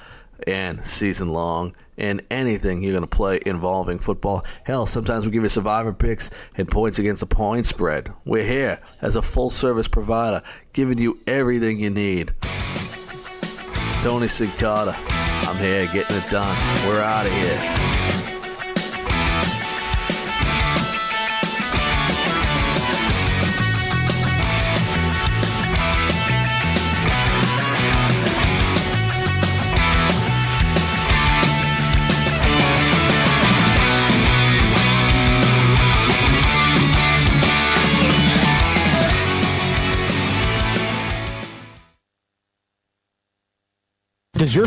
and 0.47 0.85
season 0.85 1.29
long 1.29 1.75
and 1.97 2.21
anything 2.29 2.81
you're 2.81 2.91
going 2.91 3.07
to 3.07 3.07
play 3.07 3.39
involving 3.45 3.99
football. 3.99 4.43
Hell, 4.63 4.85
sometimes 4.85 5.25
we 5.25 5.31
give 5.31 5.43
you 5.43 5.49
survivor 5.49 5.93
picks 5.93 6.31
and 6.57 6.67
points 6.67 6.99
against 6.99 7.21
the 7.21 7.27
point 7.27 7.67
spread. 7.67 8.11
We're 8.25 8.43
here 8.43 8.79
as 9.01 9.15
a 9.15 9.21
full 9.21 9.49
service 9.49 9.87
provider, 9.87 10.41
giving 10.73 10.97
you 10.97 11.19
everything 11.27 11.79
you 11.79 11.91
need. 11.91 12.33
Tony 14.01 14.27
Sincata, 14.27 14.95
I'm 15.47 15.57
here 15.57 15.85
getting 15.93 16.17
it 16.17 16.29
done. 16.29 16.87
We're 16.87 17.01
out 17.01 17.27
of 17.27 17.31
here. 17.31 18.14
Does 44.37 44.53
your 44.53 44.65